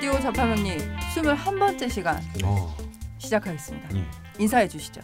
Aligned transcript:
라디오 0.00 0.18
자파명리 0.18 0.78
21번째 1.14 1.90
시간 1.90 2.22
어. 2.42 2.74
시작하겠습니다. 3.18 3.94
예. 3.96 4.06
인사해 4.38 4.66
주시죠. 4.66 5.02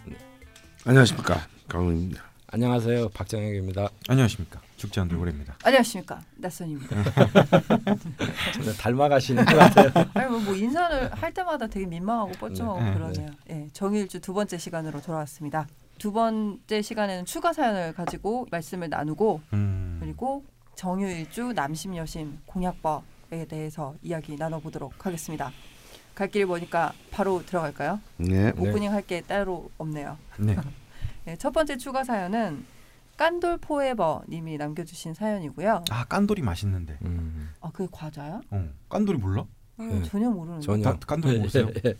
안녕하십니까 0.86 1.38
강훈입니다. 1.68 2.22
안녕하세요 2.46 3.10
박정혁입니다. 3.10 3.90
안녕하십니까 4.08 4.58
죽지않은 4.78 5.10
돌고래입니다. 5.10 5.58
안녕하십니까 5.64 6.22
낯선입니다. 6.36 6.96
닮아가시는 8.80 9.44
것 9.44 9.54
같아요. 9.54 9.90
아니 10.14 10.30
뭐, 10.30 10.40
뭐 10.40 10.54
인사를 10.54 11.12
할 11.12 11.34
때마다 11.34 11.66
되게 11.66 11.84
민망하고 11.84 12.32
뻘쭘하고 12.32 12.82
네, 12.82 12.94
그러네요. 12.94 13.28
예, 13.50 13.68
정일주 13.74 14.20
두 14.22 14.32
번째 14.32 14.56
시간으로 14.56 15.02
돌아왔습니다. 15.02 15.68
두 15.98 16.10
번째 16.10 16.80
시간에는 16.80 17.26
추가 17.26 17.52
사연을 17.52 17.92
가지고 17.92 18.46
말씀을 18.50 18.88
나누고 18.88 19.42
음. 19.52 19.98
그리고 20.00 20.46
정유일주 20.74 21.52
남심 21.54 21.96
여심 21.96 22.38
공약법에 22.46 23.15
대해서 23.30 23.94
이야기 24.02 24.36
나눠보도록 24.36 25.04
하겠습니다. 25.04 25.50
갈길 26.14 26.46
보니까 26.46 26.92
바로 27.10 27.44
들어갈까요? 27.44 28.00
네. 28.16 28.50
오프닝 28.56 28.90
할게 28.92 29.20
따로 29.20 29.70
없네요. 29.78 30.16
네. 30.38 30.56
네, 31.26 31.36
첫 31.36 31.52
번째 31.52 31.76
추가 31.76 32.04
사연은 32.04 32.64
깐돌 33.16 33.58
포에버 33.58 34.22
님이 34.28 34.56
남겨주신 34.56 35.14
사연이고요. 35.14 35.84
아 35.90 36.04
깐돌이 36.04 36.42
맛있는데. 36.42 36.98
음, 37.02 37.50
아, 37.60 37.70
그게 37.70 37.88
과자야? 37.90 38.40
어. 38.50 38.68
깐돌이 38.88 39.18
몰라? 39.18 39.44
어, 39.78 39.82
네. 39.82 40.02
전혀 40.04 40.30
모르는데. 40.30 40.64
전혀. 40.64 40.82
다- 40.84 40.98
깐돌이 41.06 41.38
모르세요? 41.38 41.68
예, 41.68 41.80
예. 41.90 41.94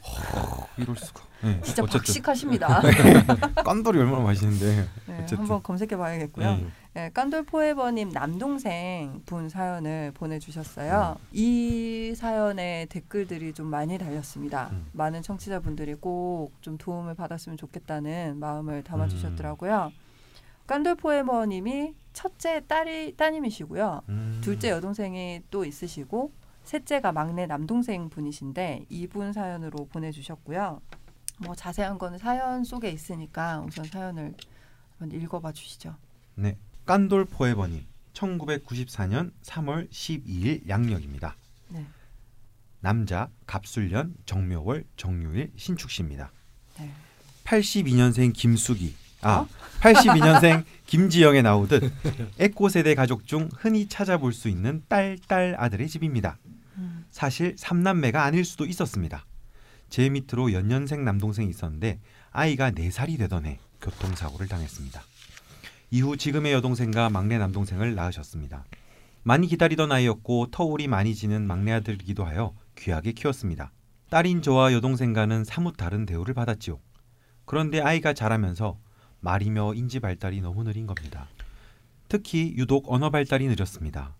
이럴 0.79 0.97
수가. 0.97 1.23
네. 1.43 1.61
진짜 1.63 1.83
어쨌든 1.83 1.99
박식하십니다. 2.01 2.81
깐돌이 3.65 3.99
얼마나 3.99 4.25
맛있는데. 4.25 4.89
네. 5.07 5.27
한번 5.37 5.63
검색해봐야겠고요. 5.63 6.47
예. 6.47 6.67
네, 6.95 7.11
깐돌 7.13 7.43
포에버님 7.45 8.09
남동생 8.09 9.21
분 9.27 9.51
사연을 9.51 10.13
보내주셨어요. 10.15 11.17
음. 11.21 11.27
이 11.33 12.15
사연에 12.17 12.87
댓글들이 12.89 13.53
좀 13.53 13.67
많이 13.67 13.99
달렸습니다. 13.99 14.71
음. 14.73 14.87
많은 14.93 15.21
청취자분들이 15.23 15.95
꼭 15.97 16.53
좀 16.63 16.79
도움을 16.79 17.15
받았으면 17.15 17.59
좋겠다는 17.59 18.39
마음을 18.39 18.75
음. 18.77 18.83
담아주셨더라고요. 18.85 19.93
깐돌 20.67 20.95
포에버님이 20.95 21.93
첫째 22.15 22.63
딸이 22.67 23.17
따님이시고요. 23.17 24.03
음. 24.09 24.41
둘째 24.43 24.71
여동생이 24.71 25.43
또 25.51 25.65
있으시고 25.67 26.33
셋째가 26.67 27.13
막내 27.13 27.47
남동생 27.47 28.11
분이신데 28.11 28.87
이분 28.89 29.33
사연으로 29.33 29.87
보내주셨고요. 29.87 30.81
뭐 31.39 31.55
자세한 31.55 31.97
거는 31.99 32.19
사연 32.19 32.65
속에 32.65 32.91
있으니까 32.91 33.65
우선 33.67 33.85
사연을 33.85 34.35
한번 34.99 35.21
읽어봐 35.21 35.53
주시죠. 35.53 35.95
네. 36.35 36.59
깐돌 36.85 37.25
포에버님 37.27 37.85
1994년 38.13 39.33
3월 39.43 39.89
12일 39.91 40.69
양력입니다. 40.69 41.37
네. 41.69 41.87
남자 42.81 43.29
갑술년 43.47 44.15
정묘월 44.27 44.85
정유일 44.97 45.53
신축씨입니다. 45.57 46.33
네. 46.79 46.91
82년생 47.45 48.33
김숙이 48.35 48.95
아 49.23 49.39
어? 49.39 49.49
82년생 49.81 50.65
김지영에 50.87 51.43
나오듯 51.43 51.93
에코 52.39 52.69
세대 52.69 52.95
가족 52.95 53.27
중 53.27 53.49
흔히 53.55 53.89
찾아볼 53.89 54.33
수 54.33 54.49
있는 54.49 54.83
딸, 54.89 55.19
딸 55.29 55.55
아들의 55.59 55.89
집입니다. 55.89 56.39
음. 57.17 57.19
사실 57.19 57.55
삼남매가 57.57 58.23
아닐 58.23 58.45
수도 58.45 58.67
있었습니다. 58.67 59.25
제 59.89 60.11
밑으로 60.11 60.53
연년생 60.53 61.05
남동생이 61.05 61.49
있었는데 61.49 62.01
아이가 62.31 62.71
4살이 62.71 63.19
되던 63.19 63.47
해 63.47 63.59
교통사고를 63.81 64.49
당했습니다. 64.49 65.03
이후 65.93 66.17
지금의 66.17 66.53
여동생과 66.53 67.09
막내 67.09 67.39
남동생을 67.39 67.95
낳으셨습니다. 67.95 68.65
많이 69.23 69.47
기다리던 69.47 69.91
아이였고 69.93 70.49
터울이 70.51 70.89
많이 70.89 71.15
지는 71.15 71.47
막내 71.47 71.73
아들이기도 71.73 72.25
하여 72.25 72.55
귀하게 72.77 73.13
키웠습니다. 73.13 73.73
딸인 74.11 74.43
저와 74.43 74.73
여동생과는 74.73 75.45
사뭇 75.45 75.77
다른 75.77 76.05
대우를 76.05 76.35
받았지요. 76.35 76.79
그런데 77.45 77.81
아이가 77.81 78.13
자라면서 78.13 78.79
말이며 79.21 79.75
인지 79.75 80.01
발달이 80.01 80.43
너무 80.43 80.65
느린 80.65 80.87
겁니다. 80.87 81.29
특히 82.09 82.55
유독 82.57 82.93
언어 82.93 83.11
발달이 83.11 83.47
느렸습니다. 83.47 84.15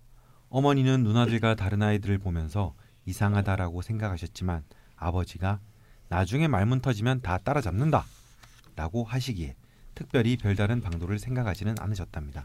어머니는 0.49 1.03
누나들과 1.03 1.57
다른 1.57 1.83
아이들을 1.83 2.19
보면서 2.19 2.75
이상하다라고 3.07 3.83
생각하셨지만 3.83 4.65
아버지가 4.97 5.61
나중에 6.09 6.49
말문 6.49 6.81
터지면 6.81 7.23
다 7.23 7.39
따라잡는다 7.39 8.05
라고 8.77 9.05
하시기에 9.05 9.57
특별히 9.95 10.37
별다른 10.37 10.81
방도를 10.81 11.19
생각하지는 11.19 11.77
않으셨답니다. 11.81 12.45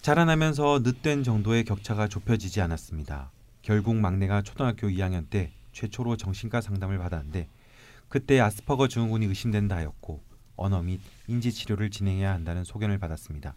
자라나면서 0.00 0.80
늦된 0.82 1.24
정도의 1.24 1.64
격차가 1.64 2.08
좁혀지지 2.08 2.60
않았습니다. 2.62 3.30
결국 3.62 3.96
막내가 3.96 4.40
초등학교 4.40 4.88
2학년 4.88 5.28
때 5.28 5.52
최초로 5.72 6.16
정신과 6.16 6.60
상담을 6.60 6.98
받았는데 6.98 7.48
그때 8.08 8.40
아스퍼거 8.40 8.88
증후군이 8.88 9.26
의심된다 9.26 9.76
하였고 9.76 10.22
언어 10.56 10.82
및 10.82 11.00
인지 11.26 11.52
치료를 11.52 11.90
진행해야 11.90 12.32
한다는 12.32 12.64
소견을 12.64 12.98
받았습니다. 12.98 13.54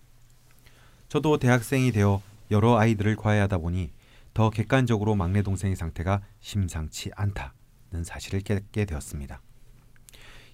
저도 1.10 1.38
대학생이 1.38 1.92
되어 1.92 2.22
여러 2.52 2.78
아이들을 2.78 3.16
과외하다 3.16 3.60
보니 3.60 3.92
더 4.34 4.50
객관적으로 4.50 5.16
막내 5.16 5.42
동생의 5.42 5.76
상태가 5.76 6.22
심상치 6.40 7.12
않다는 7.16 8.04
사실을 8.04 8.42
깨닫게 8.42 8.86
되었습니다. 8.86 9.42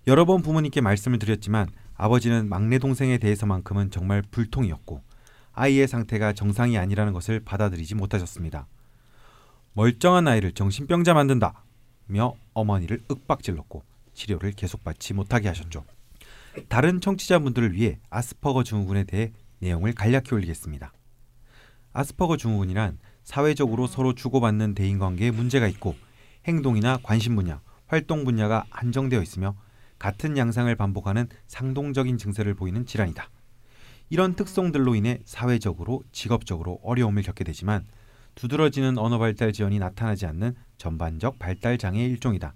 여러 0.07 0.25
번 0.25 0.41
부모님께 0.41 0.81
말씀을 0.81 1.19
드렸지만 1.19 1.67
아버지는 1.95 2.47
막내 2.49 2.79
동생에 2.79 3.17
대해서만큼은 3.17 3.91
정말 3.91 4.21
불통이었고 4.21 5.01
아이의 5.53 5.87
상태가 5.87 6.33
정상이 6.33 6.77
아니라는 6.77 7.13
것을 7.13 7.41
받아들이지 7.41 7.95
못하셨습니다. 7.95 8.67
멀쩡한 9.73 10.27
아이를 10.27 10.53
정신병자 10.53 11.13
만든다 11.13 11.63
며 12.07 12.33
어머니를 12.53 13.01
윽박질렀고 13.09 13.83
치료를 14.13 14.51
계속 14.53 14.83
받지 14.83 15.13
못하게 15.13 15.47
하셨죠. 15.49 15.85
다른 16.67 16.99
청취자분들을 16.99 17.73
위해 17.73 17.99
아스퍼거 18.09 18.63
증후군에 18.63 19.03
대해 19.03 19.31
내용을 19.59 19.93
간략히 19.93 20.33
올리겠습니다. 20.33 20.91
아스퍼거 21.93 22.37
증후군이란 22.37 22.97
사회적으로 23.29 23.85
서로 23.85 24.15
주고받는 24.15 24.73
대인관계에 24.73 25.29
문제가 25.29 25.67
있고 25.67 25.95
행동이나 26.47 26.97
관심 27.03 27.35
분야, 27.35 27.61
활동 27.85 28.25
분야가 28.25 28.65
한정되어 28.71 29.21
있으며 29.21 29.55
같은 29.99 30.35
양상을 30.35 30.75
반복하는 30.75 31.27
상동적인 31.45 32.17
증세를 32.17 32.55
보이는 32.55 32.87
질환이다. 32.87 33.29
이런 34.09 34.33
특성들로 34.33 34.95
인해 34.95 35.19
사회적으로, 35.25 36.01
직업적으로 36.11 36.79
어려움을 36.81 37.21
겪게 37.21 37.43
되지만 37.43 37.85
두드러지는 38.33 38.97
언어 38.97 39.19
발달 39.19 39.53
지연이 39.53 39.77
나타나지 39.77 40.25
않는 40.25 40.55
전반적 40.79 41.37
발달 41.37 41.77
장애의 41.77 42.09
일종이다. 42.09 42.55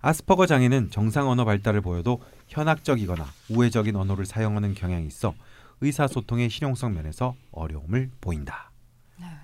아스퍼거 0.00 0.46
장애는 0.46 0.90
정상 0.90 1.28
언어 1.28 1.44
발달을 1.44 1.82
보여도 1.82 2.22
현학적이거나 2.48 3.26
우회적인 3.50 3.94
언어를 3.94 4.24
사용하는 4.24 4.72
경향이 4.72 5.06
있어 5.06 5.34
의사소통의 5.82 6.48
실용성 6.48 6.94
면에서 6.94 7.34
어려움을 7.50 8.10
보인다. 8.22 8.70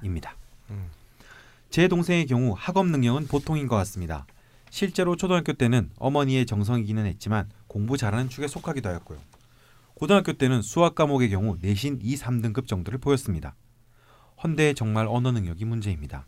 입니다. 0.03 0.37
음. 0.71 0.89
제 1.71 1.89
동생의 1.89 2.27
경우 2.27 2.55
학업 2.57 2.87
능력은 2.89 3.27
보통인 3.29 3.67
것 3.67 3.77
같습니다. 3.77 4.27
실제로 4.71 5.17
초등학교 5.17 5.53
때는 5.53 5.91
어머니의 5.97 6.47
정성이기는 6.47 7.05
했지만 7.07 7.49
공부 7.67 7.97
잘하는 7.97 8.29
축에 8.29 8.49
속하기도 8.49 8.89
하였고요. 8.89 9.19
고등학교 9.95 10.33
때는 10.33 10.63
수학 10.63 10.95
과목의 10.95 11.31
경우 11.31 11.57
내신 11.61 11.99
2, 12.03 12.17
3등급 12.17 12.67
정도를 12.67 12.99
보였습니다. 12.99 13.55
헌데 14.43 14.75
정말 14.75 15.07
언어 15.07 15.31
능력이 15.31 15.65
문제입니다. 15.65 16.27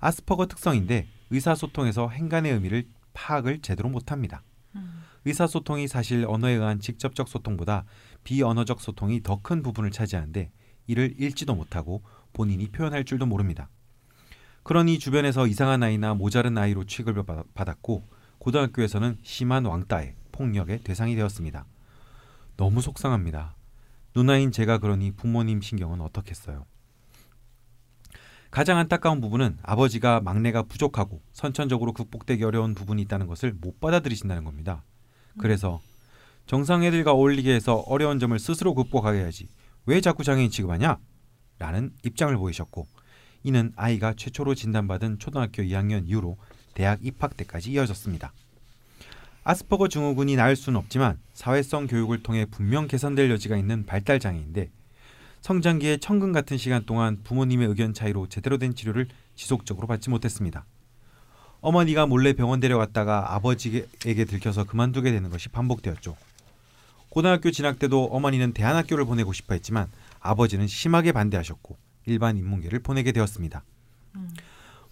아스퍼거 0.00 0.46
특성인데 0.46 1.06
의사소통에서 1.30 2.08
행간의 2.08 2.52
의미를 2.52 2.86
파악을 3.12 3.60
제대로 3.60 3.88
못합니다. 3.88 4.42
음. 4.76 5.02
의사소통이 5.24 5.88
사실 5.88 6.24
언어에 6.26 6.52
의한 6.52 6.80
직접적 6.80 7.28
소통보다 7.28 7.84
비언어적 8.24 8.80
소통이 8.80 9.22
더 9.22 9.40
큰 9.42 9.62
부분을 9.62 9.90
차지하는데 9.90 10.50
이를 10.86 11.14
읽지도 11.20 11.54
못하고 11.54 12.02
본인이 12.34 12.68
표현할 12.68 13.04
줄도 13.04 13.24
모릅니다. 13.24 13.70
그러니 14.62 14.98
주변에서 14.98 15.46
이상한 15.46 15.82
아이나 15.82 16.12
모자른 16.14 16.58
아이로 16.58 16.84
취급을 16.84 17.22
받- 17.22 17.46
받았고 17.54 18.06
고등학교에서는 18.38 19.18
심한 19.22 19.64
왕따에 19.64 20.14
폭력의 20.32 20.80
대상이 20.80 21.14
되었습니다. 21.16 21.64
너무 22.58 22.82
속상합니다. 22.82 23.54
누나인 24.14 24.52
제가 24.52 24.78
그러니 24.78 25.12
부모님 25.12 25.60
신경은 25.60 26.00
어떻겠어요? 26.02 26.66
가장 28.50 28.78
안타까운 28.78 29.20
부분은 29.20 29.58
아버지가 29.62 30.20
막내가 30.20 30.62
부족하고 30.62 31.20
선천적으로 31.32 31.92
극복되기 31.92 32.44
어려운 32.44 32.74
부분이 32.74 33.02
있다는 33.02 33.26
것을 33.26 33.52
못 33.52 33.80
받아들이신다는 33.80 34.44
겁니다. 34.44 34.84
그래서 35.38 35.80
정상 36.46 36.84
애들과 36.84 37.12
어울리게 37.12 37.52
해서 37.52 37.76
어려운 37.86 38.20
점을 38.20 38.38
스스로 38.38 38.74
극복하게 38.74 39.18
해야지 39.20 39.48
왜 39.86 40.00
자꾸 40.00 40.22
장애인 40.22 40.50
취급하냐? 40.50 40.98
라는 41.64 41.90
입장을 42.04 42.36
보이셨고 42.36 42.86
이는 43.42 43.72
아이가 43.74 44.12
최초로 44.14 44.54
진단받은 44.54 45.18
초등학교 45.18 45.62
2학년 45.62 46.06
이후로 46.06 46.36
대학 46.74 46.98
입학 47.02 47.38
때까지 47.38 47.70
이어졌습니다. 47.72 48.34
아스퍼거 49.44 49.88
증후군이 49.88 50.36
나을 50.36 50.56
수는 50.56 50.78
없지만 50.78 51.18
사회성 51.32 51.86
교육을 51.86 52.22
통해 52.22 52.44
분명 52.44 52.86
개선될 52.86 53.30
여지가 53.30 53.56
있는 53.56 53.86
발달 53.86 54.20
장애인데 54.20 54.70
성장기의 55.40 56.00
천근 56.00 56.32
같은 56.32 56.58
시간 56.58 56.84
동안 56.84 57.22
부모님의 57.24 57.68
의견 57.68 57.94
차이로 57.94 58.28
제대로 58.28 58.58
된 58.58 58.74
치료를 58.74 59.08
지속적으로 59.34 59.86
받지 59.86 60.10
못했습니다. 60.10 60.66
어머니가 61.62 62.06
몰래 62.06 62.34
병원 62.34 62.60
데려갔다가 62.60 63.34
아버지에게 63.34 64.26
들켜서 64.26 64.64
그만두게 64.64 65.12
되는 65.12 65.30
것이 65.30 65.48
반복되었죠. 65.48 66.14
고등학교 67.08 67.50
진학 67.50 67.78
때도 67.78 68.04
어머니는 68.04 68.52
대안학교를 68.52 69.06
보내고 69.06 69.32
싶어 69.32 69.54
했지만 69.54 69.88
아버지는 70.24 70.66
심하게 70.66 71.12
반대하셨고 71.12 71.76
일반 72.06 72.36
인문계를 72.36 72.80
보내게 72.80 73.12
되었습니다. 73.12 73.62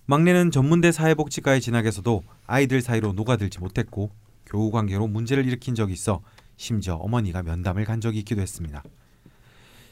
막내는 0.06 0.50
전문대 0.50 0.93
사회복지과에 0.93 1.58
진학해서도 1.58 2.23
아이들 2.46 2.82
사이로 2.82 3.14
녹아들지 3.14 3.58
못했고 3.58 4.11
교우 4.46 4.70
관계로 4.70 5.06
문제를 5.08 5.46
일으킨 5.46 5.75
적이 5.75 5.94
있어 5.94 6.20
심지어 6.56 6.96
어머니가 6.96 7.43
면담을 7.43 7.84
간 7.84 8.00
적이 8.00 8.19
있기도 8.20 8.43
했습니다. 8.43 8.82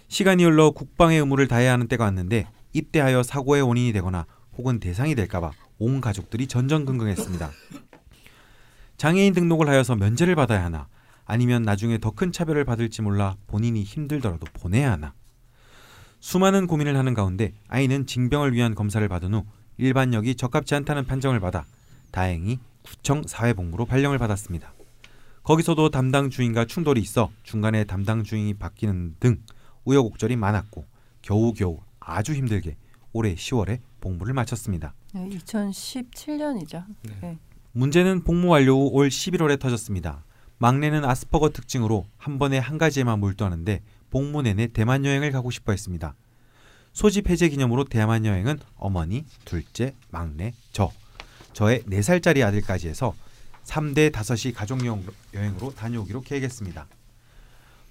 시간이 0.08 0.44
흘러 0.44 0.72
국방의 0.72 1.18
의무를 1.20 1.48
다해야 1.48 1.72
하는 1.72 1.88
때가 1.88 2.04
왔는데 2.04 2.46
입대하여 2.74 3.22
사고의 3.22 3.62
원인이 3.62 3.92
되거나 3.94 4.26
혹은 4.58 4.78
대상이 4.78 5.14
될까봐 5.14 5.52
온 5.78 6.00
가족들이 6.02 6.48
전전긍긍했습니다. 6.48 7.50
장애인 8.98 9.32
등록을 9.32 9.68
하여서 9.70 9.96
면제를 9.96 10.34
받아야 10.34 10.64
하나 10.64 10.88
아니면 11.24 11.62
나중에 11.62 11.96
더 11.96 12.10
큰 12.10 12.30
차별을 12.30 12.66
받을지 12.66 13.00
몰라 13.00 13.36
본인이 13.46 13.82
힘들더라도 13.84 14.46
보내야 14.52 14.92
하나 14.92 15.14
수많은 16.20 16.66
고민을 16.66 16.96
하는 16.96 17.14
가운데 17.14 17.52
아이는 17.68 18.06
징병을 18.06 18.52
위한 18.52 18.74
검사를 18.74 19.06
받은 19.06 19.34
후 19.34 19.44
일반역이 19.78 20.34
적합지 20.34 20.74
않다는 20.74 21.06
판정을 21.06 21.40
받아 21.40 21.64
다행히 22.10 22.58
구청 22.82 23.22
사회복무로 23.26 23.86
발령을 23.86 24.18
받았습니다. 24.18 24.72
거기서도 25.42 25.88
담당 25.90 26.28
주인과 26.28 26.66
충돌이 26.66 27.00
있어 27.00 27.30
중간에 27.42 27.84
담당 27.84 28.22
주인이 28.22 28.54
바뀌는 28.54 29.16
등 29.18 29.40
우여곡절이 29.84 30.36
많았고 30.36 30.84
겨우겨우 31.22 31.78
아주 31.98 32.34
힘들게 32.34 32.76
올해 33.12 33.34
10월에 33.34 33.80
복무를 34.00 34.34
마쳤습니다. 34.34 34.94
네, 35.14 35.28
2017년이죠. 35.30 36.84
네. 37.22 37.38
문제는 37.72 38.24
복무 38.24 38.48
완료 38.48 38.74
후 38.74 38.90
올 38.92 39.08
11월에 39.08 39.58
터졌습니다. 39.58 40.24
막내는 40.58 41.04
아스퍼거 41.04 41.50
특징으로 41.50 42.06
한 42.18 42.38
번에 42.38 42.58
한 42.58 42.76
가지에만 42.76 43.18
몰두하는데 43.20 43.80
복무 44.10 44.42
내내 44.42 44.68
대만 44.68 45.04
여행을 45.04 45.32
가고 45.32 45.50
싶어 45.50 45.72
했습니다. 45.72 46.14
소집 46.92 47.30
해제 47.30 47.48
기념으로 47.48 47.84
대만 47.84 48.26
여행은 48.26 48.58
어머니, 48.76 49.24
둘째, 49.44 49.94
막내, 50.10 50.52
저, 50.72 50.90
저의 51.52 51.82
4살짜리 51.82 52.44
아들까지 52.44 52.88
해서 52.88 53.14
3대 53.64 54.10
5시 54.10 54.54
가족 54.54 54.80
여행으로 55.34 55.74
다녀오기로 55.74 56.22
계획했습니다. 56.22 56.88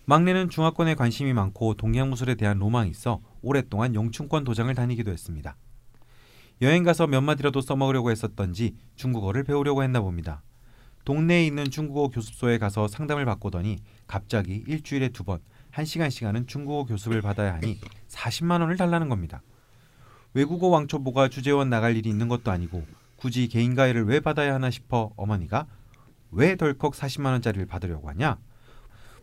막내는 0.06 0.50
중화권에 0.50 0.96
관심이 0.96 1.34
많고 1.34 1.76
동양무술에 1.76 2.36
대한 2.36 2.58
로망이 2.58 2.90
있어 2.90 3.22
오랫동안 3.42 3.94
영춘권 3.94 4.44
도장을 4.44 4.74
다니기도 4.74 5.12
했습니다. 5.12 5.56
여행 6.62 6.84
가서 6.84 7.08
몇 7.08 7.22
마디라도 7.22 7.62
써먹으려고 7.62 8.12
했었던지 8.12 8.76
중국어를 8.96 9.44
배우려고 9.44 9.84
했나 9.84 10.02
봅니다. 10.02 10.42
동네에 11.06 11.46
있는 11.46 11.70
중국어 11.70 12.10
교습소에 12.10 12.58
가서 12.58 12.88
상담을 12.88 13.26
받고더니 13.26 13.78
갑자기 14.08 14.64
일주일에 14.68 15.10
두 15.10 15.24
번, 15.24 15.40
한 15.72 15.86
시간씩하는 15.86 16.48
중국어 16.48 16.86
교습을 16.86 17.22
받아야 17.22 17.54
하니 17.56 17.80
40만 18.08 18.62
원을 18.62 18.78
달라는 18.78 19.10
겁니다. 19.10 19.42
외국어 20.34 20.68
왕초보가 20.68 21.30
주재원 21.30 21.70
나갈 21.70 21.96
일이 21.96 22.10
있는 22.10 22.28
것도 22.28 22.52
아니고 22.52 22.86
굳이 23.16 23.48
개인 23.48 23.76
가해를 23.76 24.06
왜 24.06 24.20
받아야 24.20 24.54
하나 24.54 24.70
싶어 24.70 25.12
어머니가 25.16 25.68
왜 26.32 26.56
덜컥 26.56 26.94
40만 26.94 27.28
원짜리를 27.28 27.66
받으려고 27.66 28.10
하냐? 28.10 28.38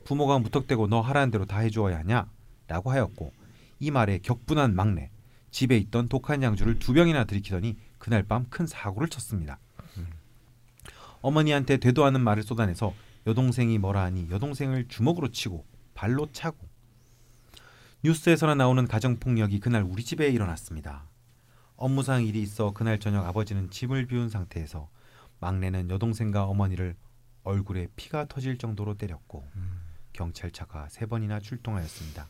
부모가 0.04 0.38
무턱대고 0.38 0.88
너 0.88 1.00
하라는 1.00 1.30
대로 1.30 1.46
다 1.46 1.58
해주어야 1.58 1.98
하냐? 1.98 2.28
라고 2.68 2.90
하였고 2.90 3.32
이 3.80 3.90
말에 3.90 4.18
격분한 4.18 4.74
막내 4.74 5.10
집에 5.50 5.76
있던 5.78 6.08
독한 6.08 6.42
양주를 6.42 6.78
두 6.78 6.92
병이나 6.92 7.24
들이키더니 7.24 7.76
그날 7.98 8.22
밤 8.22 8.46
큰 8.50 8.66
사고를 8.66 9.08
쳤습니다. 9.08 9.58
어머니한테 11.22 11.78
되도 11.78 12.04
않은 12.04 12.20
말을 12.20 12.42
쏟아내서 12.42 12.92
여동생이 13.26 13.78
뭐라 13.78 14.02
하니 14.02 14.28
여동생을 14.30 14.86
주먹으로 14.88 15.28
치고 15.30 15.64
발로 15.96 16.30
차고 16.30 16.68
뉴스에서나 18.04 18.54
나오는 18.54 18.86
가정폭력이 18.86 19.58
그날 19.58 19.82
우리 19.82 20.04
집에 20.04 20.28
일어났습니다. 20.28 21.08
업무상 21.74 22.24
일이 22.24 22.40
있어 22.42 22.72
그날 22.72 23.00
저녁 23.00 23.26
아버지는 23.26 23.70
집을 23.70 24.06
비운 24.06 24.28
상태에서 24.28 24.88
막내는 25.40 25.90
여동생과 25.90 26.44
어머니를 26.44 26.94
얼굴에 27.42 27.88
피가 27.96 28.26
터질 28.26 28.58
정도로 28.58 28.94
때렸고 28.94 29.44
경찰차가 30.12 30.88
세 30.88 31.06
번이나 31.06 31.40
출동하였습니다. 31.40 32.28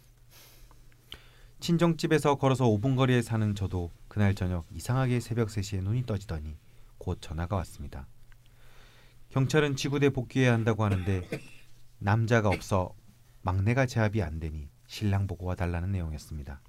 친정집에서 1.60 2.36
걸어서 2.36 2.66
5분 2.66 2.96
거리에 2.96 3.22
사는 3.22 3.54
저도 3.54 3.90
그날 4.08 4.34
저녁 4.34 4.66
이상하게 4.72 5.20
새벽 5.20 5.48
3시에 5.48 5.82
눈이 5.82 6.06
떠지더니 6.06 6.56
곧 6.98 7.18
전화가 7.20 7.56
왔습니다. 7.56 8.06
경찰은 9.30 9.76
지구대 9.76 10.10
복귀해야 10.10 10.52
한다고 10.52 10.84
하는데 10.84 11.28
남자가 11.98 12.48
없어 12.48 12.94
막내가 13.46 13.86
제압이 13.86 14.24
안 14.24 14.40
되니 14.40 14.68
신랑 14.88 15.28
보고 15.28 15.46
와달라는 15.46 15.92
내용이었습니다. 15.92 16.60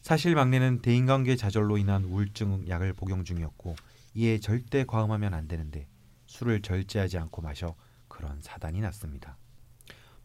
사실 0.00 0.34
막내는 0.34 0.80
대인관계 0.80 1.36
좌절로 1.36 1.76
인한 1.76 2.04
우울증 2.04 2.66
약을 2.66 2.94
복용 2.94 3.24
중이었고 3.24 3.76
이에 4.14 4.38
절대 4.38 4.84
과음하면 4.86 5.34
안 5.34 5.48
되는데 5.48 5.86
술을 6.24 6.62
절제하지 6.62 7.18
않고 7.18 7.42
마셔 7.42 7.76
그런 8.08 8.40
사단이 8.40 8.80
났습니다. 8.80 9.36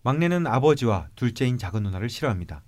막내는 0.04 0.48
아버지와 0.48 1.10
둘째인 1.16 1.58
작은 1.58 1.84
누나를 1.84 2.08
싫어합니다. 2.08 2.64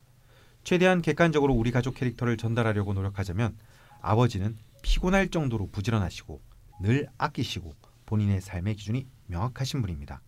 최대한 0.65 1.01
객관적으로 1.01 1.53
우리 1.53 1.71
가족 1.71 1.95
캐릭터를 1.95 2.35
전달하려고 2.35 2.93
노력하자면 2.93 3.57
아버지는 4.01 4.57
피곤할 4.81 5.29
정도로 5.29 5.69
부지런하시고 5.71 6.41
늘 6.81 7.07
아끼시고 7.17 7.73
본인의 8.07 8.41
삶의 8.41 8.75
기준이 8.75 9.07
명확하신 9.27 9.81
분입니다. 9.81 10.21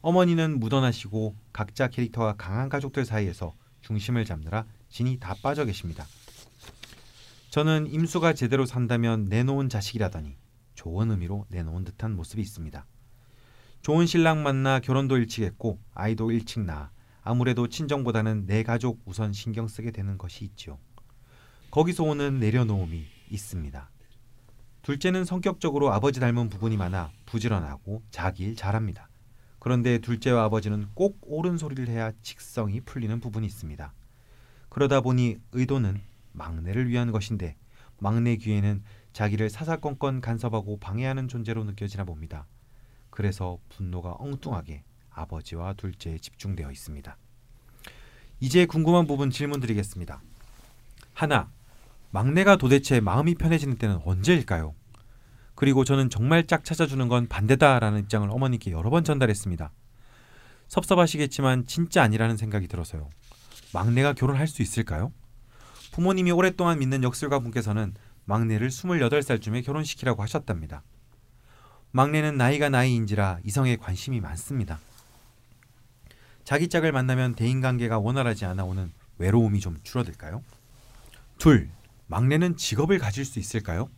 어머니는 0.00 0.60
무던하시고 0.60 1.34
각자 1.52 1.88
캐릭터가 1.88 2.34
강한 2.36 2.68
가족들 2.68 3.04
사이에서 3.04 3.54
중심을 3.82 4.24
잡느라 4.24 4.64
진이 4.88 5.18
다 5.18 5.34
빠져 5.42 5.64
계십니다. 5.64 6.06
저는 7.50 7.86
임수가 7.86 8.34
제대로 8.34 8.66
산다면 8.66 9.24
내놓은 9.24 9.68
자식이라더니 9.68 10.36
좋은 10.74 11.10
의미로 11.10 11.46
내놓은 11.48 11.84
듯한 11.84 12.14
모습이 12.14 12.40
있습니다. 12.42 12.86
좋은 13.82 14.06
신랑 14.06 14.42
만나 14.42 14.80
결혼도 14.80 15.16
일찍 15.16 15.44
했고 15.44 15.78
아이도 15.94 16.30
일찍 16.30 16.60
낳아 16.60 16.90
아무래도 17.22 17.68
친정보다는 17.68 18.46
내 18.46 18.62
가족 18.62 19.00
우선 19.04 19.32
신경 19.32 19.68
쓰게 19.68 19.90
되는 19.90 20.18
것이 20.18 20.44
있죠. 20.44 20.78
거기서 21.70 22.04
오는 22.04 22.38
내려놓음이 22.38 23.04
있습니다. 23.30 23.90
둘째는 24.82 25.24
성격적으로 25.24 25.92
아버지 25.92 26.20
닮은 26.20 26.48
부분이 26.48 26.76
많아 26.76 27.10
부지런하고 27.26 28.02
자기 28.10 28.44
일 28.44 28.56
잘합니다. 28.56 29.07
그런데 29.58 29.98
둘째와 29.98 30.44
아버지는 30.44 30.86
꼭 30.94 31.18
옳은 31.22 31.58
소리를 31.58 31.88
해야 31.88 32.12
직성이 32.22 32.80
풀리는 32.80 33.18
부분이 33.20 33.46
있습니다. 33.46 33.92
그러다 34.68 35.00
보니 35.00 35.38
의도는 35.52 36.00
막내를 36.32 36.88
위한 36.88 37.10
것인데 37.10 37.56
막내 37.98 38.36
귀에는 38.36 38.82
자기를 39.12 39.50
사사건건 39.50 40.20
간섭하고 40.20 40.78
방해하는 40.78 41.26
존재로 41.28 41.64
느껴지나 41.64 42.04
봅니다. 42.04 42.46
그래서 43.10 43.58
분노가 43.68 44.14
엉뚱하게 44.18 44.84
아버지와 45.10 45.74
둘째에 45.74 46.18
집중되어 46.18 46.70
있습니다. 46.70 47.16
이제 48.40 48.66
궁금한 48.66 49.08
부분 49.08 49.30
질문 49.30 49.58
드리겠습니다. 49.58 50.22
하나, 51.12 51.50
막내가 52.12 52.56
도대체 52.56 53.00
마음이 53.00 53.34
편해지는 53.34 53.76
때는 53.76 53.98
언제일까요? 54.04 54.74
그리고 55.58 55.82
저는 55.82 56.08
정말 56.08 56.46
짝 56.46 56.64
찾아주는 56.64 57.08
건 57.08 57.26
반대다라는 57.26 57.98
입장을 58.02 58.30
어머니께 58.30 58.70
여러 58.70 58.90
번 58.90 59.02
전달했습니다. 59.02 59.72
섭섭하시겠지만 60.68 61.66
진짜 61.66 62.00
아니라는 62.04 62.36
생각이 62.36 62.68
들어서요. 62.68 63.10
막내가 63.74 64.12
결혼할 64.12 64.46
수 64.46 64.62
있을까요? 64.62 65.12
부모님이 65.90 66.30
오랫동안 66.30 66.78
믿는 66.78 67.02
역술가 67.02 67.40
분께서는 67.40 67.92
막내를 68.24 68.68
28살쯤에 68.68 69.66
결혼시키라고 69.66 70.22
하셨답니다. 70.22 70.84
막내는 71.90 72.36
나이가 72.36 72.68
나이인지라 72.68 73.40
이성에 73.42 73.78
관심이 73.78 74.20
많습니다. 74.20 74.78
자기 76.44 76.68
짝을 76.68 76.92
만나면 76.92 77.34
대인관계가 77.34 77.98
원활하지 77.98 78.44
않아 78.44 78.62
오는 78.62 78.92
외로움이 79.18 79.58
좀 79.58 79.80
줄어들까요? 79.82 80.44
둘, 81.36 81.68
막내는 82.06 82.56
직업을 82.56 83.00
가질 83.00 83.24
수 83.24 83.40
있을까요? 83.40 83.90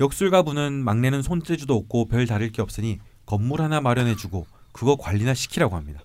역술가분은 0.00 0.84
막내는 0.84 1.22
손재주도 1.22 1.74
없고 1.74 2.08
별 2.08 2.26
다를 2.26 2.50
게 2.50 2.62
없으니 2.62 2.98
건물 3.24 3.62
하나 3.62 3.80
마련해주고 3.80 4.46
그거 4.72 4.96
관리나 4.96 5.34
시키라고 5.34 5.76
합니다. 5.76 6.00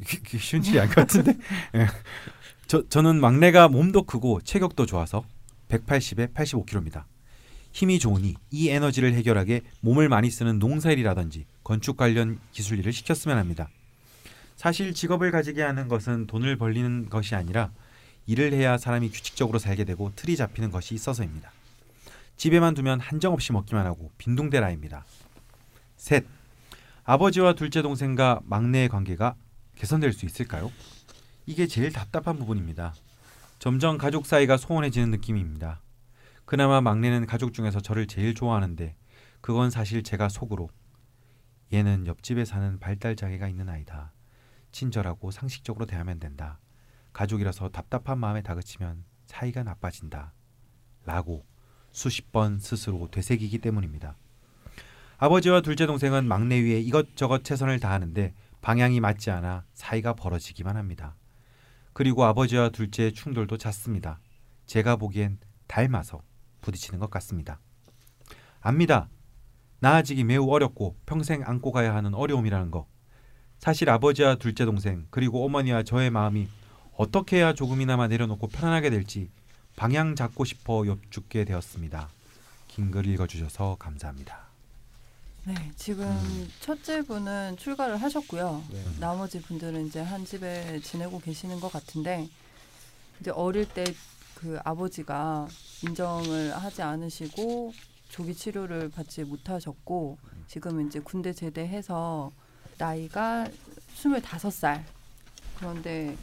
이게 0.00 0.38
쉬운 0.38 0.64
일이 0.64 0.78
아닌 0.78 0.92
것 0.92 1.00
같은데. 1.02 1.38
예. 1.74 1.86
저, 2.66 2.86
저는 2.88 3.20
막내가 3.20 3.68
몸도 3.68 4.04
크고 4.04 4.40
체격도 4.42 4.86
좋아서 4.86 5.24
180에 5.68 6.34
85kg입니다. 6.34 7.04
힘이 7.72 7.98
좋으니 7.98 8.36
이 8.50 8.68
에너지를 8.68 9.14
해결하게 9.14 9.62
몸을 9.80 10.08
많이 10.08 10.30
쓰는 10.30 10.58
농사일이라든지 10.58 11.46
건축 11.64 11.96
관련 11.96 12.38
기술 12.52 12.78
일을 12.78 12.92
시켰으면 12.92 13.36
합니다. 13.36 13.68
사실 14.54 14.94
직업을 14.94 15.30
가지게 15.32 15.62
하는 15.62 15.88
것은 15.88 16.26
돈을 16.26 16.56
벌리는 16.56 17.08
것이 17.08 17.34
아니라 17.34 17.72
일을 18.26 18.52
해야 18.52 18.78
사람이 18.78 19.10
규칙적으로 19.10 19.58
살게 19.58 19.84
되고 19.84 20.12
틀이 20.14 20.36
잡히는 20.36 20.70
것이 20.70 20.94
있어서입니다. 20.94 21.53
집에만 22.36 22.74
두면 22.74 23.00
한정없이 23.00 23.52
먹기만 23.52 23.86
하고 23.86 24.12
빈둥대라입니다. 24.18 25.04
셋. 25.96 26.26
아버지와 27.04 27.54
둘째 27.54 27.82
동생과 27.82 28.40
막내의 28.44 28.88
관계가 28.88 29.34
개선될 29.76 30.12
수 30.12 30.26
있을까요? 30.26 30.70
이게 31.46 31.66
제일 31.66 31.92
답답한 31.92 32.38
부분입니다. 32.38 32.94
점점 33.58 33.98
가족 33.98 34.26
사이가 34.26 34.56
소원해지는 34.56 35.10
느낌입니다. 35.10 35.80
그나마 36.44 36.80
막내는 36.80 37.26
가족 37.26 37.52
중에서 37.52 37.80
저를 37.80 38.06
제일 38.06 38.34
좋아하는데 38.34 38.94
그건 39.40 39.70
사실 39.70 40.02
제가 40.02 40.28
속으로 40.28 40.68
얘는 41.72 42.06
옆집에 42.06 42.44
사는 42.44 42.78
발달 42.78 43.16
장애가 43.16 43.48
있는 43.48 43.68
아이다. 43.68 44.12
친절하고 44.72 45.30
상식적으로 45.30 45.86
대하면 45.86 46.18
된다. 46.18 46.58
가족이라서 47.12 47.68
답답한 47.68 48.18
마음에 48.18 48.42
다그치면 48.42 49.04
사이가 49.26 49.62
나빠진다. 49.62 50.32
라고 51.04 51.44
수십 51.94 52.32
번 52.32 52.58
스스로 52.58 53.08
되새기기 53.10 53.58
때문입니다. 53.58 54.16
아버지와 55.16 55.62
둘째 55.62 55.86
동생은 55.86 56.26
막내 56.26 56.60
위에 56.60 56.80
이것저것 56.80 57.44
최선을 57.44 57.78
다하는데 57.78 58.34
방향이 58.60 58.98
맞지 58.98 59.30
않아 59.30 59.64
사이가 59.74 60.14
벌어지기만 60.14 60.76
합니다. 60.76 61.14
그리고 61.92 62.24
아버지와 62.24 62.70
둘째의 62.70 63.12
충돌도 63.12 63.58
잦습니다. 63.58 64.18
제가 64.66 64.96
보기엔 64.96 65.38
닮아서 65.68 66.20
부딪히는 66.62 66.98
것 66.98 67.10
같습니다. 67.10 67.60
압니다. 68.60 69.08
나아지기 69.78 70.24
매우 70.24 70.50
어렵고 70.50 70.96
평생 71.06 71.42
안고 71.44 71.70
가야 71.70 71.94
하는 71.94 72.12
어려움이라는 72.12 72.72
거. 72.72 72.88
사실 73.58 73.88
아버지와 73.88 74.34
둘째 74.34 74.64
동생 74.64 75.06
그리고 75.10 75.44
어머니와 75.44 75.84
저의 75.84 76.10
마음이 76.10 76.48
어떻게 76.96 77.36
해야 77.36 77.54
조금이나마 77.54 78.08
내려놓고 78.08 78.48
편안하게 78.48 78.90
될지 78.90 79.30
방향 79.76 80.14
잡고 80.14 80.44
싶어 80.44 80.86
엽죽게 80.86 81.44
되었습니다. 81.44 82.08
긴 82.68 82.90
글 82.90 83.06
읽어주셔서 83.06 83.76
감사합니다. 83.78 84.44
네, 85.44 85.54
지금 85.76 86.08
첫째 86.60 87.02
분은 87.02 87.56
출가를 87.58 88.00
하셨고요. 88.00 88.64
네. 88.70 88.84
나머지 88.98 89.40
분들은 89.42 89.86
이제 89.86 90.00
한 90.00 90.24
집에 90.24 90.80
지내고 90.80 91.20
계시는 91.20 91.60
것 91.60 91.70
같은데 91.72 92.28
이제 93.20 93.30
어릴 93.30 93.68
때 93.68 93.84
그 94.34 94.58
아버지가 94.64 95.48
인정을 95.84 96.54
하지 96.56 96.82
않으시고 96.82 97.72
조기 98.10 98.34
치료를 98.34 98.90
받지 98.90 99.22
못하셨고 99.24 100.18
지금 100.48 100.86
이제 100.86 100.98
군대 101.00 101.32
제대해서 101.32 102.30
나이가 102.76 103.48
스물다섯 103.94 104.52
살 104.52 104.84
그런데 105.56 106.14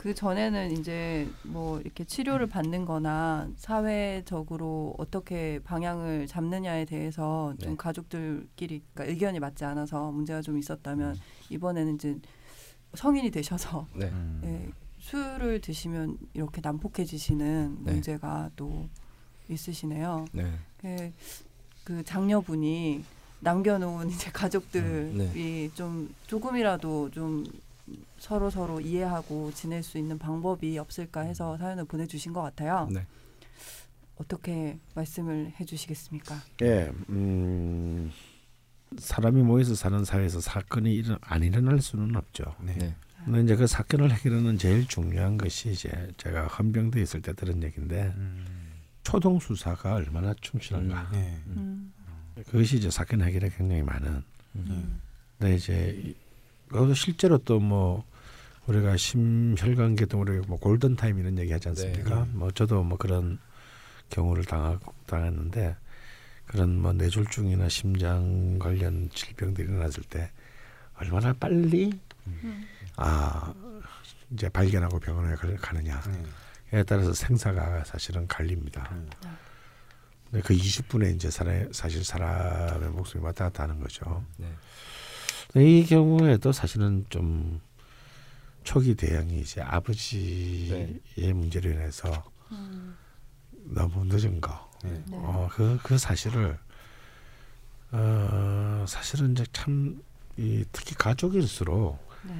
그 0.00 0.14
전에는 0.14 0.70
이제 0.70 1.28
뭐 1.42 1.78
이렇게 1.78 2.04
치료를 2.04 2.46
받는 2.46 2.86
거나 2.86 3.50
사회적으로 3.58 4.94
어떻게 4.96 5.58
방향을 5.62 6.26
잡느냐에 6.26 6.86
대해서 6.86 7.52
좀 7.58 7.72
네. 7.72 7.76
가족들끼리 7.76 8.80
그러니까 8.94 9.12
의견이 9.12 9.40
맞지 9.40 9.62
않아서 9.66 10.10
문제가 10.10 10.40
좀 10.40 10.56
있었다면 10.56 11.18
이번에는 11.50 11.96
이제 11.96 12.18
성인이 12.94 13.30
되셔서 13.30 13.88
네. 13.94 14.06
음. 14.06 14.40
예, 14.42 14.72
술을 15.00 15.60
드시면 15.60 16.16
이렇게 16.32 16.62
난폭해지시는 16.64 17.80
네. 17.84 17.92
문제가 17.92 18.50
또 18.56 18.88
있으시네요. 19.50 20.24
네. 20.32 20.50
그, 20.78 21.12
그 21.84 22.02
장녀분이 22.04 23.04
남겨놓은 23.40 24.08
이제 24.08 24.30
가족들이 24.30 24.82
음, 24.86 25.70
좀 25.74 26.14
조금이라도 26.26 27.10
좀 27.10 27.44
서로 28.18 28.50
서로 28.50 28.80
이해하고 28.80 29.52
지낼 29.52 29.82
수 29.82 29.98
있는 29.98 30.18
방법이 30.18 30.78
없을까 30.78 31.20
해서 31.22 31.56
사연을 31.58 31.84
보내주신 31.84 32.32
것 32.32 32.42
같아요. 32.42 32.88
네. 32.92 33.06
어떻게 34.16 34.78
말씀을 34.94 35.52
해주시겠습니까? 35.58 36.36
예, 36.62 36.92
음, 37.08 38.10
사람이 38.98 39.42
모여서 39.42 39.74
사는 39.74 40.04
사회에서 40.04 40.40
사건이 40.40 40.92
일어, 40.94 41.16
안 41.22 41.42
일어날 41.42 41.80
수는 41.80 42.14
없죠. 42.16 42.54
네. 42.60 42.74
네. 42.74 42.94
근데 43.24 43.42
이제 43.42 43.56
그 43.56 43.66
사건을 43.66 44.10
해결하는 44.12 44.58
제일 44.58 44.86
중요한 44.86 45.36
것이 45.38 45.72
이제 45.72 45.90
제가 46.16 46.46
헌병대 46.48 47.00
있을 47.02 47.20
때 47.22 47.32
들은 47.34 47.62
얘기인데 47.62 48.12
음. 48.16 48.46
초동 49.02 49.38
수사가 49.38 49.94
얼마나 49.94 50.34
충실한가. 50.40 51.10
네. 51.12 51.38
음, 51.48 51.92
그것이 52.46 52.76
이제 52.78 52.90
사건 52.90 53.22
해결에 53.22 53.50
굉장히 53.56 53.82
많은. 53.82 54.22
음, 54.56 55.00
근데 55.38 55.54
이제 55.54 56.02
이- 56.04 56.14
그것도 56.70 56.94
실제로 56.94 57.38
또 57.38 57.58
뭐 57.60 58.04
우리가 58.66 58.96
심혈관 58.96 59.96
계통 59.96 60.20
우리 60.20 60.38
뭐 60.46 60.56
골든 60.58 60.94
타임 60.96 61.18
이런 61.18 61.36
얘기 61.38 61.52
하지 61.52 61.68
않습니까? 61.70 62.24
네. 62.24 62.30
뭐 62.32 62.50
저도 62.52 62.82
뭐 62.84 62.96
그런 62.98 63.38
경우를 64.10 64.44
당하고 64.44 64.94
당했는데 65.06 65.76
그런 66.46 66.80
뭐 66.80 66.92
뇌졸중이나 66.92 67.68
심장 67.68 68.58
관련 68.58 69.08
질병들이 69.12 69.66
일어났을 69.68 70.02
때 70.04 70.30
얼마나 70.98 71.32
빨리 71.32 71.98
음. 72.26 72.64
아 72.96 73.52
이제 74.30 74.48
발견하고 74.48 75.00
병원에 75.00 75.34
가- 75.34 75.52
가느냐에 75.56 76.00
네. 76.70 76.82
따라서 76.84 77.12
생사가 77.12 77.84
사실은 77.84 78.26
갈립니다. 78.28 78.88
음. 78.92 79.08
근데 80.30 80.42
그 80.46 80.54
20분에 80.54 81.12
이제 81.16 81.28
사람, 81.30 81.72
사실 81.72 82.04
사람의 82.04 82.90
목숨이 82.90 83.24
왔다 83.24 83.44
갔다 83.46 83.64
하는 83.64 83.80
거죠. 83.80 84.24
네. 84.36 84.46
이 85.56 85.84
경우에도 85.84 86.52
사실은 86.52 87.04
좀 87.08 87.60
초기 88.62 88.94
대응이 88.94 89.40
이제 89.40 89.60
아버지의 89.60 91.32
문제로 91.34 91.70
인해서 91.70 92.22
음, 92.52 92.96
너무 93.64 94.04
늦은 94.04 94.40
거. 94.40 94.70
네. 94.84 95.02
네. 95.06 95.16
어, 95.16 95.48
그, 95.50 95.78
그 95.82 95.98
사실을, 95.98 96.56
어, 97.92 98.84
사실은 98.86 99.32
이제 99.32 99.44
참, 99.52 100.00
이 100.36 100.64
특히 100.72 100.94
가족일수록 100.94 101.98
네. 102.22 102.34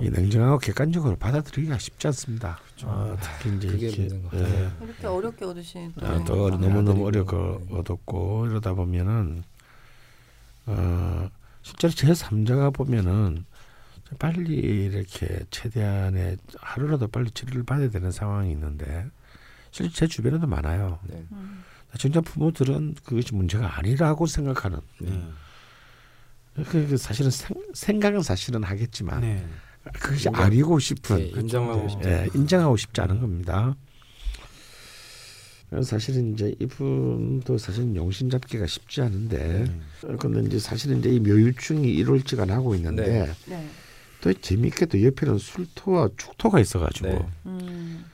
이 0.00 0.10
냉정하고 0.10 0.58
객관적으로 0.58 1.16
받아들이기가 1.16 1.78
쉽지 1.78 2.06
않습니다. 2.08 2.58
어, 2.84 3.16
특히 3.20 3.56
이제 3.56 3.68
그게 3.68 3.88
이렇게, 3.88 4.04
예. 4.04 4.08
같아요. 4.30 4.72
이렇게 4.80 5.06
어렵게 5.06 5.44
얻으신 5.44 5.92
또 5.98 6.06
아, 6.06 6.24
또. 6.24 6.50
너무 6.50 6.82
너무 6.82 7.10
네. 7.10 7.20
얻었고 7.70 8.46
이러다 8.46 8.74
보면은 8.74 9.42
어 10.66 11.28
실제로 11.64 11.92
제 11.92 12.12
3자가 12.12 12.72
보면은 12.72 13.44
빨리 14.18 14.54
이렇게 14.54 15.40
최대한의 15.50 16.36
하루라도 16.60 17.08
빨리 17.08 17.30
치료를 17.30 17.64
받아야 17.64 17.88
되는 17.90 18.12
상황이 18.12 18.52
있는데 18.52 19.06
실제 19.70 19.92
제 19.92 20.06
주변에도 20.06 20.46
많아요. 20.46 21.00
네. 21.08 21.24
음, 21.32 21.64
진짜 21.98 22.20
부모들은 22.20 22.94
그것이 23.02 23.34
문제가 23.34 23.78
아니라고 23.78 24.26
생각하는. 24.26 24.78
네. 25.00 25.26
그, 26.54 26.86
그 26.86 26.96
사실은 26.96 27.30
생, 27.30 27.56
생각은 27.72 28.22
사실은 28.22 28.62
하겠지만 28.62 29.22
네. 29.22 29.44
그것이 29.94 30.28
인정- 30.28 30.34
아니고 30.44 30.78
싶은 30.78 31.18
예, 31.20 31.24
인정하고 31.40 31.88
싶지 31.88 32.08
예, 32.08 32.14
않아요. 32.14 32.28
인정하고 32.34 32.76
싶지 32.76 33.00
않은 33.00 33.20
겁니다. 33.20 33.74
그래서 35.74 35.90
사실은 35.90 36.34
이제 36.34 36.54
이분도 36.60 37.58
사실 37.58 37.96
용신 37.96 38.30
잡기가 38.30 38.64
쉽지 38.64 39.00
않은데, 39.00 39.64
네. 39.64 40.16
근데 40.20 40.40
이제 40.46 40.60
사실은 40.60 41.00
이제 41.00 41.10
이 41.10 41.18
묘유충이 41.18 41.92
일월치가 41.92 42.44
나고 42.44 42.76
있는데 42.76 43.34
네. 43.46 43.68
또 44.20 44.32
재밌게도 44.32 45.02
옆에는 45.02 45.36
술토와 45.36 46.10
축토가 46.16 46.60
있어가지고 46.60 47.08
네. 47.08 47.26
음, 47.46 48.04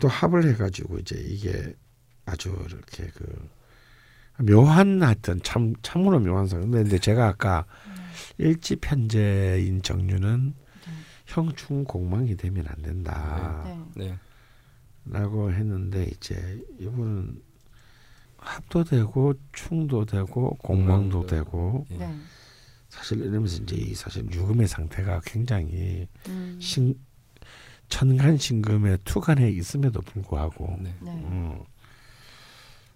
또 0.00 0.08
합을 0.08 0.44
해가지고 0.48 0.98
이제 0.98 1.14
이게 1.24 1.76
아주 2.26 2.48
이렇게 2.68 3.08
그 3.14 3.48
묘한 4.42 5.00
하여튼 5.00 5.40
참 5.44 5.72
참으로 5.82 6.18
묘한 6.18 6.48
상황. 6.48 6.68
근데 6.68 6.88
이제 6.88 6.98
제가 6.98 7.28
아까 7.28 7.64
일지 8.38 8.74
편제인 8.74 9.82
정류는 9.82 10.54
형충 11.26 11.84
공망이 11.84 12.36
되면 12.36 12.66
안 12.66 12.82
된다. 12.82 13.64
네. 13.94 14.18
네. 15.04 15.18
라고 15.18 15.52
했는데 15.52 16.04
이제 16.04 16.64
이분은 16.78 17.42
합도 18.38 18.84
되고 18.84 19.34
충도 19.52 20.04
되고 20.04 20.50
공망도 20.56 21.20
공망도 21.20 21.26
되고 21.26 21.86
예. 21.92 21.96
네. 21.98 22.14
사실 22.88 23.20
이러면서 23.20 23.62
이제 23.62 23.76
이 23.76 23.94
사실 23.94 24.24
유금의 24.30 24.68
상태가 24.68 25.20
굉장히 25.24 26.06
음, 26.28 26.58
신 26.60 26.94
천간 27.88 28.36
신금의 28.36 28.98
투간에 29.04 29.50
있음에도 29.50 30.00
불구하고 30.00 30.76
네. 30.80 30.94
네. 31.00 31.10
음, 31.10 31.60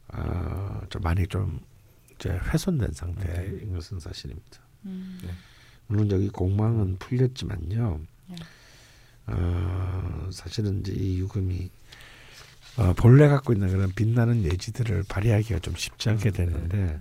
아, 0.09 0.83
좀 0.89 1.03
많이 1.03 1.27
좀 1.27 1.61
이제 2.15 2.31
훼손된 2.31 2.93
상태인 2.93 3.73
것은 3.73 4.01
사실입니다. 4.01 4.61
음, 4.87 5.19
네. 5.23 5.31
물론 5.87 6.11
여기 6.11 6.29
공망은 6.29 6.99
풀렸지만요. 6.99 8.01
네. 8.29 8.37
어, 9.27 10.29
사실은 10.33 10.81
이제 10.81 10.93
이 10.93 11.19
유금이 11.19 11.71
어, 12.79 12.93
본래 12.95 13.29
갖고 13.29 13.53
있는 13.53 13.69
그런 13.69 13.93
빛나는 13.93 14.45
예지들을 14.45 15.05
발휘하기가 15.09 15.59
좀 15.61 15.75
쉽지 15.77 16.11
않게 16.11 16.31
음, 16.31 16.33
네. 16.33 16.45
되는데 16.47 17.01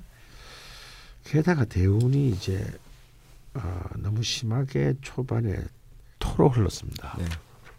게다가 1.24 1.66
대운이 1.66 2.30
이제 2.30 2.66
어, 3.54 3.84
너무 3.98 4.24
심하게 4.24 4.94
초반에 5.02 5.56
토로 6.20 6.50
흘렀습니다. 6.50 7.16
네. 7.20 7.26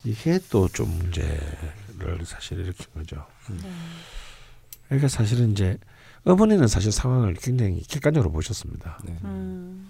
이게 0.05 0.39
또 0.51 0.69
좀 0.69 0.89
문제를 0.97 2.25
사실 2.25 2.61
일으킨 2.61 2.87
거죠. 2.95 3.27
네. 3.51 3.69
그러니까 4.87 5.09
사실은 5.09 5.51
이제 5.53 5.77
어머니는 6.25 6.69
사실 6.69 6.93
상황을 6.93 7.35
굉장히 7.35 7.83
객관적으로 7.83 8.31
보셨습니다. 8.31 8.99
네. 9.05 9.19
음. 9.25 9.89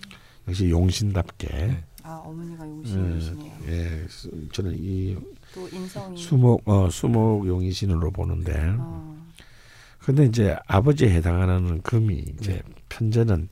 역시 0.48 0.70
용신답게. 0.70 1.48
네. 1.48 1.84
아 2.02 2.14
어머니가 2.24 2.64
예, 2.64 2.70
용신이시네요. 2.70 3.58
예, 3.66 4.06
수- 4.08 4.30
저는 4.52 4.76
이 4.78 5.14
또 5.54 5.68
인성이. 5.68 6.16
수목 6.20 6.68
어 6.68 6.90
수목 6.90 7.46
용이신으로 7.46 8.10
보는데, 8.10 8.74
어. 8.78 9.18
근데 9.98 10.24
이제 10.24 10.56
아버지에 10.66 11.10
해당하는 11.10 11.82
금이 11.82 12.14
이제 12.14 12.52
네. 12.54 12.62
편제는 12.88 13.48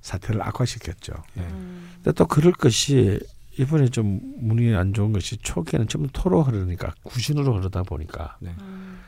사태를 0.00 0.42
악화시켰죠. 0.42 1.12
예. 1.38 1.40
음. 1.40 1.90
근데 1.96 2.12
또 2.12 2.26
그럴 2.26 2.52
것이 2.52 3.18
이번에 3.58 3.88
좀 3.88 4.20
운이 4.40 4.74
안 4.76 4.94
좋은 4.94 5.12
것이 5.12 5.36
초기에는 5.38 5.88
전부 5.88 6.08
토로 6.12 6.42
흐르니까 6.44 6.94
구신으로 7.02 7.56
흐르다 7.56 7.82
보니까 7.82 8.38
음. 8.42 9.00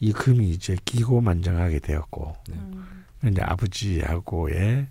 이 0.00 0.12
금이 0.12 0.50
이제 0.50 0.76
기고만장하게 0.84 1.78
되었고 1.78 2.36
네. 2.48 2.56
음. 2.56 3.04
이제 3.30 3.40
아버지하고의 3.40 4.88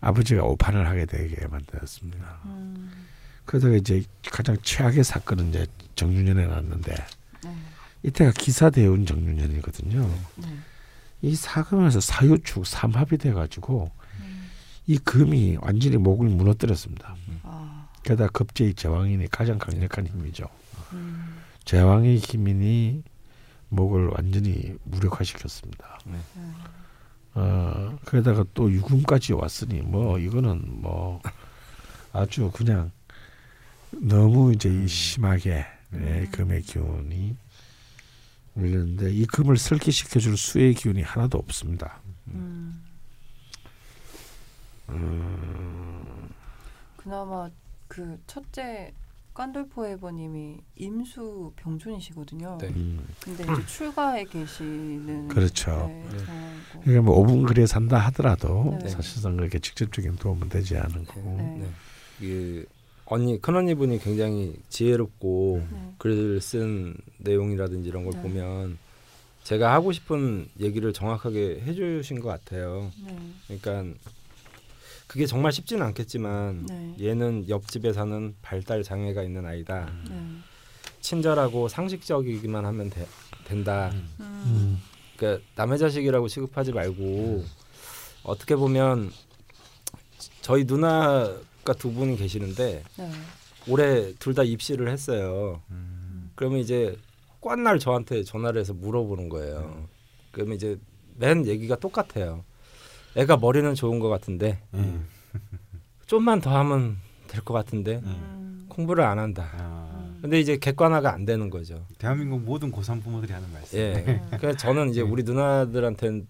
아버지가 0.00 0.44
오판을 0.44 0.86
하게 0.86 1.06
되게 1.06 1.46
만들었습니다. 1.46 2.40
음. 2.44 2.90
그러다가 3.52 3.76
이제 3.76 4.02
가장 4.30 4.56
최악의 4.62 5.04
사건은 5.04 5.50
이제 5.50 5.66
정유년에 5.94 6.46
났는데 6.46 6.94
네. 7.44 7.56
이때가 8.02 8.32
기사 8.34 8.70
대운 8.70 9.04
정유년이거든요. 9.04 10.10
네. 10.36 10.56
이 11.20 11.34
사금에서 11.34 12.00
사유축 12.00 12.66
삼합이 12.66 13.18
돼가지고 13.18 13.90
음. 14.20 14.50
이 14.86 14.96
금이 14.96 15.58
완전히 15.60 15.98
목을 15.98 16.30
무너뜨렸습니다. 16.30 17.14
아. 17.42 17.88
게다가 18.02 18.30
급제의 18.30 18.72
제왕인이 18.72 19.28
가장 19.30 19.58
강력한 19.58 20.06
힘이죠. 20.06 20.46
음. 20.94 21.36
제왕의 21.66 22.16
힘이니 22.20 23.02
목을 23.68 24.12
완전히 24.14 24.74
무력화시켰습니다. 24.84 25.98
네. 26.06 26.16
어, 27.34 27.98
그러다가 28.06 28.46
또 28.54 28.72
유금까지 28.72 29.34
왔으니 29.34 29.82
뭐 29.82 30.18
이거는 30.18 30.80
뭐 30.80 31.20
아주 32.14 32.50
그냥 32.50 32.90
너무 34.00 34.52
이제 34.52 34.68
이 34.68 34.88
심하게 34.88 35.66
예, 35.94 36.26
금의 36.32 36.62
기운이 36.62 37.36
밀렸는데 38.54 39.12
이 39.12 39.26
금을 39.26 39.56
설기시켜 39.56 40.20
줄 40.20 40.36
수의 40.36 40.74
기운이 40.74 41.02
하나도 41.02 41.38
없습니다. 41.38 42.00
음. 42.28 42.82
음, 44.88 46.28
그나마 46.96 47.48
그 47.88 48.18
첫째 48.26 48.92
깐돌포 49.34 49.86
해버님이 49.86 50.58
임수 50.76 51.52
병준이시거든요. 51.56 52.58
네. 52.60 52.68
음, 52.68 53.06
근데 53.20 53.44
이제 53.44 53.66
출가에 53.66 54.24
계시는 54.24 55.28
그렇죠. 55.28 55.86
네, 55.88 56.06
네. 56.10 56.80
그러니까 56.82 57.02
뭐 57.02 57.24
5분 57.24 57.46
거리에 57.46 57.64
산다 57.66 57.98
하더라도 57.98 58.78
네. 58.82 58.88
사실상 58.88 59.36
그렇게 59.36 59.58
직접적인 59.58 60.16
도움은 60.16 60.50
되지 60.50 60.76
않은 60.76 61.06
거고. 61.06 61.36
네. 61.38 61.56
네. 61.60 61.70
그 62.18 62.66
언니 63.06 63.40
큰 63.40 63.56
언니분이 63.56 63.98
굉장히 63.98 64.54
지혜롭고 64.68 65.66
네. 65.70 65.94
글을 65.98 66.40
쓴 66.40 66.94
내용이라든지 67.18 67.88
이런 67.88 68.04
걸 68.04 68.14
네. 68.14 68.22
보면 68.22 68.78
제가 69.44 69.72
하고 69.72 69.92
싶은 69.92 70.48
얘기를 70.60 70.92
정확하게 70.92 71.60
해주신 71.66 72.20
것 72.20 72.28
같아요. 72.28 72.90
네. 73.04 73.58
그러니까 73.60 73.98
그게 75.08 75.26
정말 75.26 75.52
쉽지는 75.52 75.84
않겠지만 75.86 76.66
네. 76.66 76.94
얘는 77.00 77.48
옆집에 77.48 77.92
사는 77.92 78.34
발달 78.40 78.82
장애가 78.82 79.22
있는 79.22 79.44
아이다. 79.44 79.92
네. 80.08 80.16
친절하고 81.00 81.68
상식적이기만 81.68 82.64
하면 82.64 82.88
돼- 82.88 83.06
된다. 83.44 83.90
음. 83.92 84.08
음, 84.20 84.82
그러니까 85.16 85.44
남의 85.56 85.78
자식이라고 85.78 86.28
취급하지 86.28 86.72
말고 86.72 87.44
어떻게 88.22 88.54
보면 88.54 89.10
저희 90.40 90.64
누나 90.64 91.34
가 91.64 91.72
두 91.74 91.92
분이 91.92 92.16
계시는데 92.16 92.82
네. 92.98 93.10
올해 93.68 94.12
둘 94.14 94.34
다 94.34 94.42
입시를 94.42 94.88
했어요. 94.88 95.60
음. 95.70 96.30
그러면 96.34 96.58
이제 96.60 96.96
꽌날 97.40 97.78
저한테 97.78 98.22
전화를 98.24 98.60
해서 98.60 98.72
물어보는 98.74 99.28
거예요. 99.28 99.86
그러면 100.32 100.56
이제 100.56 100.76
맨 101.16 101.46
얘기가 101.46 101.76
똑같아요. 101.76 102.44
애가 103.16 103.36
머리는 103.36 103.74
좋은 103.74 103.98
것 103.98 104.08
같은데 104.08 104.60
예. 104.74 105.00
좀만 106.06 106.40
더 106.40 106.56
하면 106.58 106.96
될 107.28 107.42
것 107.44 107.54
같은데 107.54 108.00
음. 108.04 108.66
공부를 108.68 109.04
안 109.04 109.18
한다. 109.18 109.50
아, 109.54 110.10
근데 110.22 110.40
이제 110.40 110.56
객관화가 110.56 111.12
안 111.12 111.24
되는 111.24 111.50
거죠. 111.50 111.86
대한민국 111.98 112.40
모든 112.42 112.72
고3 112.72 113.02
부모들이 113.02 113.32
하는 113.32 113.52
말씀. 113.52 113.78
예. 113.78 114.22
그래서 114.38 114.56
저는 114.56 114.90
이제 114.90 115.00
우리 115.02 115.22
누나들한테는 115.24 116.26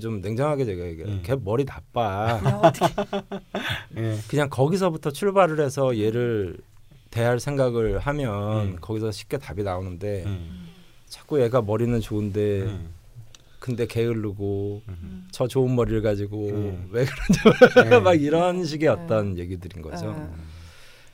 좀 0.00 0.20
냉정하게 0.20 0.64
제가 0.64 0.84
얘기해요. 0.86 1.08
음. 1.08 1.20
걔 1.22 1.34
머리 1.34 1.64
나빠. 1.64 2.40
예. 3.96 4.18
그냥 4.28 4.48
거기서부터 4.50 5.10
출발을 5.10 5.60
해서 5.60 5.98
얘를 5.98 6.58
대할 7.10 7.40
생각을 7.40 7.98
하면 7.98 8.66
음. 8.66 8.76
거기서 8.80 9.10
쉽게 9.10 9.38
답이 9.38 9.62
나오는데 9.62 10.24
예. 10.26 10.40
자꾸 11.06 11.40
얘가 11.42 11.62
머리는 11.62 12.00
좋은데 12.00 12.66
예. 12.66 12.78
근데 13.58 13.86
게으르고 13.86 14.82
음. 14.88 15.28
저 15.30 15.46
좋은 15.46 15.74
머리를 15.76 16.02
가지고 16.02 16.48
음. 16.48 16.88
왜 16.90 17.04
그런지 17.04 17.94
예. 17.94 17.98
막 18.00 18.14
이런 18.14 18.64
식의 18.64 18.88
네. 18.88 19.02
어떤 19.02 19.38
얘기들인 19.38 19.82
거죠. 19.82 20.12
네. 20.12 20.28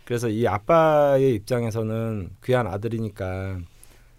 그래서 0.05 0.29
이 0.29 0.47
아빠의 0.47 1.35
입장에서는 1.35 2.31
귀한 2.43 2.67
아들이니까 2.67 3.59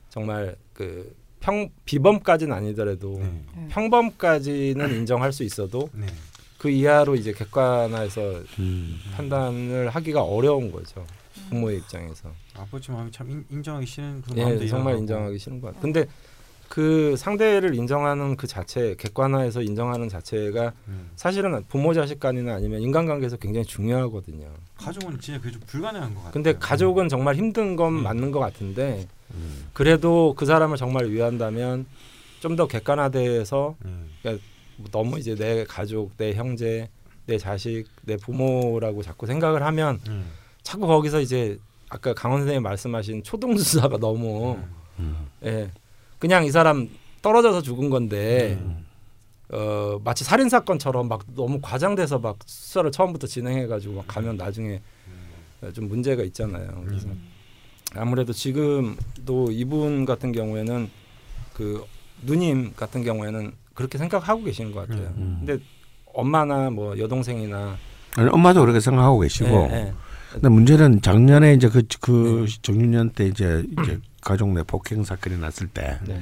정말 0.09 0.55
그 0.73 1.15
평 1.39 1.69
비범까지는 1.85 2.55
아니더라도 2.55 3.17
네. 3.19 3.43
네. 3.55 3.67
평범까지는 3.69 4.95
인정할 4.95 5.31
수 5.31 5.43
있어도 5.43 5.89
네. 5.93 6.05
그 6.57 6.69
이하로 6.69 7.15
이제 7.15 7.31
객관화해서 7.31 8.21
음. 8.59 8.99
판단을 9.15 9.89
하기가 9.89 10.21
어려운 10.21 10.71
거죠. 10.71 11.05
부모의 11.49 11.77
입장에서. 11.77 12.29
아버지 12.55 12.91
마음이 12.91 13.11
참 13.11 13.29
인, 13.29 13.45
인정하기 13.49 13.85
싫은 13.85 14.21
그런 14.21 14.37
예, 14.37 14.43
마음도 14.43 14.67
정말 14.67 14.83
이해하고. 14.93 14.99
인정하기 14.99 15.39
싫은 15.39 15.61
것 15.61 15.67
같아요. 15.67 15.81
근데 15.81 16.05
그 16.67 17.15
상대를 17.17 17.73
인정하는 17.73 18.35
그 18.35 18.45
자체, 18.45 18.93
객관화해서 18.99 19.61
인정하는 19.63 20.09
자체가 20.09 20.73
음. 20.89 21.09
사실은 21.15 21.63
부모 21.67 21.93
자식 21.93 22.19
간이나 22.19 22.53
아니면 22.53 22.81
인간관계에서 22.81 23.37
굉장히 23.37 23.65
중요하거든요. 23.65 24.47
가족은 24.75 25.19
진짜 25.19 25.39
그게 25.39 25.53
좀 25.53 25.61
불가능한 25.65 26.09
것 26.13 26.19
같아요. 26.19 26.33
근데 26.33 26.53
가족은 26.53 27.09
정말 27.09 27.35
힘든 27.35 27.75
건 27.75 27.93
음. 27.93 28.03
맞는 28.03 28.31
것 28.31 28.39
같은데 28.39 29.07
음. 29.33 29.69
그래도 29.73 30.33
그 30.37 30.45
사람을 30.45 30.77
정말 30.77 31.07
위한다면 31.09 31.85
좀 32.39 32.55
더 32.55 32.67
객관화돼서 32.67 33.75
예. 34.25 34.39
너무 34.91 35.19
이제 35.19 35.35
내 35.35 35.65
가족, 35.65 36.15
내 36.17 36.33
형제, 36.33 36.89
내 37.25 37.37
자식, 37.37 37.85
내 38.03 38.15
부모라고 38.15 39.03
자꾸 39.03 39.25
생각을 39.25 39.61
하면 39.63 39.99
예. 40.09 40.21
자꾸 40.63 40.87
거기서 40.87 41.19
이제 41.21 41.57
아까 41.89 42.13
강원 42.13 42.41
선생님 42.41 42.63
말씀하신 42.63 43.23
초동수사가 43.23 43.97
너무 43.97 44.57
음. 44.99 45.27
예 45.43 45.71
그냥 46.17 46.45
이 46.45 46.51
사람 46.51 46.89
떨어져서 47.21 47.61
죽은 47.61 47.89
건데 47.89 48.57
음. 48.61 48.85
어 49.51 49.99
마치 50.03 50.23
살인 50.23 50.47
사건처럼 50.47 51.07
막 51.07 51.23
너무 51.35 51.59
과장돼서 51.61 52.19
막 52.19 52.37
수사를 52.45 52.89
처음부터 52.91 53.27
진행해가지고 53.27 53.95
막 53.95 54.07
가면 54.07 54.37
나중에 54.37 54.81
좀 55.73 55.87
문제가 55.89 56.23
있잖아요. 56.23 56.83
그래서 56.85 57.07
음. 57.07 57.27
아무래도 57.95 58.33
지금도 58.33 59.51
이분 59.51 60.05
같은 60.05 60.31
경우에는 60.31 60.89
그 61.53 61.83
누님 62.23 62.73
같은 62.75 63.03
경우에는 63.03 63.51
그렇게 63.73 63.97
생각하고 63.97 64.43
계시는 64.43 64.71
것 64.71 64.87
같아요. 64.87 65.13
음. 65.17 65.43
근데 65.45 65.63
엄마나 66.13 66.69
뭐 66.69 66.97
여동생이나 66.97 67.77
아니, 68.15 68.29
엄마도 68.29 68.61
그렇게 68.61 68.79
생각하고 68.79 69.19
계시고. 69.19 69.69
예, 69.71 69.75
예. 69.75 69.93
근데 70.33 70.49
문제는 70.49 71.01
작년에 71.01 71.53
이제 71.53 71.69
그, 71.69 71.81
그 71.99 72.45
정유년 72.61 73.11
때 73.11 73.25
이제, 73.25 73.65
이제 73.81 73.99
가족 74.21 74.49
내 74.53 74.61
폭행 74.61 75.03
사건이 75.03 75.39
났을 75.39 75.67
때 75.67 75.97
네. 76.05 76.21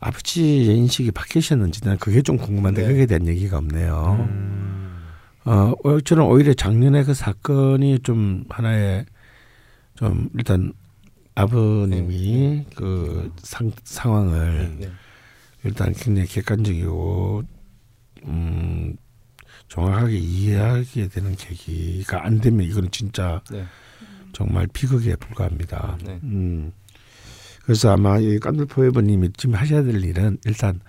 아버지의 0.00 0.76
인식이 0.76 1.10
바뀌셨는지 1.10 1.82
난 1.82 1.98
그게 1.98 2.22
좀 2.22 2.38
궁금한데 2.38 2.82
네. 2.82 2.88
그게 2.88 3.06
대한 3.06 3.26
얘기가 3.26 3.58
없네요. 3.58 4.26
음. 4.30 4.96
어, 5.44 5.72
어, 5.84 6.00
저는 6.00 6.24
오히려 6.24 6.54
작년에 6.54 7.04
그 7.04 7.12
사건이 7.12 8.00
좀 8.00 8.44
하나의 8.48 9.04
좀 9.96 10.28
일단 10.34 10.72
아버님이 11.34 12.64
그 12.74 13.32
상, 13.38 13.70
상황을 13.84 14.76
네. 14.78 14.90
일단 15.64 15.92
굉장히 15.92 16.28
객관적이고 16.28 17.42
음 18.24 18.96
정확하게 19.68 20.16
이해하게 20.16 21.08
되는 21.08 21.34
계기가 21.34 22.24
안 22.24 22.40
되면 22.40 22.64
이거는 22.64 22.90
진짜 22.90 23.42
네. 23.50 23.64
정말 24.32 24.66
비극에 24.72 25.16
불과합니다. 25.16 25.98
네. 26.04 26.20
음. 26.22 26.72
그래서 27.64 27.90
아마 27.90 28.18
이 28.18 28.38
깐들포에버님이 28.38 29.30
지금 29.36 29.56
하셔야 29.56 29.82
될 29.82 30.02
일은 30.04 30.38
일단 30.44 30.80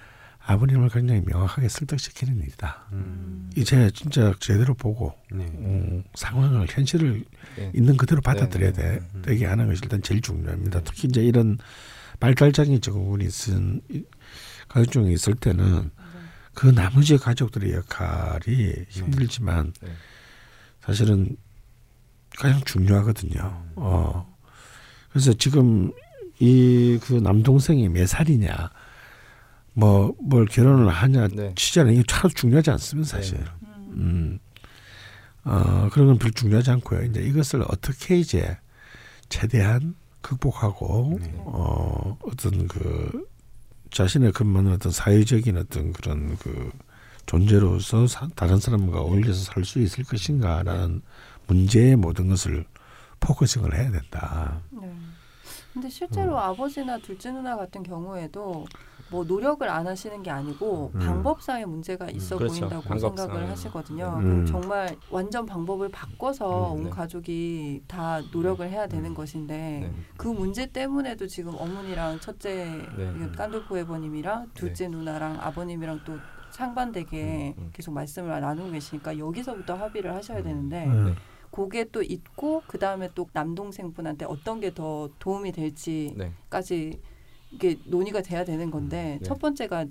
아버님을 0.49 0.87
굉장히 0.89 1.21
명확하게 1.25 1.67
설득시키는 1.67 2.39
일이다. 2.39 2.87
음. 2.93 3.49
이제 3.57 3.91
진짜 3.93 4.33
제대로 4.39 4.73
보고 4.73 5.13
네. 5.29 5.43
음, 5.45 6.03
상황을 6.15 6.67
현실을 6.69 7.25
네. 7.57 7.71
있는 7.75 7.97
그대로 7.97 8.21
받아들여야 8.21 8.71
네, 8.71 8.81
돼. 8.81 8.99
네. 9.13 9.21
되게 9.23 9.45
하는 9.45 9.67
것이 9.67 9.81
일단 9.83 10.01
제일 10.01 10.21
중요합니다. 10.21 10.81
특히 10.85 11.09
이제 11.09 11.21
이런 11.21 11.57
발달장애 12.21 12.79
증후군이 12.79 13.25
있은 13.25 13.81
이- 13.91 14.03
가족 14.69 14.91
중에 14.91 15.11
있을 15.11 15.35
때는 15.35 15.91
그 16.53 16.67
나머지 16.67 17.17
가족들의 17.17 17.73
역할이 17.73 18.85
힘들지만 18.89 19.73
네. 19.81 19.89
사실은 20.79 21.35
가장 22.37 22.61
중요하거든요. 22.63 23.63
어. 23.75 24.37
그래서 25.09 25.33
지금 25.33 25.91
이 26.39 26.99
그 27.01 27.13
남동생이 27.15 27.89
몇 27.89 28.07
살이냐, 28.07 28.69
뭐 29.77 30.15
뭘 30.19 30.45
결혼을 30.45 30.89
하냐 30.89 31.27
네. 31.29 31.53
취재는 31.55 31.93
이게 31.93 32.03
참 32.07 32.29
중요하지 32.31 32.71
않습니다, 32.71 33.09
사실. 33.09 33.37
네. 33.37 33.69
음. 33.93 34.39
어, 35.43 35.87
그런 35.93 36.07
건 36.07 36.17
별로 36.17 36.31
중요하지 36.31 36.71
않고요. 36.71 37.03
이제 37.03 37.21
이것을 37.21 37.61
어떻게 37.61 38.17
이제 38.17 38.57
최대한 39.29 39.95
극복하고 40.21 41.19
네. 41.21 41.31
어, 41.37 42.17
어떤 42.23 42.67
그 42.67 43.27
자신의 43.91 44.33
근무는 44.33 44.73
어떤 44.73 44.91
사회적인 44.91 45.57
어떤 45.57 45.93
그런 45.93 46.35
그 46.37 46.71
존재로서 47.27 48.07
사, 48.07 48.27
다른 48.35 48.59
사람과 48.59 48.99
어울려서 49.01 49.43
살 49.53 49.63
수 49.63 49.79
있을 49.79 50.03
것인가라는 50.03 51.01
문제의 51.47 51.95
모든 51.95 52.27
것을 52.29 52.65
focusing을 53.19 53.75
해야 53.75 53.91
된다. 53.91 54.59
네. 54.71 54.91
근데 55.73 55.89
실제로 55.89 56.33
음. 56.33 56.37
아버지나 56.37 56.97
둘째 56.99 57.31
누나 57.31 57.55
같은 57.55 57.83
경우에도 57.83 58.65
뭐 59.09 59.23
노력을 59.23 59.67
안 59.69 59.87
하시는 59.87 60.21
게 60.21 60.29
아니고 60.29 60.91
음. 60.95 60.99
방법상의 60.99 61.65
문제가 61.65 62.09
있어 62.09 62.37
그렇죠. 62.37 62.59
보인다고 62.59 62.81
방법상. 62.83 63.17
생각을 63.27 63.49
하시거든요. 63.49 64.19
음. 64.21 64.45
정말 64.45 64.95
완전 65.09 65.45
방법을 65.45 65.89
바꿔서 65.89 66.73
음, 66.73 66.77
온 66.79 66.83
네. 66.85 66.89
가족이 66.89 67.83
다 67.87 68.21
노력을 68.31 68.67
해야 68.69 68.87
되는 68.87 69.11
음. 69.11 69.15
것인데 69.15 69.55
네. 69.55 69.91
그 70.17 70.27
문제 70.27 70.65
때문에도 70.65 71.25
지금 71.27 71.53
어머니랑 71.57 72.19
첫째 72.19 72.81
네. 72.97 73.31
깐돌포 73.37 73.77
해버님이랑 73.77 74.51
둘째 74.53 74.87
누나랑 74.89 75.37
아버님이랑 75.41 76.01
또 76.05 76.17
상반되게 76.51 77.55
음, 77.57 77.63
음. 77.63 77.69
계속 77.73 77.91
말씀을 77.93 78.39
나누고 78.41 78.71
계시니까 78.71 79.17
여기서부터 79.17 79.75
합의를 79.75 80.13
하셔야 80.15 80.41
되는데 80.43 80.85
음. 80.87 81.05
네. 81.07 81.15
그게 81.49 81.85
또 81.91 82.03
있고 82.03 82.61
그 82.67 82.77
다음에 82.77 83.09
또 83.15 83.25
남동생분한테 83.31 84.25
어떤 84.25 84.59
게 84.59 84.71
더 84.71 85.09
도움이 85.17 85.53
될지까지 85.53 86.89
네. 86.91 86.99
이게 87.51 87.77
논의가 87.85 88.21
돼야 88.21 88.43
되는 88.43 88.69
건데 88.71 89.17
네. 89.21 89.25
첫 89.25 89.39
번째가 89.39 89.85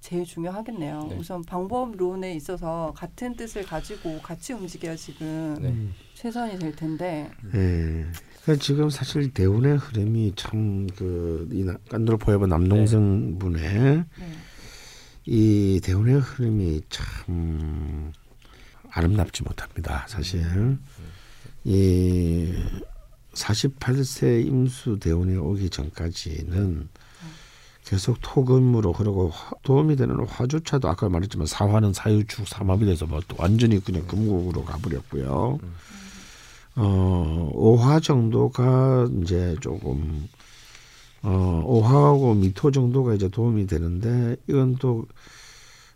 제일 0.00 0.24
중요하겠네요. 0.24 1.06
네. 1.10 1.16
우선 1.16 1.42
방법론에 1.42 2.34
있어서 2.34 2.92
같은 2.96 3.36
뜻을 3.36 3.64
가지고 3.64 4.20
같이 4.20 4.52
움직여야 4.52 4.96
지금 4.96 5.56
네. 5.60 5.68
음. 5.68 5.94
최선이 6.14 6.58
될 6.58 6.74
텐데. 6.74 7.30
예. 7.54 8.06
그러니까 8.42 8.56
지금 8.60 8.90
사실 8.90 9.32
대운의 9.32 9.76
흐름이 9.76 10.32
참 10.34 10.88
그이 10.88 11.64
깐돌 11.88 12.18
포에버 12.18 12.48
남동생 12.48 13.38
분의 13.38 13.62
네. 13.62 14.06
이 15.26 15.80
대운의 15.82 16.18
흐름이 16.18 16.80
참 16.88 18.12
아름답지 18.90 19.44
못합니다. 19.44 20.04
사실 20.08 20.42
이 21.64 22.52
48세 23.34 24.44
임수 24.46 24.98
대운이 24.98 25.36
오기 25.36 25.70
전까지는 25.70 26.88
계속 27.84 28.18
토금으로 28.20 28.92
그리고 28.92 29.28
화- 29.30 29.52
도움이 29.62 29.96
되는 29.96 30.24
화조차도 30.26 30.88
아까 30.88 31.08
말했지만 31.08 31.46
사화는 31.46 31.92
사유축 31.92 32.46
삼합이 32.46 32.86
돼서 32.86 33.06
뭐또 33.06 33.36
완전히 33.38 33.82
그냥 33.82 34.06
금국으로 34.06 34.64
가버렸고요. 34.64 35.58
어 36.76 37.50
오화 37.52 38.00
정도가 38.00 39.08
이제 39.22 39.56
조금 39.60 40.26
어 41.22 41.62
오화하고 41.66 42.34
미토 42.34 42.70
정도가 42.70 43.14
이제 43.14 43.28
도움이 43.28 43.66
되는데 43.66 44.36
이건 44.48 44.76
또 44.76 45.06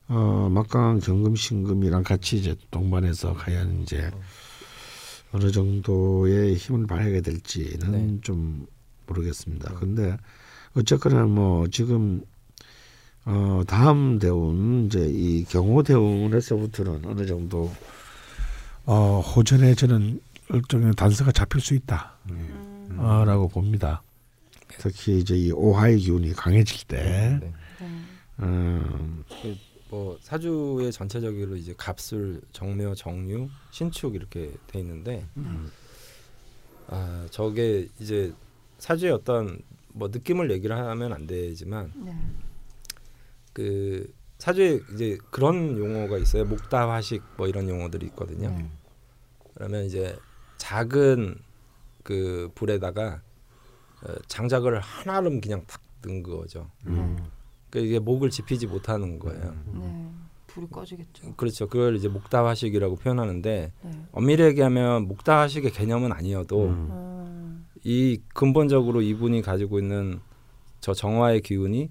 어, 0.08 0.48
막강 0.52 1.00
경금 1.00 1.34
신금이랑 1.34 2.04
같이 2.04 2.36
이제 2.36 2.54
동반해서 2.70 3.34
과연 3.34 3.82
이제 3.82 4.10
어느 5.32 5.50
정도의 5.50 6.54
힘을 6.54 6.86
발휘하게 6.86 7.22
될지는 7.22 7.90
네. 7.90 8.20
좀 8.20 8.66
모르겠습니다. 9.06 9.74
근데 9.74 10.16
어쨌거나 10.76 11.24
뭐 11.24 11.66
지금 11.68 12.22
어 13.24 13.62
다음 13.66 14.18
대운 14.18 14.86
이제 14.86 15.08
이 15.08 15.44
경호 15.44 15.82
대운에서부터는 15.82 17.06
어느 17.06 17.26
정도 17.26 17.70
어 18.84 19.20
호전에 19.20 19.74
저는 19.74 20.20
일종의 20.50 20.92
단서가 20.94 21.32
잡힐 21.32 21.60
수 21.60 21.74
있다라고 21.74 22.12
음, 22.30 22.98
어, 23.00 23.48
봅니다. 23.48 24.02
특히 24.78 25.18
이제 25.18 25.34
이 25.34 25.50
오하의 25.50 25.98
기운이 25.98 26.32
강해질 26.34 26.86
때, 26.86 27.02
네. 27.02 27.38
네. 27.40 27.54
음, 28.40 29.24
뭐 29.88 30.18
사주의 30.20 30.92
전체적으로 30.92 31.56
이제 31.56 31.74
갑술, 31.76 32.40
정묘, 32.52 32.94
정유, 32.94 33.48
신축 33.70 34.14
이렇게 34.14 34.52
돼 34.66 34.80
있는데 34.80 35.26
아 36.88 37.26
저게 37.30 37.88
이제 37.98 38.32
사주의 38.78 39.12
어떤 39.12 39.58
뭐 39.96 40.08
느낌을 40.08 40.50
얘기를 40.50 40.76
하면 40.76 41.12
안 41.14 41.26
되지만 41.26 41.90
네. 41.96 42.14
그 43.54 44.12
사주에 44.38 44.80
이제 44.92 45.16
그런 45.30 45.78
용어가 45.78 46.18
있어요. 46.18 46.44
목다화식 46.44 47.22
뭐 47.38 47.48
이런 47.48 47.68
용어들이 47.68 48.06
있거든요. 48.08 48.50
네. 48.50 48.70
그러면 49.54 49.84
이제 49.84 50.14
작은 50.58 51.38
그 52.02 52.50
불에다가 52.54 53.22
어, 54.02 54.14
장작을 54.28 54.78
하나름 54.80 55.40
그냥 55.40 55.64
탁 55.66 55.80
넣은 56.04 56.22
거죠. 56.22 56.70
음, 56.86 57.16
그 57.70 57.78
이게 57.78 57.98
목을 57.98 58.28
지피지 58.28 58.66
못하는 58.66 59.18
거예요. 59.18 59.56
네. 59.72 60.10
불이 60.46 60.66
꺼지겠죠. 60.70 61.34
그렇죠. 61.36 61.68
그걸 61.68 61.96
이제 61.96 62.08
목다화식이라고 62.08 62.96
표현하는데 62.96 63.72
네. 63.82 64.06
엄밀히 64.12 64.44
얘기하면 64.44 65.08
목다화식의 65.08 65.72
개념은 65.72 66.12
아니어도 66.12 66.66
음. 66.66 67.06
음, 67.86 67.88
이 67.88 68.18
근본적으로 68.34 69.00
이분이 69.00 69.42
가지고 69.42 69.78
있는 69.78 70.18
저 70.80 70.92
정화의 70.92 71.40
기운이 71.40 71.88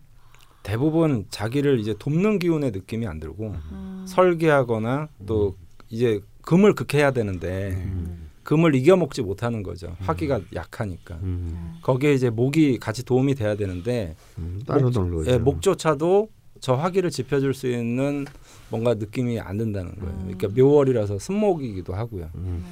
대부분 0.61 1.25
자기를 1.29 1.79
이제 1.79 1.95
돕는 1.97 2.39
기운의 2.39 2.71
느낌이 2.71 3.07
안 3.07 3.19
들고 3.19 3.55
음, 3.71 4.05
설계하거나 4.07 5.07
또 5.25 5.55
이제 5.89 6.19
금을 6.41 6.73
극해야 6.73 7.11
되는데 7.11 7.71
음, 7.75 8.29
금을 8.43 8.75
이겨먹지 8.75 9.21
못하는 9.21 9.63
거죠. 9.63 9.95
화기가 9.99 10.41
약하니까. 10.53 11.15
음, 11.15 11.75
거기에 11.81 12.13
이제 12.13 12.29
목이 12.29 12.77
같이 12.79 13.03
도움이 13.03 13.35
돼야 13.35 13.55
되는데 13.55 14.15
음, 14.37 14.61
놀고 14.67 15.27
예, 15.27 15.37
목조차도 15.37 16.29
저 16.59 16.73
화기를 16.73 17.09
지펴줄 17.09 17.53
수 17.53 17.67
있는 17.67 18.25
뭔가 18.69 18.95
느낌이 18.95 19.39
안 19.39 19.57
든다는 19.57 19.95
거예요. 19.95 20.13
음. 20.13 20.33
그러니까 20.35 20.47
묘월이라서 20.49 21.19
순목이기도 21.19 21.93
하고요. 21.93 22.29
음, 22.35 22.41
음, 22.45 22.65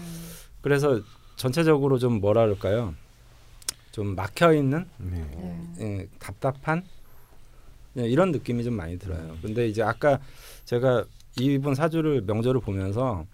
그래서 0.61 1.01
전체적으로 1.35 1.99
좀 1.99 2.19
뭐라 2.19 2.41
그럴까요? 2.45 2.93
좀 3.93 4.15
막혀 4.15 4.53
있는 4.55 4.85
네. 4.97 5.23
네. 5.37 5.75
예, 5.79 6.07
답답한 6.17 6.83
예, 7.95 8.07
이런 8.07 8.31
느낌이 8.31 8.63
좀 8.63 8.73
많이 8.73 8.97
들어요. 8.97 9.37
근데 9.43 9.67
이제 9.67 9.83
아까 9.83 10.19
제가 10.65 11.05
이분 11.39 11.75
사주를 11.75 12.23
명절을 12.23 12.59
보면서 12.61 13.25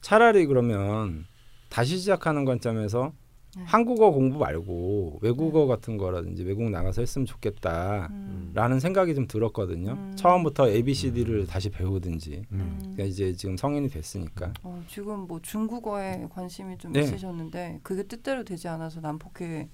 차라리 0.00 0.46
그러면 0.46 1.24
다시 1.68 1.98
시작하는 1.98 2.44
관점에서 2.44 3.12
네. 3.56 3.64
한국어 3.66 4.10
공부 4.12 4.38
말고 4.38 5.18
외국어 5.22 5.66
같은 5.66 5.96
거라든지 5.96 6.44
외국 6.44 6.70
나가서 6.70 7.02
했으면 7.02 7.26
좋겠다라는 7.26 8.10
음, 8.54 8.78
생각이 8.78 9.14
좀 9.14 9.26
들었거든요. 9.26 9.92
음. 9.92 10.12
처음부터 10.14 10.68
A, 10.68 10.82
B, 10.82 10.94
C, 10.94 11.12
D를 11.12 11.46
다시 11.46 11.68
배우든지. 11.68 12.44
음. 12.52 12.76
그러니까 12.78 13.04
이제 13.04 13.32
지금 13.32 13.56
성인이 13.56 13.88
됐으니까. 13.88 14.52
어, 14.62 14.82
지금 14.88 15.26
뭐 15.26 15.40
중국어에 15.42 16.26
관심이 16.30 16.78
좀 16.78 16.92
네. 16.92 17.00
있으셨는데 17.00 17.80
그게 17.82 18.04
뜻대로 18.04 18.44
되지 18.44 18.68
않아서 18.68 19.00
난폭해 19.00 19.68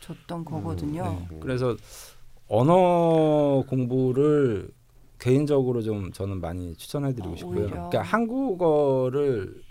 졌던 0.00 0.44
거거든요. 0.44 1.26
네. 1.30 1.38
그래서 1.40 1.76
언어 2.48 3.62
공부를 3.68 4.70
개인적으로 5.18 5.82
좀 5.82 6.12
저는 6.12 6.40
많이 6.40 6.74
추천해드리고 6.76 7.32
아, 7.32 7.36
싶고요. 7.36 7.60
오히려. 7.62 7.70
그러니까 7.70 8.02
한국어를 8.02 9.62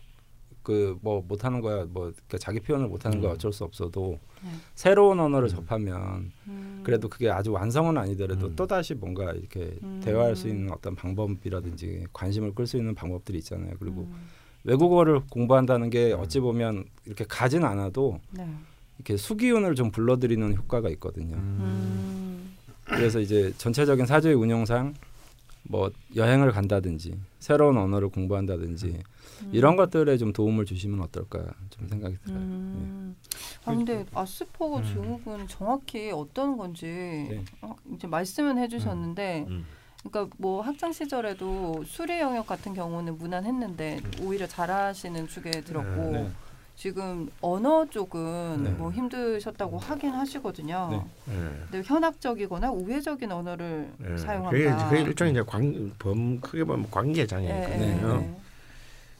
그 0.67 0.97
뭐 1.01 1.23
못하는 1.25 1.61
거야, 1.61 1.85
뭐 1.85 2.11
그러니까 2.11 2.37
자기 2.37 2.59
표현을 2.59 2.89
못하는 2.89 3.21
거 3.21 3.29
음. 3.29 3.33
어쩔 3.33 3.53
수 3.53 3.63
없어도 3.63 4.19
네. 4.43 4.49
새로운 4.75 5.17
언어를 5.17 5.47
접하면 5.47 6.33
음, 6.47 6.81
그래도 6.83 7.07
그게 7.07 7.29
아주 7.29 7.53
완성은 7.53 7.97
아니더라도 7.97 8.47
음. 8.47 8.53
또 8.57 8.67
다시 8.67 8.93
뭔가 8.93 9.31
이렇게 9.31 9.77
음. 9.81 10.01
대화할 10.03 10.35
수 10.35 10.49
있는 10.49 10.69
어떤 10.73 10.93
방법이라든지 10.93 12.07
관심을 12.11 12.53
끌 12.53 12.67
수 12.67 12.75
있는 12.75 12.93
방법들이 12.95 13.37
있잖아요. 13.37 13.75
그리고 13.79 14.01
음, 14.01 14.27
외국어를 14.65 15.21
공부한다는 15.29 15.89
게 15.89 16.11
어찌 16.11 16.41
보면 16.41 16.83
이렇게 17.05 17.23
가진 17.25 17.63
않아도 17.63 18.19
네. 18.31 18.45
이렇게 18.97 19.15
수기운을 19.15 19.75
좀 19.75 19.91
불러들이는 19.91 20.53
효과가 20.57 20.89
있거든요. 20.89 21.37
음, 21.37 22.57
그래서 22.83 23.21
이제 23.21 23.53
전체적인 23.57 24.05
사주의 24.05 24.35
운영상 24.35 24.95
뭐 25.69 25.91
여행을 26.15 26.51
간다든지 26.51 27.19
새로운 27.39 27.77
언어를 27.77 28.09
공부한다든지 28.09 28.87
음. 29.43 29.49
이런 29.51 29.75
것들에 29.75 30.17
좀 30.17 30.33
도움을 30.33 30.65
주시면 30.65 31.01
어떨까 31.01 31.43
좀 31.69 31.87
생각이 31.87 32.17
들어요. 32.23 32.39
음. 32.39 33.15
아 33.65 33.73
근데 33.73 34.05
아스퍼거 34.13 34.77
음. 34.77 34.83
증후군 34.83 35.47
정확히 35.47 36.11
어떤 36.11 36.57
건지 36.57 36.85
네. 36.85 37.43
어, 37.61 37.75
이제 37.93 38.07
말씀은 38.07 38.57
해주셨는데 38.57 39.45
음. 39.47 39.65
그러니까 40.09 40.35
뭐 40.37 40.61
학창 40.61 40.93
시절에도 40.93 41.83
수리 41.85 42.19
영역 42.19 42.47
같은 42.47 42.73
경우는 42.73 43.17
무난했는데 43.17 44.01
오히려 44.21 44.47
잘하시는 44.47 45.27
축에 45.27 45.61
들었고 45.61 46.11
네. 46.11 46.29
지금 46.77 47.27
언어 47.41 47.89
쪽은 47.89 48.63
네. 48.63 48.69
뭐 48.69 48.91
힘드셨다고 48.91 49.79
하긴 49.79 50.11
하시거든요. 50.11 50.89
네. 51.25 51.33
예. 51.33 51.59
근데 51.71 51.81
현학적이거나 51.83 52.71
우회적인 52.71 53.31
언어를 53.31 53.91
예. 54.07 54.17
사용한다. 54.17 54.51
그게, 54.51 54.85
그게 54.85 55.01
일종의 55.09 55.33
이제 55.33 55.41
관, 55.41 55.91
범 55.97 56.39
크게 56.39 56.63
보면 56.63 56.89
관계 56.91 57.21
예, 57.21 57.23
예, 57.23 57.27
장애거든요. 57.27 58.21
예. 58.21 58.35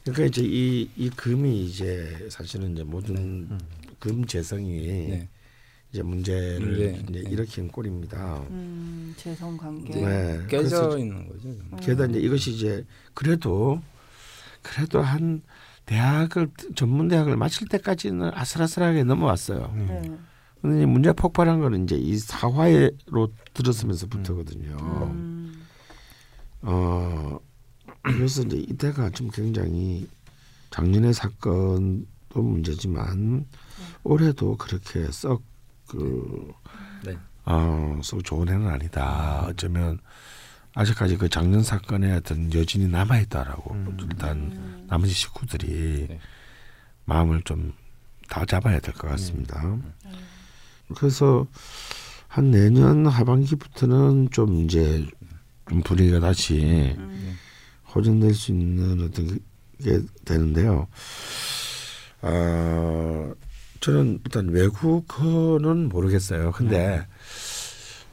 그러니까 0.04 0.24
이제 0.26 0.42
이, 0.44 0.88
이 0.96 1.10
금이 1.10 1.64
이제 1.64 2.28
사실은 2.30 2.74
이제 2.74 2.84
모든 2.84 3.16
음. 3.16 3.58
금 3.98 4.24
재성이 4.24 4.86
네. 5.08 5.28
이제 5.92 6.02
문제를 6.02 6.60
문제, 6.60 6.84
이제 6.84 7.22
네. 7.24 7.30
일으킨 7.30 7.66
꼴입니다. 7.66 8.38
음, 8.50 9.12
재성 9.16 9.56
관계. 9.56 9.94
네. 9.94 10.46
깨져 10.46 10.96
있는 10.96 11.26
거죠. 11.26 11.48
게다가 11.80 12.06
이제 12.08 12.20
이것이 12.20 12.52
이제 12.52 12.86
그래도 13.14 13.82
그래도 14.62 15.00
한 15.00 15.42
대학을 15.88 16.50
전문 16.74 17.08
대학을 17.08 17.36
마칠 17.38 17.66
때까지는 17.68 18.30
아슬아슬하게 18.34 19.04
넘어왔어요. 19.04 19.72
네. 19.74 19.86
네. 19.86 20.18
근데 20.60 20.76
이제 20.78 20.86
문제 20.86 21.12
폭발한 21.12 21.60
거는 21.60 21.84
이제 21.84 21.96
이 21.96 22.18
사화로 22.18 23.32
들었으면서부터거든요. 23.54 24.76
음, 24.76 25.64
어 26.60 27.38
그래서 28.02 28.42
이제 28.42 28.58
이때가 28.58 29.10
좀 29.10 29.30
굉장히 29.32 30.06
작년의 30.70 31.14
사건도 31.14 32.42
문제지만 32.42 33.46
올해도 34.04 34.56
그렇게 34.58 35.10
썩그 35.10 36.52
네. 37.04 37.16
어, 37.46 37.98
썩 38.02 38.22
좋은 38.24 38.48
해는 38.48 38.68
아니다. 38.68 39.46
어쩌면 39.48 39.98
아직까지 40.78 41.16
그 41.16 41.28
작년 41.28 41.62
사건의 41.62 42.12
어떤 42.14 42.52
여진이 42.54 42.88
남아 42.88 43.18
있다라고 43.20 43.74
음. 43.74 43.96
일단 44.00 44.36
음, 44.36 44.86
나머지 44.88 45.12
식구들이 45.12 46.06
네. 46.08 46.20
마음을 47.04 47.42
좀 47.42 47.72
다 48.28 48.44
잡아야 48.44 48.78
될 48.78 48.94
것 48.94 49.08
같습니다. 49.08 49.58
음. 49.64 49.92
그래서 50.94 51.46
한 52.28 52.50
내년 52.50 53.06
하반기부터는 53.06 54.28
좀 54.30 54.64
이제 54.64 55.06
좀 55.68 55.82
분위기가 55.82 56.20
다시 56.20 56.94
음, 56.98 57.38
호전될 57.94 58.34
수 58.34 58.52
있는 58.52 59.00
어떤 59.02 59.38
게 59.82 60.00
되는데요. 60.24 60.88
아 62.20 63.32
저는 63.80 64.20
일단 64.24 64.48
외국어는 64.48 65.88
모르겠어요. 65.88 66.52
근데 66.52 67.06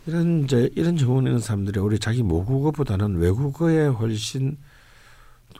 이런 0.08 0.44
이제 0.44 0.70
이런 0.76 0.96
경우는 0.96 1.32
있는 1.32 1.42
사람들이 1.42 1.80
우리 1.80 2.00
자기 2.00 2.22
모국어보다는 2.24 3.16
외국어에 3.18 3.88
훨씬 3.88 4.58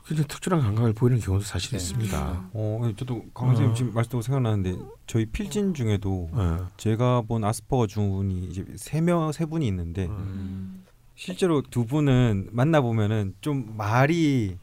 굉장히 0.06 0.28
특출난 0.28 0.60
감각을 0.62 0.92
보이는 0.92 1.18
경우도 1.18 1.44
사실 1.44 1.70
네. 1.72 1.76
있습니다. 1.78 2.50
어, 2.52 2.82
예, 2.84 2.94
저도 2.96 3.24
강 3.34 3.48
선생님 3.48 3.72
어. 3.72 3.74
지금 3.74 3.94
말씀 3.94 4.22
생각나는데 4.22 4.76
저희 5.08 5.26
필진 5.26 5.74
중에도 5.74 6.28
어. 6.32 6.68
제가 6.76 7.22
본 7.22 7.42
아스퍼거 7.44 7.88
증후군이 7.88 8.44
이제 8.46 8.64
세명세 8.76 9.46
분이 9.46 9.66
있는데 9.66 10.06
어. 10.06 10.10
음, 10.10 10.84
실제로 11.16 11.60
두 11.62 11.86
분은 11.86 12.50
만나 12.52 12.80
보면은 12.80 13.34
좀 13.40 13.74
말이 13.76 14.56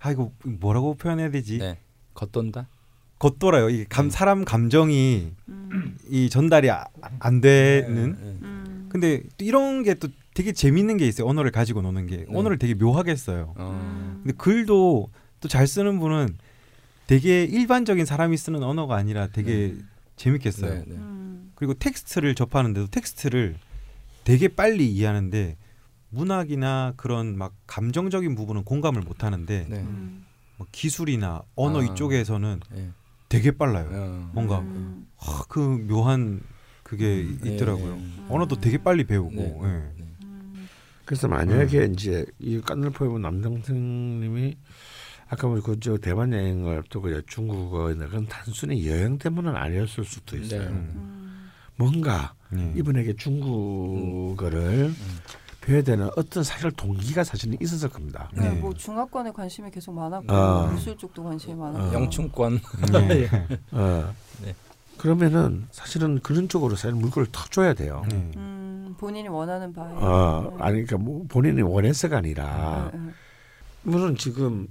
아 0.00 0.10
이거 0.10 0.32
뭐라고 0.44 0.94
표현해야 0.94 1.30
되지? 1.30 1.58
네. 1.58 1.78
겉돈다. 2.14 2.66
겉돌아요. 3.20 3.70
이 3.70 3.84
감 3.88 4.10
사람 4.10 4.44
감정이 4.44 5.30
음, 5.48 5.96
이 6.10 6.28
전달이 6.28 6.70
아- 6.70 6.86
안 7.20 7.40
되는. 7.40 8.16
네. 8.40 8.43
음. 8.94 9.00
근데 9.00 9.22
또 9.36 9.44
이런 9.44 9.82
게 9.82 9.94
또 9.94 10.08
되게 10.34 10.52
재밌는 10.52 10.96
게 10.96 11.06
있어요. 11.06 11.28
언어를 11.28 11.50
가지고 11.52 11.82
노는 11.82 12.06
게 12.06 12.26
언어를 12.28 12.58
되게 12.58 12.74
묘하게 12.74 13.14
써요. 13.16 13.54
어. 13.56 14.20
근데 14.22 14.36
글도 14.36 15.10
또 15.40 15.48
잘 15.48 15.66
쓰는 15.66 16.00
분은 16.00 16.38
되게 17.06 17.44
일반적인 17.44 18.04
사람이 18.06 18.36
쓰는 18.36 18.62
언어가 18.62 18.96
아니라 18.96 19.26
되게 19.28 19.74
재밌게 20.16 20.50
써요. 20.50 20.72
네, 20.72 20.84
네. 20.86 20.94
음, 20.96 21.52
그리고 21.54 21.74
텍스트를 21.74 22.34
접하는데도 22.34 22.86
텍스트를 22.88 23.56
되게 24.24 24.48
빨리 24.48 24.90
이해하는데 24.90 25.56
문학이나 26.08 26.94
그런 26.96 27.36
막 27.36 27.52
감정적인 27.66 28.34
부분은 28.36 28.64
공감을 28.64 29.02
못 29.02 29.22
하는데 29.22 29.66
네. 29.68 29.76
음, 29.76 30.24
뭐 30.56 30.66
기술이나 30.72 31.42
언어 31.56 31.80
아. 31.80 31.84
이쪽에서는 31.84 32.60
네. 32.72 32.90
되게 33.28 33.50
빨라요. 33.50 33.88
어. 33.92 34.30
뭔가 34.32 34.60
음, 34.60 35.06
하, 35.16 35.44
그 35.48 35.58
묘한 35.60 36.40
그게 36.94 37.26
네, 37.40 37.54
있더라고요. 37.54 37.96
네. 37.96 38.02
언어도 38.28 38.56
되게 38.56 38.78
빨리 38.78 39.04
배우고. 39.04 39.34
네. 39.34 39.58
예. 39.62 39.66
네. 39.66 40.06
음, 40.22 40.68
그래서 41.04 41.28
만약에 41.28 41.90
이제 41.92 42.24
이 42.38 42.60
깐늘포에본 42.60 43.22
남동생님이 43.22 44.56
아까 45.28 45.48
뭐그저 45.48 45.98
대만 45.98 46.32
여행을 46.32 46.78
앞두고 46.78 47.08
이제 47.08 47.22
중국어에 47.26 47.94
그건 47.94 48.26
단순히 48.26 48.88
여행 48.88 49.18
때문은 49.18 49.56
아니었을 49.56 50.04
수도 50.04 50.36
있어요. 50.36 50.62
네. 50.62 50.66
음. 50.68 50.92
음, 50.94 51.50
뭔가 51.76 52.34
예. 52.56 52.72
이분에게 52.76 53.16
중국어를 53.16 54.92
배워야 55.60 55.82
되는 55.82 56.10
어떤 56.16 56.44
사실 56.44 56.70
동기가 56.72 57.24
사실은 57.24 57.56
있었을 57.60 57.88
겁니다. 57.88 58.30
네, 58.34 58.50
네. 58.50 58.60
뭐 58.60 58.72
중화권에 58.74 59.32
관심이 59.32 59.70
계속 59.70 59.92
많았고 59.94 60.26
아. 60.32 60.70
미술 60.72 60.96
쪽도 60.96 61.24
관심이 61.24 61.54
많았고 61.54 61.86
어. 61.86 61.94
영춘권. 61.94 62.60
예. 63.10 63.28
어. 63.72 64.14
네. 64.94 64.98
그러면은 65.02 65.66
사실은 65.70 66.20
그런 66.20 66.48
쪽으로 66.48 66.76
사실 66.76 66.92
물꼬를 66.96 67.28
터줘야 67.32 67.74
돼요. 67.74 68.02
예. 68.10 68.14
음, 68.36 68.94
본인이 68.98 69.28
원하는 69.28 69.72
바에 69.72 69.92
어, 69.94 70.50
네. 70.56 70.62
아니 70.64 70.84
그러니까 70.84 70.96
뭐 70.98 71.24
본인이 71.28 71.62
원해서가 71.62 72.18
아니라 72.18 72.90
네, 72.92 72.98
네. 72.98 73.10
물론 73.82 74.16
지금 74.16 74.66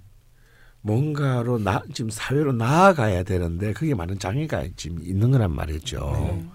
뭔가로 0.82 1.60
나 1.60 1.82
지금 1.94 2.10
사회로 2.10 2.54
나아가야 2.54 3.24
되는데 3.24 3.74
그게 3.74 3.94
많은 3.96 4.20
장애가 4.20 4.66
지금 4.76 5.00
있는 5.04 5.32
거란 5.32 5.52
말이죠. 5.56 6.00
네. 6.14 6.46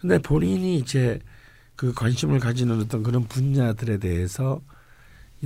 근데 0.00 0.18
본인이 0.18 0.76
이제 0.78 1.20
그 1.76 1.92
관심을 1.92 2.38
가지는 2.40 2.80
어떤 2.80 3.02
그런 3.02 3.24
분야들에 3.24 3.98
대해서 3.98 4.60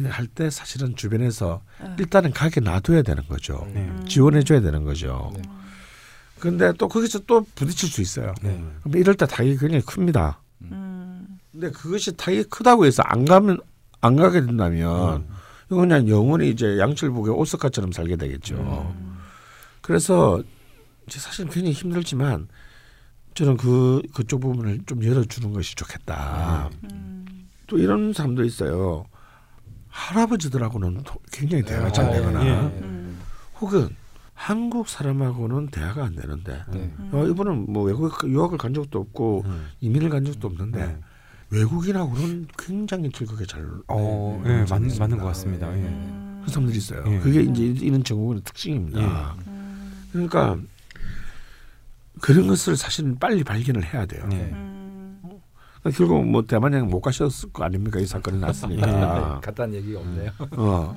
할 0.05 0.29
때 0.29 0.49
사실은 0.51 0.95
주변에서 0.95 1.63
네. 1.83 1.97
일단은 1.99 2.31
가게 2.33 2.61
놔둬야 2.61 3.03
되는 3.03 3.27
거죠. 3.27 3.67
네. 3.75 3.81
음. 3.81 4.05
지원해 4.09 4.43
줘야 4.45 4.61
되는 4.61 4.85
거죠. 4.85 5.33
네. 5.35 5.43
근데 6.41 6.73
또 6.79 6.89
거기서 6.89 7.21
또 7.27 7.45
부딪힐 7.55 7.89
수 7.91 8.01
있어요. 8.01 8.35
네. 8.43 8.63
그럼 8.83 8.99
이럴 8.99 9.15
때 9.15 9.27
타격이 9.27 9.59
굉장히 9.59 9.85
큽니다. 9.85 10.41
음, 10.63 11.39
근데 11.53 11.71
그것이 11.71 12.17
타격이 12.17 12.45
크다고 12.49 12.87
해서 12.87 13.03
안 13.05 13.25
가면 13.25 13.59
안 14.01 14.17
가게 14.17 14.41
된다면 14.41 15.27
음. 15.29 15.35
이건 15.67 15.89
그냥 15.89 16.09
영원히 16.09 16.49
이제 16.51 16.79
양철북의 16.79 17.35
오스카처럼 17.35 17.93
살게 17.93 18.17
되겠죠. 18.17 18.57
음. 18.57 19.19
그래서 19.83 20.43
사실 21.09 21.45
굉장히 21.47 21.73
힘들지만 21.73 22.49
저는 23.35 23.57
그 23.57 24.01
그쪽 24.15 24.41
부분을 24.41 24.81
좀 24.87 25.05
열어주는 25.05 25.53
것이 25.53 25.75
좋겠다. 25.77 26.71
음, 26.91 27.49
또 27.67 27.79
이런 27.79 28.13
사람도 28.13 28.45
있어요. 28.45 29.05
할아버지들하고는 29.89 31.03
도- 31.03 31.21
굉장히 31.33 31.63
대화가 31.65 31.93
잘 31.93 32.07
어, 32.07 32.13
되거나 32.13 32.47
예. 32.47 32.51
음, 32.53 33.19
혹은 33.61 33.89
한국 34.41 34.89
사람하고는 34.89 35.67
대화가 35.67 36.03
안 36.03 36.17
되는데 36.17 36.65
네. 36.73 36.91
음. 36.99 37.11
어, 37.13 37.27
이분은 37.27 37.71
뭐 37.71 37.83
외국 37.83 38.27
유학을 38.27 38.57
간 38.57 38.73
적도 38.73 38.99
없고 38.99 39.43
음. 39.45 39.67
이민을 39.81 40.09
간 40.09 40.25
적도 40.25 40.49
없는데 40.49 40.79
네. 40.87 40.99
외국인하고는 41.51 42.47
굉장히 42.57 43.11
즐겁게 43.13 43.45
잘 43.45 43.69
어, 43.87 44.41
네, 44.43 44.51
예, 44.51 44.57
맞, 44.61 44.69
재밌습니다. 44.69 45.05
맞는 45.05 45.19
것 45.19 45.25
같습니다. 45.27 45.69
예. 45.77 45.83
음, 45.83 46.39
그런 46.41 46.49
사람들이 46.55 46.79
있어요. 46.79 47.05
예. 47.07 47.19
그게 47.19 47.43
이제 47.43 47.65
이런 47.85 48.03
정국의 48.03 48.41
특징입니다. 48.43 49.37
음, 49.47 50.07
그러니까 50.11 50.57
그런 52.23 52.47
것을 52.47 52.79
사실은 52.79 53.19
빨리 53.19 53.45
발견을 53.45 53.93
해야 53.93 54.07
돼요. 54.07 54.27
네. 54.27 54.49
음, 54.55 55.21
그러니까 55.83 55.99
결국 55.99 56.25
뭐 56.25 56.47
대만 56.47 56.73
여행 56.73 56.89
못 56.89 57.03
가셨을 57.03 57.53
거 57.53 57.65
아닙니까 57.65 58.01
이 58.01 58.07
사건이 58.07 58.39
났으니까. 58.41 59.41
간단한 59.45 59.75
얘기가 59.75 60.01
없네요. 60.01 60.31
어. 60.53 60.95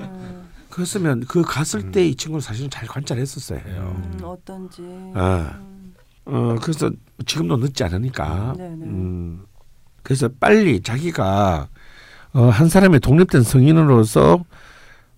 음, 0.73 0.75
그랬으면 0.75 1.25
그 1.27 1.43
갔을 1.43 1.81
음. 1.81 1.91
때이 1.91 2.15
친구는 2.15 2.41
사실은 2.41 2.69
잘 2.69 2.87
관찰했었어야 2.87 3.59
해요. 3.59 3.95
음, 3.95 4.19
어떤지 4.23 4.81
아. 5.13 5.59
음, 5.59 5.93
어 6.25 6.55
그래서 6.61 6.89
지금도 7.25 7.57
늦지 7.57 7.83
않으니까. 7.83 8.55
네네. 8.57 8.85
음. 8.85 9.45
그래서 10.01 10.29
빨리 10.39 10.81
자기가 10.81 11.69
어, 12.33 12.49
한 12.49 12.67
사람의 12.67 12.99
독립된 12.99 13.43
성인으로서 13.43 14.43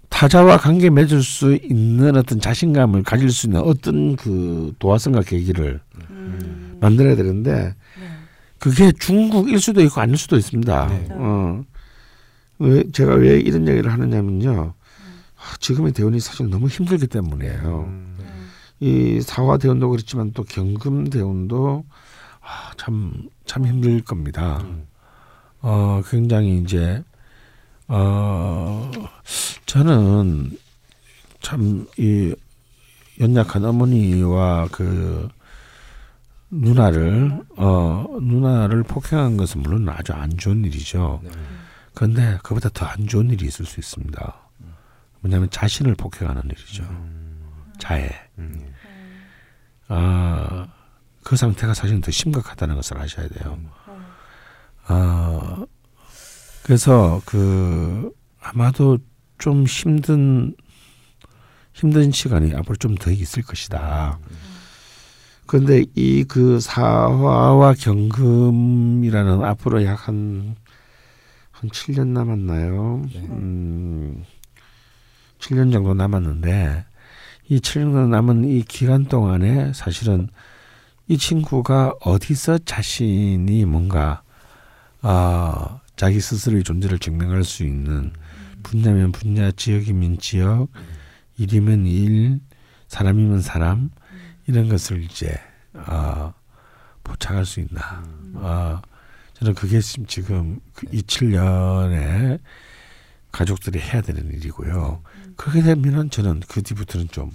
타자와 0.10 0.58
관계 0.58 0.90
맺을 0.90 1.24
수 1.24 1.56
있는 1.56 2.16
어떤 2.16 2.40
자신감을 2.40 3.04
가질 3.04 3.32
수 3.32 3.48
있는 3.48 3.62
어떤 3.62 4.16
그 4.16 4.74
도화성과 4.80 5.22
계기를 5.22 5.80
음, 6.10 6.78
만들어야 6.80 7.16
되는데 7.16 7.74
네. 8.00 8.10
그게 8.60 8.92
중국일 8.92 9.60
수도 9.60 9.82
있고 9.82 10.02
아닐 10.02 10.18
수도 10.18 10.38
있습니다. 10.38 10.88
네. 10.88 11.08
어. 11.12 11.64
왜 12.60 12.84
제가 12.92 13.16
왜 13.16 13.40
이런 13.40 13.68
얘기를 13.68 13.92
하느냐면요. 13.92 14.74
아, 15.46 15.58
지금의 15.60 15.92
대운이 15.94 16.20
사실 16.20 16.50
너무 16.50 16.68
힘들기 16.68 17.08
때문이에요. 17.08 17.84
음. 17.88 18.16
음, 18.20 18.50
이 18.80 19.22
사화 19.22 19.58
대운도 19.58 19.90
그렇지만 19.90 20.32
또 20.34 20.44
경금 20.44 21.10
대운도 21.10 21.86
아, 22.42 22.72
참, 22.78 23.30
참 23.46 23.66
힘들 23.68 24.02
겁니다. 24.02 24.60
음. 24.64 24.88
어, 25.62 26.02
굉장히 26.10 26.60
이제 26.60 27.04
어 27.88 28.92
저는 29.68 30.58
참 31.42 31.86
이 31.98 32.34
연약한 33.20 33.64
어머니와 33.64 34.68
그 34.72 35.30
누나를 36.50 37.44
어 37.58 38.08
누나를 38.22 38.84
폭행한 38.84 39.38
것은 39.38 39.62
물론 39.62 39.88
아주 39.90 40.14
안 40.14 40.36
좋은 40.38 40.64
일이죠. 40.66 41.22
네. 41.24 41.30
그런데 41.94 42.38
그보다 42.44 42.70
더 42.70 42.86
안 42.88 43.08
좋은 43.08 43.30
일이 43.30 43.46
있을 43.46 43.66
수 43.66 43.80
있습니다. 43.80 44.36
뭐냐면 45.26 45.50
자신을 45.50 45.96
폭행하는 45.96 46.44
일이죠. 46.46 46.84
자해. 47.80 48.12
음. 48.38 48.74
아, 49.88 50.68
그 51.24 51.36
상태가 51.36 51.74
사실은 51.74 52.02
더 52.02 52.12
심각하다는 52.12 52.76
것을 52.76 52.98
아셔야 53.00 53.28
돼요. 53.30 53.60
아, 54.86 55.66
그래서 56.64 57.22
그 57.26 58.12
아마도 58.40 59.00
좀 59.40 59.66
힘든 59.66 60.56
힘든 61.74 62.12
시간이 62.12 62.54
앞으로 62.54 62.76
좀 62.76 62.96
더 62.96 63.10
있을 63.12 63.42
것이다. 63.44 64.20
그런데 65.48 65.86
이 65.96 66.24
그 66.28 66.60
사화와 66.60 67.74
경금이라는 67.74 69.44
앞으로 69.44 69.84
약 69.84 70.08
한한 70.08 70.56
7년 71.64 72.08
남았나요? 72.10 73.02
네. 73.12 73.20
음, 73.30 74.24
7년 75.40 75.72
정도 75.72 75.94
남았는데 75.94 76.86
이 77.50 77.60
7년 77.60 77.94
정도 77.94 78.08
남은 78.08 78.46
이 78.46 78.64
기간 78.64 79.06
동안에 79.06 79.74
사실은 79.74 80.30
이 81.08 81.18
친구가 81.18 81.94
어디서 82.02 82.60
자신이 82.60 83.66
뭔가 83.66 84.24
아 85.02 85.80
자기 85.96 86.20
스스로의 86.20 86.64
존재를 86.64 86.98
증명할 87.00 87.44
수 87.44 87.64
있는 87.64 88.12
분야면 88.64 89.12
분야, 89.12 89.52
지역이면 89.52 90.18
지역, 90.18 90.70
일이면 91.38 91.86
일, 91.86 92.40
사람이면 92.88 93.42
사람 93.42 93.92
이런 94.48 94.68
것을 94.68 95.04
이제 95.04 95.36
아 95.74 96.34
포착할 97.04 97.46
수 97.46 97.60
있나. 97.60 98.04
아 98.36 98.82
저는 99.36 99.54
그게 99.54 99.80
지금- 99.80 100.60
그 100.74 100.88
27년에 100.88 102.40
가족들이 103.32 103.80
해야 103.80 104.02
되는 104.02 104.26
일이고요. 104.34 105.04
그렇게 105.36 105.62
되면은 105.62 106.10
저는 106.10 106.42
그 106.48 106.62
뒤부터는 106.62 107.08
좀 107.10 107.32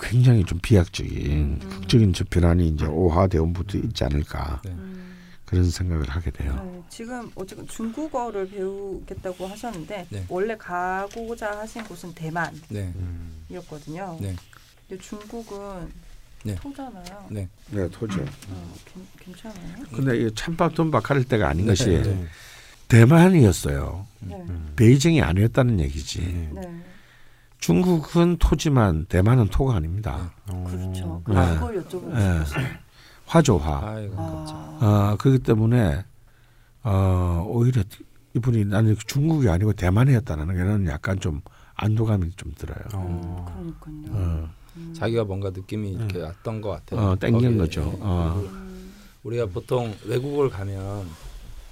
굉장히 0.00 0.44
좀 0.44 0.58
비약적인 0.60 1.58
극적인 1.60 2.12
저 2.12 2.24
변환이 2.28 2.68
이제 2.68 2.86
오화대원부터 2.86 3.78
있지 3.78 4.04
않을까 4.04 4.60
네. 4.64 4.74
그런 5.44 5.70
생각을 5.70 6.08
하게 6.08 6.30
돼요. 6.30 6.54
네, 6.64 6.82
지금 6.88 7.30
어쨌든 7.34 7.66
중국어를 7.68 8.48
배우겠다고 8.48 9.46
하셨는데 9.46 10.06
네. 10.10 10.24
원래 10.28 10.56
가고자 10.56 11.58
하신 11.60 11.84
곳은 11.84 12.14
대만이었거든요. 12.14 14.18
네. 14.20 14.28
네. 14.28 14.36
근데 14.88 15.02
중국은 15.02 15.92
네. 16.44 16.54
토잖아요. 16.56 17.26
네. 17.30 17.48
네, 17.70 17.88
토죠. 17.90 18.20
어, 18.22 18.74
괜- 18.92 19.06
괜찮아요. 19.20 19.76
근데 19.94 20.22
이 20.22 20.34
찬밥 20.34 20.74
돈박 20.74 21.10
할 21.10 21.22
때가 21.22 21.50
아닌 21.50 21.66
네, 21.66 21.72
것이 21.72 21.90
네. 21.90 22.26
대만이었어요. 22.88 24.06
네. 24.20 24.34
음. 24.48 24.72
베이징이 24.76 25.22
아니었다는 25.22 25.80
얘기지. 25.80 26.48
네. 27.62 27.74
네. 27.74 27.82
중국은 27.82 28.36
토지만 28.38 29.06
대만은 29.06 29.46
토가 29.48 29.76
아닙니다. 29.76 30.32
어. 30.48 30.66
그렇죠. 30.68 31.22
네. 31.28 31.36
아, 31.36 31.54
그걸 31.54 31.82
여쭤보고 31.82 32.12
네. 32.12 32.44
싶었어요. 32.44 32.66
화조화. 33.26 33.88
아이고. 33.88 34.14
아, 34.18 34.78
아, 34.80 35.16
그렇기 35.18 35.38
때문에 35.40 36.04
어, 36.82 37.46
오히려 37.48 37.82
이분이 38.34 38.64
나는 38.66 38.96
중국이 39.06 39.48
아니고 39.48 39.74
대만이었다는 39.74 40.48
게는 40.48 40.86
약간 40.88 41.20
좀 41.20 41.40
안도감이 41.76 42.32
좀 42.36 42.52
들어요. 42.56 42.84
어. 42.94 43.46
그러니까요. 43.80 44.16
어, 44.16 44.50
음. 44.76 44.94
자기가 44.94 45.24
뭔가 45.24 45.50
느낌이 45.50 45.92
이렇게 45.92 46.18
음. 46.18 46.24
왔던 46.24 46.60
것 46.60 46.70
같아요. 46.70 47.00
어, 47.10 47.16
땡긴 47.16 47.42
거기에. 47.42 47.58
거죠. 47.58 47.92
어. 48.00 48.42
우리가 49.22 49.46
보통 49.46 49.94
외국을 50.06 50.50
가면 50.50 51.06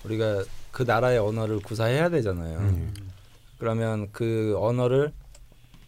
우리가 0.04 0.44
그 0.70 0.84
나라의 0.84 1.18
언어를 1.18 1.58
구사해야 1.60 2.08
되잖아요. 2.10 2.58
음. 2.58 2.94
그러면 3.58 4.08
그 4.12 4.54
언어를 4.58 5.12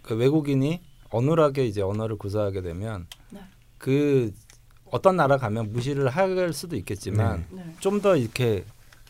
그 0.02 0.14
외국인이 0.14 0.80
어눌하게 1.10 1.66
이제 1.66 1.82
언어를 1.82 2.16
구사하게 2.16 2.62
되면 2.62 3.06
네. 3.30 3.40
그 3.78 4.32
어떤 4.90 5.16
나라 5.16 5.36
가면 5.36 5.72
무시를 5.72 6.08
할 6.08 6.52
수도 6.52 6.76
있겠지만 6.76 7.46
네. 7.50 7.64
좀더 7.80 8.16
이렇게 8.16 8.64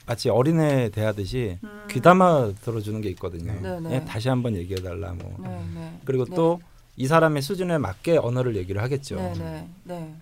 마치 0.06 0.28
어린애 0.28 0.90
대하듯이 0.90 1.58
음. 1.62 1.86
귀담아 1.90 2.52
들어주는 2.62 3.00
게 3.00 3.08
있거든요. 3.10 3.52
네, 3.60 3.80
네. 3.80 3.94
예, 3.96 4.04
다시 4.04 4.28
한번 4.28 4.56
얘기해 4.56 4.82
달라 4.82 5.12
뭐. 5.12 5.36
네, 5.40 5.64
네. 5.74 6.00
그리고 6.04 6.24
네. 6.24 6.34
또이 6.34 7.06
사람의 7.06 7.42
수준에 7.42 7.78
맞게 7.78 8.16
언어를 8.16 8.56
얘기를 8.56 8.82
하겠죠. 8.82 9.16
네, 9.16 9.32
네, 9.34 9.68
네. 9.84 10.14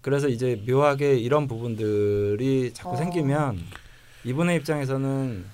그래서 0.00 0.28
이제 0.28 0.62
묘하게 0.68 1.16
이런 1.16 1.46
부분들이 1.48 2.72
자꾸 2.74 2.90
어. 2.90 2.96
생기면 2.96 3.58
이분의 4.24 4.56
입장에서는 4.58 5.44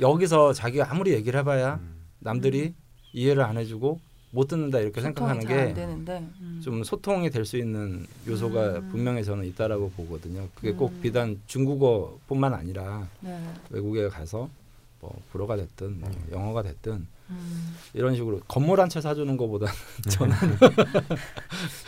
여기서 0.00 0.52
자기가 0.52 0.90
아무리 0.90 1.12
얘기를 1.12 1.38
해봐야 1.40 1.74
음. 1.74 1.94
남들이 2.18 2.74
이해를 3.14 3.42
안 3.44 3.56
해주고 3.56 4.00
못 4.32 4.48
듣는다 4.48 4.80
이렇게 4.80 5.00
생각하는 5.00 5.40
소통이 5.42 5.54
잘안 5.56 5.68
게 5.68 5.74
되는데. 5.74 6.18
음. 6.40 6.60
좀 6.62 6.82
소통이 6.82 7.30
될 7.30 7.44
수 7.46 7.56
있는 7.56 8.04
요소가 8.26 8.78
음. 8.78 8.88
분명히 8.90 9.24
저는 9.24 9.44
있다라고 9.46 9.90
보거든요. 9.92 10.48
그게 10.56 10.72
꼭 10.72 10.90
음. 10.92 11.00
비단 11.00 11.40
중국어뿐만 11.46 12.52
아니라 12.52 13.08
네. 13.20 13.38
외국에 13.70 14.08
가서 14.08 14.48
뭐 15.00 15.16
불어가 15.30 15.54
됐든 15.56 16.00
뭐 16.00 16.10
네. 16.10 16.16
영어가 16.32 16.62
됐든 16.62 17.06
음. 17.30 17.76
이런 17.94 18.14
식으로 18.16 18.40
건물 18.48 18.80
한 18.80 18.88
채 18.90 19.00
사주는 19.00 19.36
것보다 19.36 19.66
저는 20.10 20.34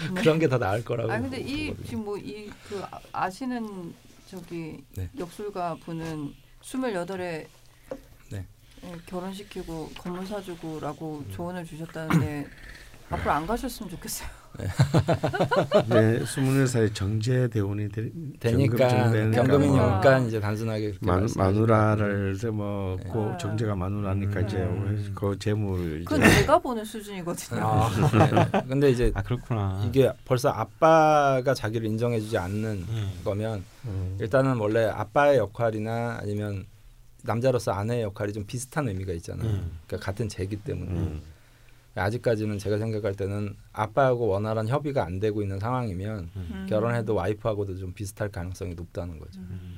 그런 0.15 0.39
게더 0.39 0.59
나을 0.59 0.85
거라고. 0.85 1.11
아 1.13 1.19
근데 1.21 1.41
이 1.41 1.69
보거든요. 1.71 1.87
지금 1.89 2.05
뭐 2.05 2.17
이 2.19 2.49
그 2.69 2.83
아시는 3.13 3.93
저기 4.29 4.79
네. 4.97 5.09
역술가 5.19 5.77
분은 5.85 6.33
스물여덟에 6.63 7.47
네. 8.83 8.93
예, 8.93 8.97
결혼시키고 9.07 9.91
건물 9.99 10.27
사주고라고 10.27 11.25
음. 11.27 11.33
조언을 11.33 11.65
주셨다는데 11.65 12.47
앞으로 13.11 13.31
안 13.31 13.47
가셨으면 13.47 13.91
좋겠어요. 13.91 14.29
네, 15.89 16.19
21살에 16.25 16.95
정제 16.95 17.49
대원이 17.49 17.91
되, 17.91 18.11
되니까 18.41 18.89
정되니까 18.89 19.43
아. 19.43 19.45
경금이니까 19.45 20.19
이제 20.21 20.41
단순하게 20.41 20.95
마. 21.01 21.21
마누라를 21.37 22.37
뭐고 22.53 23.31
네. 23.33 23.37
정제가 23.39 23.75
마누라니까 23.77 24.41
이제 24.41 24.57
음. 24.59 25.13
그 25.15 25.39
재물 25.39 26.03
이제 26.03 26.17
내가 26.17 26.59
보는 26.59 26.85
수준이거든요. 26.85 27.61
아, 27.63 27.91
네. 28.53 28.63
근데 28.67 28.91
이제 28.91 29.13
아 29.15 29.23
그렇구나. 29.23 29.83
이게 29.87 30.11
벌써 30.25 30.49
아빠가 30.49 31.53
자기를 31.55 31.87
인정해주지 31.87 32.39
않는 32.39 32.87
음. 32.89 33.13
거면 33.25 33.63
음. 33.85 34.17
일단은 34.21 34.57
원래 34.57 34.87
아빠의 34.87 35.39
역할이나 35.39 36.19
아니면 36.23 36.65
남자로서 37.27 37.73
아내의 37.73 38.03
역할이 38.03 38.33
좀 38.33 38.45
비슷한 38.47 38.89
의미가 38.89 39.13
있잖아요. 39.15 39.49
음. 39.49 39.79
그러니까 39.87 40.05
같은 40.05 40.29
제기 40.29 40.57
때문에 40.57 40.93
음. 40.93 41.23
아직까지는 41.95 42.59
제가 42.59 42.79
생각할 42.79 43.15
때는 43.15 43.57
아빠하고 43.73 44.27
원활한 44.27 44.69
협의가 44.69 45.05
안 45.05 45.19
되고 45.19 45.43
있는 45.43 45.59
상황이면 45.59 46.31
음. 46.37 46.67
결혼해도 46.69 47.15
와이프하고도 47.15 47.77
좀 47.79 47.93
비슷할 47.93 48.31
가능성이 48.31 48.75
높다는 48.75 49.19
거죠. 49.19 49.41
음. 49.41 49.77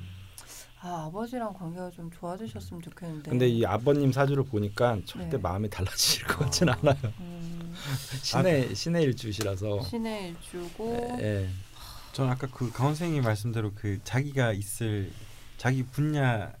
아 0.81 1.05
아버지랑 1.07 1.53
관계가 1.53 1.89
좀 1.89 2.09
좋아지셨으면 2.09 2.81
좋겠는데. 2.81 3.29
근데 3.29 3.47
이 3.49 3.65
아버님 3.65 4.13
사주를 4.13 4.43
보니까 4.43 4.97
절대 5.05 5.31
네. 5.31 5.37
마음이 5.37 5.69
달라질 5.69 6.25
것 6.25 6.39
같진 6.39 6.69
않아요. 6.69 6.95
음, 7.19 7.73
신의 8.23 8.75
신의 8.75 9.03
일주시라서. 9.03 9.81
신의 9.81 10.35
주고 10.41 11.17
예. 11.19 11.49
저는 12.13 12.31
아까 12.31 12.47
그 12.47 12.71
강원 12.71 12.95
선생님 12.95 13.23
말씀대로 13.23 13.73
그 13.75 13.99
자기가 14.03 14.53
있을 14.53 15.11
자기 15.57 15.83
분야 15.83 16.53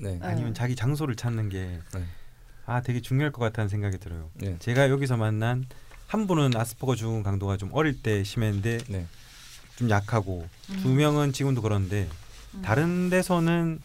네. 0.00 0.18
아니면 0.22 0.52
네. 0.52 0.54
자기 0.54 0.76
장소를 0.76 1.16
찾는 1.16 1.48
게 1.48 1.80
네. 1.94 2.04
아 2.66 2.80
되게 2.82 3.00
중요할 3.00 3.32
것 3.32 3.40
같다는 3.40 3.68
생각이 3.68 3.98
들어요. 3.98 4.30
네. 4.34 4.56
제가 4.58 4.90
여기서 4.90 5.16
만난 5.16 5.66
한 6.06 6.26
분은 6.26 6.56
아스퍼거 6.56 6.96
증후군 6.96 7.22
강도가 7.22 7.56
좀 7.56 7.70
어릴 7.72 8.02
때 8.02 8.22
심했는데 8.24 8.78
네. 8.88 9.06
좀 9.76 9.90
약하고 9.90 10.48
음. 10.70 10.76
두 10.82 10.88
명은 10.88 11.32
지금도 11.32 11.62
그런데 11.62 12.08
음. 12.54 12.62
다른 12.62 13.10
데서는 13.10 13.80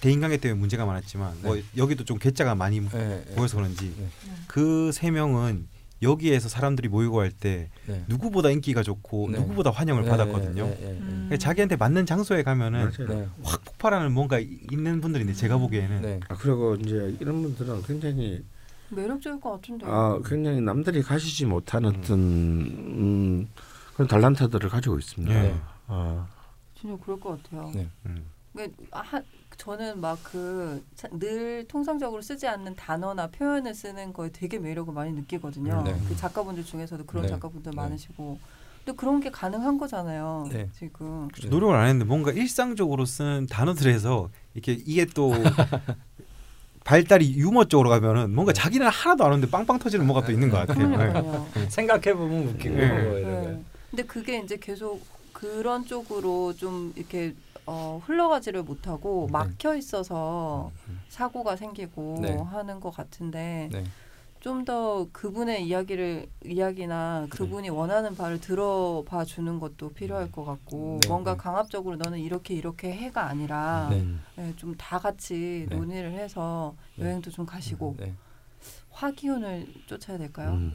대인관계 0.00 0.38
때문에 0.38 0.58
문제가 0.58 0.86
많았지만 0.86 1.42
뭐 1.42 1.60
여기도 1.76 2.04
좀 2.04 2.18
괴짜가 2.18 2.54
많이 2.54 2.78
예, 2.78 3.24
예. 3.30 3.34
보여서 3.34 3.56
그런지 3.56 3.94
네. 3.96 4.08
그세 4.46 5.10
명은 5.10 5.68
여기에서 6.02 6.48
사람들이 6.48 6.88
모이고 6.88 7.20
할때 7.20 7.68
네. 7.86 8.04
누구보다 8.08 8.50
인기가 8.50 8.82
좋고 8.82 9.30
네. 9.30 9.38
누구보다 9.38 9.70
환영을 9.70 10.04
네, 10.04 10.08
받았거든요. 10.10 10.64
네, 10.64 10.70
네, 10.70 10.80
네. 10.80 10.90
음. 10.92 11.06
그러니까 11.28 11.36
자기한테 11.36 11.76
맞는 11.76 12.06
장소에 12.06 12.42
가면은. 12.42 12.90
네. 13.08 13.28
확 13.42 13.64
폭발하는 13.64 14.12
뭔가 14.12 14.38
이- 14.38 14.60
있는 14.72 15.00
분들인데 15.00 15.34
제가 15.34 15.58
보기에는 15.58 16.02
네. 16.02 16.20
아, 16.28 16.34
그리고 16.36 16.74
이제 16.76 17.14
이런 17.20 17.42
분들은 17.42 17.82
굉장히 17.82 18.42
매력적일 18.88 19.40
것 19.40 19.52
같은데. 19.52 19.86
아, 19.88 20.18
굉장히 20.24 20.60
남들이 20.60 21.02
가지지 21.02 21.44
못한 21.46 21.84
음. 21.84 21.92
어떤 21.94 22.18
음, 22.18 23.48
그런 23.94 24.08
달란트들을 24.08 24.68
가지고 24.70 24.98
있습니다. 24.98 25.42
네. 25.42 25.54
어, 25.86 26.26
진짜 26.74 26.96
그럴 27.04 27.20
것 27.20 27.42
같아요. 27.42 27.70
네. 27.74 27.86
음. 28.06 28.24
그, 28.56 28.68
하, 28.90 29.20
저는 29.60 30.00
막 30.00 30.18
그 30.24 30.82
늘 31.12 31.66
통상적으로 31.68 32.22
쓰지 32.22 32.46
않는 32.48 32.76
단어나 32.76 33.26
표현을 33.26 33.74
쓰는 33.74 34.12
거에 34.12 34.30
되게 34.32 34.58
매력을 34.58 34.92
많이 34.94 35.12
느끼거든요. 35.12 35.82
네. 35.84 35.94
그 36.08 36.16
작가분들 36.16 36.64
중에서도 36.64 37.04
그런 37.04 37.24
네. 37.24 37.28
작가분들 37.28 37.70
네. 37.72 37.76
많으시고. 37.76 38.38
근데 38.84 38.96
그런 38.96 39.20
게 39.20 39.30
가능한 39.30 39.76
거잖아요. 39.76 40.48
네. 40.50 40.68
지금. 40.78 41.28
네. 41.42 41.48
노력을 41.48 41.74
안 41.76 41.88
했는데 41.88 42.06
뭔가 42.06 42.32
일상적으로 42.32 43.04
쓰는 43.04 43.46
단어들에서 43.50 44.30
이렇게 44.54 44.72
이게 44.86 45.04
또 45.04 45.32
발달이 46.84 47.34
유머 47.36 47.64
쪽으로 47.64 47.90
가면은 47.90 48.34
뭔가 48.34 48.52
자기는 48.54 48.86
하나도 48.88 49.24
안 49.24 49.32
오는데 49.32 49.50
빵빵 49.50 49.78
터지는 49.78 50.06
뭐가 50.06 50.24
또 50.24 50.32
있는 50.32 50.48
것 50.48 50.66
같아요. 50.66 50.88
네. 50.88 50.96
그러니까요. 50.96 51.46
생각해 51.68 52.14
보면 52.14 52.48
웃기고 52.48 52.74
네. 52.74 52.88
뭐. 52.88 53.14
네. 53.18 53.62
근데 53.90 54.02
그게 54.04 54.38
이제 54.38 54.56
계속 54.56 55.04
그런 55.34 55.84
쪽으로 55.84 56.54
좀 56.56 56.92
이렇게 56.96 57.34
어, 57.70 58.02
흘러가지를 58.04 58.64
못하고 58.64 59.26
네. 59.26 59.32
막혀 59.32 59.76
있어서 59.76 60.72
음. 60.88 61.00
사고가 61.08 61.54
생기고 61.54 62.18
네. 62.20 62.36
하는 62.36 62.80
것 62.80 62.90
같은데 62.90 63.68
네. 63.70 63.84
좀더 64.40 65.06
그분의 65.12 65.66
이야기를 65.66 66.26
이야기나 66.46 67.28
그분이 67.30 67.68
원하는 67.68 68.16
바를 68.16 68.40
들어봐 68.40 69.24
주는 69.24 69.60
것도 69.60 69.90
필요할 69.90 70.32
것 70.32 70.44
같고 70.44 70.98
네, 71.02 71.08
뭔가 71.08 71.32
네. 71.32 71.36
강압적으로 71.36 71.96
너는 71.96 72.18
이렇게 72.18 72.54
이렇게 72.54 72.90
해가 72.90 73.26
아니라 73.26 73.88
네. 73.90 74.04
예, 74.38 74.56
좀다 74.56 74.98
같이 74.98 75.66
네. 75.68 75.76
논의를 75.76 76.12
해서 76.12 76.74
네. 76.96 77.04
여행도 77.04 77.30
좀 77.30 77.46
가시고 77.46 77.96
네. 77.98 78.14
화기운을 78.90 79.66
쫓아야 79.86 80.18
될까요? 80.18 80.50
음. 80.52 80.72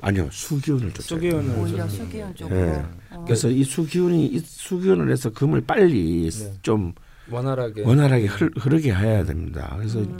아니요 0.00 0.28
수기운을 0.30 0.92
쫓아요. 0.94 1.02
수기운을 1.20 1.58
오히려 1.58 1.88
좀- 1.88 1.98
수기운 1.98 2.28
네. 2.28 2.34
쪽으로. 2.34 2.60
네. 2.60 2.84
어. 3.10 3.24
그래서 3.24 3.48
이 3.48 3.64
수기운이 3.64 4.26
이 4.26 4.38
수기운을 4.38 5.10
해서 5.10 5.30
금을 5.30 5.62
빨리 5.62 6.30
네. 6.30 6.54
좀 6.62 6.94
원활하게 7.30 7.82
원활하게 7.82 8.26
흐, 8.26 8.50
흐르 8.56 8.80
게 8.80 8.92
해야 8.94 9.24
됩니다. 9.24 9.74
그래서 9.76 10.00
음. 10.00 10.18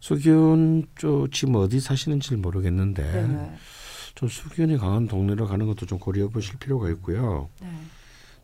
수기운 0.00 0.86
쪽 0.96 1.30
지금 1.32 1.54
어디 1.56 1.80
사시는지 1.80 2.36
모르겠는데 2.36 3.02
네네. 3.12 3.54
좀 4.14 4.28
수기운이 4.28 4.76
강한 4.78 5.06
동네로 5.08 5.46
가는 5.46 5.66
것도 5.66 5.86
좀 5.86 5.98
고려해 5.98 6.28
보실 6.28 6.58
필요가 6.58 6.90
있고요. 6.90 7.48
네. 7.60 7.68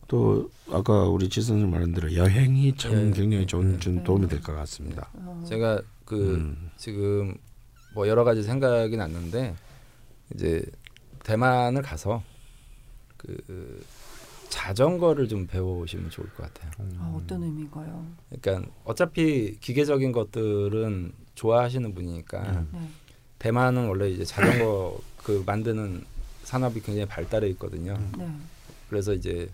또 0.07 0.49
아까 0.71 1.03
우리 1.03 1.29
지 1.29 1.41
선생님 1.41 1.69
말한 1.69 1.91
대로 1.93 2.11
여행이 2.15 2.75
참 2.77 2.91
예. 2.93 3.11
굉장히 3.11 3.45
좋은 3.45 3.79
좀 3.79 3.97
네. 3.97 4.03
도움이 4.03 4.27
될 4.27 4.41
것 4.41 4.55
같습니다. 4.55 5.09
어. 5.13 5.43
제가 5.47 5.81
그 6.05 6.35
음. 6.35 6.71
지금 6.77 7.35
뭐 7.93 8.07
여러 8.07 8.23
가지 8.23 8.43
생각이 8.43 8.95
났는데 8.97 9.55
이제 10.33 10.63
대만을 11.23 11.81
가서 11.81 12.23
그 13.17 13.83
자전거를 14.49 15.27
좀 15.27 15.47
배워오시면 15.47 16.09
좋을 16.09 16.29
것 16.29 16.51
같아요. 16.51 16.71
아, 16.99 17.13
어떤 17.15 17.43
의미인가요? 17.43 18.05
그러니까 18.29 18.71
어차피 18.83 19.57
기계적인 19.59 20.11
것들은 20.11 21.13
좋아하시는 21.35 21.93
분이니까 21.93 22.41
음. 22.41 22.69
네. 22.73 22.89
대만은 23.37 23.87
원래 23.87 24.09
이제 24.09 24.25
자전거 24.25 24.99
그 25.23 25.43
만드는 25.45 26.03
산업이 26.43 26.81
굉장히 26.81 27.07
발달해 27.07 27.47
있거든요. 27.49 27.93
음. 27.93 28.11
네. 28.17 28.29
그래서 28.89 29.13
이제 29.13 29.49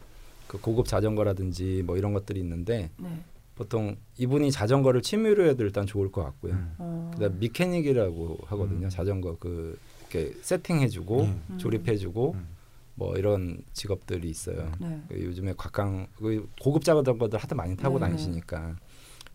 그 0.48 0.60
고급 0.60 0.88
자전거라든지 0.88 1.84
뭐 1.86 1.98
이런 1.98 2.14
것들이 2.14 2.40
있는데 2.40 2.90
네. 2.98 3.24
보통 3.56 3.96
이분이 4.18 4.52
자전거를 4.52 5.02
취미로 5.02 5.46
해도 5.46 5.64
일단 5.64 5.86
좋을 5.86 6.12
것 6.12 6.24
같고요. 6.24 6.54
음. 6.54 6.76
어. 6.78 7.12
그다음 7.14 7.40
미케닉이라고 7.40 8.40
하거든요. 8.46 8.88
음. 8.88 8.90
자전거 8.90 9.38
그 9.40 9.80
이렇게 10.02 10.34
세팅해주고 10.42 11.22
음. 11.22 11.44
음. 11.50 11.58
조립해주고 11.58 12.34
음. 12.34 12.48
뭐 12.96 13.16
이런 13.16 13.62
직업들이 13.74 14.30
있어요. 14.30 14.72
네. 14.80 15.02
그 15.08 15.24
요즘에 15.24 15.54
각광 15.58 16.08
그 16.18 16.48
고급 16.62 16.84
자전거들 16.84 17.40
하도 17.40 17.56
많이 17.56 17.76
타고 17.76 18.00
네. 18.00 18.06
다니시니까 18.06 18.76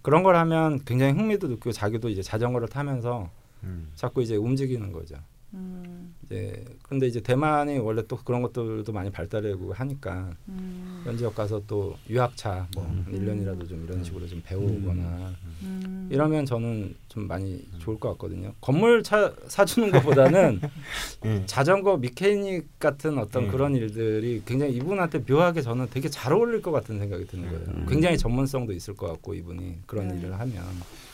그런 0.03 0.23
걸 0.23 0.37
하면 0.37 0.83
굉장히 0.85 1.13
흥미도 1.13 1.49
느끼고 1.49 1.73
자기도 1.73 2.09
이제 2.09 2.23
자전거를 2.23 2.69
타면서 2.69 3.31
음. 3.65 3.91
자꾸 3.95 4.23
이제 4.23 4.37
움직이는 4.37 4.93
거죠. 4.93 5.17
음. 5.55 6.15
이제 6.25 6.65
근데 6.83 7.07
이제 7.07 7.21
대만이 7.21 7.79
원래 7.79 8.03
또 8.07 8.17
그런 8.17 8.43
것들도 8.43 8.93
많이 8.93 9.11
발달하고 9.11 9.73
하니까 9.73 10.31
음. 10.49 11.01
이런 11.03 11.17
지역 11.17 11.35
가서 11.35 11.63
또 11.67 11.97
유학차 12.09 12.69
뭐 12.75 12.85
음. 12.85 13.05
한 13.05 13.15
1년이라도 13.15 13.69
좀 13.69 13.85
이런 13.85 14.05
식으로 14.05 14.27
좀 14.29 14.41
배우거나 14.45 15.33
음. 15.63 16.09
이러면 16.11 16.47
저는 16.47 16.95
좀 17.09 17.27
많이 17.27 17.67
좋을 17.79 17.99
것 17.99 18.11
같거든요. 18.11 18.53
건물 18.61 19.03
차 19.03 19.33
사주는 19.49 19.91
것보다는 19.91 20.61
예. 21.27 21.43
자전거 21.47 21.97
미케닉 21.97 22.79
같은 22.79 23.19
어떤 23.19 23.45
음. 23.45 23.51
그런 23.51 23.75
일들이 23.75 24.43
굉장히 24.45 24.75
이분한테 24.75 25.25
묘하게 25.29 25.63
저는 25.63 25.89
되게 25.91 26.09
잘 26.09 26.33
어울릴 26.33 26.63
것 26.63 26.71
같은 26.71 26.99
생각이 26.99 27.27
드는 27.27 27.49
거예요. 27.49 27.65
음. 27.69 27.87
굉장히 27.89 28.17
전문성도 28.17 28.73
있을 28.73 28.95
것 28.95 29.09
같고 29.09 29.35
이분이 29.35 29.81
그런 29.87 30.09
네. 30.09 30.19
일을 30.19 30.39
하면 30.39 30.65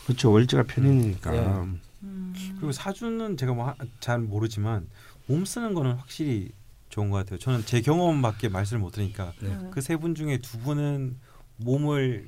그렇죠. 0.04 0.30
월지가 0.30 0.64
편이니까. 0.64 1.66
네. 2.00 2.08
음. 2.08 2.34
그리고 2.56 2.72
사주는 2.72 3.36
제가 3.36 3.52
뭐 3.54 3.74
잘 4.00 4.18
모르지만 4.20 4.88
몸 5.26 5.44
쓰는 5.44 5.74
거는 5.74 5.94
확실히 5.94 6.50
좋은 6.88 7.10
것 7.10 7.18
같아요. 7.18 7.38
저는 7.38 7.64
제 7.66 7.80
경험밖에 7.80 8.48
말씀을 8.48 8.80
못 8.80 8.90
드리니까 8.92 9.32
네. 9.40 9.56
네. 9.56 9.70
그세 9.70 9.96
분 9.96 10.14
중에 10.14 10.38
두 10.38 10.58
분은 10.58 11.16
몸을 11.58 12.26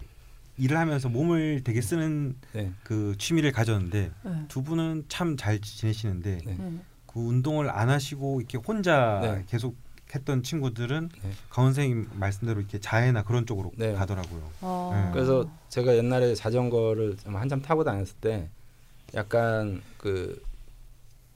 일을 0.57 0.77
하면서 0.77 1.09
몸을 1.09 1.62
되게 1.62 1.81
쓰는 1.81 2.35
네. 2.53 2.73
그 2.83 3.14
취미를 3.19 3.53
가졌는데 3.53 4.11
네. 4.25 4.45
두 4.49 4.62
분은 4.64 5.05
참 5.09 5.37
잘 5.37 5.61
지내시는데 5.61 6.39
네. 6.45 6.57
네. 6.59 6.79
그 7.07 7.21
운동을 7.21 7.71
안 7.71 7.89
하시고 7.91 8.41
이렇게 8.41 8.59
혼자 8.59 9.21
네. 9.23 9.45
계속 9.49 9.77
했던 10.14 10.43
친구들은 10.43 11.11
네. 11.23 11.31
강원 11.51 11.73
선생님 11.75 12.09
말씀대로 12.14 12.59
이렇게 12.61 12.81
자해나 12.81 13.23
그런 13.23 13.47
쪽으로 13.47 13.71
네. 13.77 13.93
가더라고요. 13.93 14.51
어. 14.62 14.91
네. 15.07 15.12
그래서 15.12 15.49
제가 15.69 15.97
옛날에 15.97 16.35
자전거를 16.35 17.16
좀 17.19 17.37
한참 17.37 17.62
타고 17.62 17.85
다녔을 17.85 18.14
때 18.21 18.51
약간 19.14 19.80
그, 19.96 20.40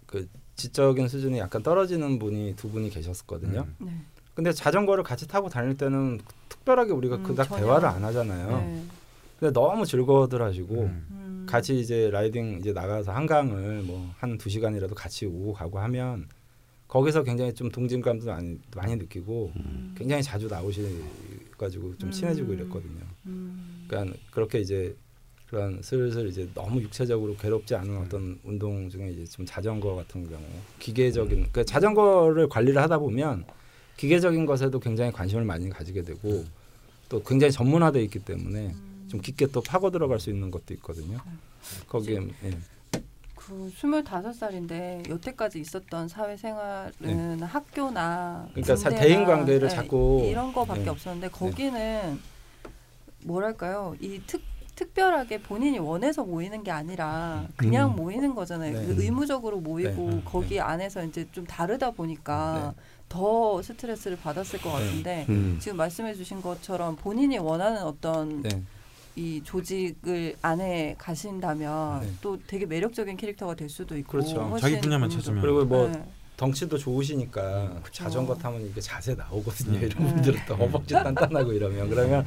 그 0.06 0.28
지적인 0.56 1.08
수준이 1.08 1.38
약간 1.38 1.62
떨어지는 1.62 2.18
분이 2.18 2.54
두 2.56 2.70
분이 2.70 2.90
계셨었거든요. 2.90 3.66
음. 3.80 3.86
네. 3.86 3.92
근데 4.34 4.52
자전거를 4.52 5.04
같이 5.04 5.26
타고 5.28 5.48
다닐 5.48 5.76
때는 5.76 6.20
특별하게 6.48 6.92
우리가 6.92 7.16
음, 7.16 7.22
그닥 7.22 7.48
전혀. 7.48 7.64
대화를 7.64 7.88
안 7.88 8.04
하잖아요. 8.04 8.58
네. 8.60 8.84
근데 9.38 9.52
너무 9.52 9.84
즐거워들 9.84 10.40
하시고 10.42 10.82
음. 10.82 11.06
음. 11.10 11.46
같이 11.48 11.78
이제 11.80 12.08
라이딩 12.10 12.58
이제 12.60 12.72
나가서 12.72 13.12
한강을 13.12 13.82
뭐 13.82 14.14
한 14.20 14.38
두 14.38 14.48
시간이라도 14.48 14.94
같이 14.94 15.26
오고 15.26 15.52
가고 15.54 15.80
하면 15.80 16.28
거기서 16.88 17.22
굉장히 17.24 17.52
좀 17.54 17.70
동질감도 17.70 18.26
많이 18.26 18.58
많이 18.76 18.96
느끼고 18.96 19.52
음. 19.56 19.94
굉장히 19.98 20.22
자주 20.22 20.46
나오셔 20.46 20.82
가지고 21.58 21.96
좀 21.98 22.10
친해지고 22.10 22.52
음. 22.52 22.54
이랬거든요. 22.54 23.00
음. 23.26 23.84
그러니까 23.88 24.16
그렇게 24.30 24.60
이제 24.60 24.94
그런 25.52 25.82
슬슬 25.82 26.28
이제 26.28 26.48
너무 26.54 26.80
육체적으로 26.80 27.36
괴롭지 27.36 27.74
않은 27.74 27.90
음. 27.90 28.02
어떤 28.06 28.38
운동 28.42 28.88
중에 28.88 29.10
이제 29.10 29.26
좀 29.26 29.44
자전거 29.44 29.94
같은 29.94 30.26
경우 30.26 30.42
기계적인 30.78 31.48
그 31.52 31.62
자전거를 31.62 32.48
관리를 32.48 32.80
하다 32.80 32.98
보면 32.98 33.44
기계적인 33.98 34.46
것에도 34.46 34.80
굉장히 34.80 35.12
관심을 35.12 35.44
많이 35.44 35.68
가지게 35.68 36.04
되고 36.04 36.46
또 37.10 37.22
굉장히 37.22 37.52
전문화돼 37.52 38.02
있기 38.04 38.20
때문에 38.20 38.68
음. 38.68 39.06
좀 39.10 39.20
깊게 39.20 39.48
또 39.48 39.60
파고 39.60 39.90
들어갈 39.90 40.18
수 40.20 40.30
있는 40.30 40.50
것도 40.50 40.72
있거든요. 40.72 41.18
거기에 41.86 42.26
예. 42.44 42.58
그 43.36 43.70
스물다섯 43.76 44.34
살인데 44.34 45.02
여태까지 45.06 45.60
있었던 45.60 46.08
사회생활은 46.08 47.42
학교나 47.42 48.44
네. 48.46 48.62
그러니까 48.62 48.76
사- 48.76 48.88
군대나, 48.88 49.06
대인 49.06 49.24
관계를 49.26 49.68
네, 49.68 49.74
자꾸 49.74 50.26
이런 50.30 50.50
거밖에 50.54 50.84
네. 50.84 50.88
없었는데 50.88 51.28
거기는 51.28 52.18
뭐랄까요 53.24 53.94
이 54.00 54.18
특 54.26 54.40
특별하게 54.74 55.42
본인이 55.42 55.78
원해서 55.78 56.24
모이는 56.24 56.62
게 56.64 56.70
아니라 56.70 57.46
그냥 57.56 57.90
음. 57.90 57.96
모이는 57.96 58.34
거잖아요. 58.34 58.80
네. 58.80 58.86
그 58.86 59.02
의무적으로 59.02 59.60
모이고 59.60 60.10
네. 60.10 60.22
거기 60.24 60.60
안에서 60.60 61.04
이제 61.04 61.26
좀 61.32 61.46
다르다 61.46 61.90
보니까 61.90 62.74
더 63.08 63.60
스트레스를 63.62 64.16
받았을 64.16 64.60
것 64.60 64.70
네. 64.78 64.84
같은데 64.84 65.26
음. 65.28 65.58
지금 65.60 65.76
말씀해주신 65.76 66.40
것처럼 66.40 66.96
본인이 66.96 67.38
원하는 67.38 67.82
어떤 67.82 68.42
네. 68.42 68.62
이 69.14 69.42
조직을 69.44 70.36
안에 70.40 70.94
가신다면 70.96 72.00
네. 72.00 72.12
또 72.22 72.38
되게 72.46 72.64
매력적인 72.64 73.18
캐릭터가 73.18 73.54
될 73.54 73.68
수도 73.68 73.96
있고 73.98 74.12
그렇죠. 74.12 74.56
자기 74.58 74.80
분야만 74.80 75.10
찾으면. 75.10 75.42
그리고 75.42 75.64
뭐 75.66 75.88
네. 75.88 76.02
덩치도 76.38 76.78
좋으시니까 76.78 77.80
그쵸. 77.82 78.04
자전거 78.04 78.34
타면 78.34 78.66
이게 78.66 78.80
자세 78.80 79.14
나오거든요. 79.14 79.78
네. 79.78 79.86
이런 79.86 80.08
분들은 80.08 80.40
또 80.48 80.56
허벅지 80.56 80.94
단단하고 80.94 81.52
이러면 81.52 81.90
그러면 81.90 82.26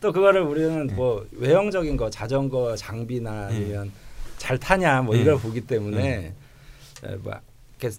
또 0.00 0.12
그거를 0.12 0.42
우리는 0.42 0.86
네. 0.88 0.94
뭐 0.94 1.26
외형적인 1.32 1.96
거 1.96 2.10
자전거 2.10 2.76
장비나 2.76 3.48
네. 3.48 3.56
아니면 3.56 3.92
잘 4.36 4.58
타냐 4.58 5.02
뭐 5.02 5.14
네. 5.14 5.22
이걸 5.22 5.38
보기 5.38 5.62
때문에 5.62 6.34
에, 7.04 7.16
뭐 7.16 7.32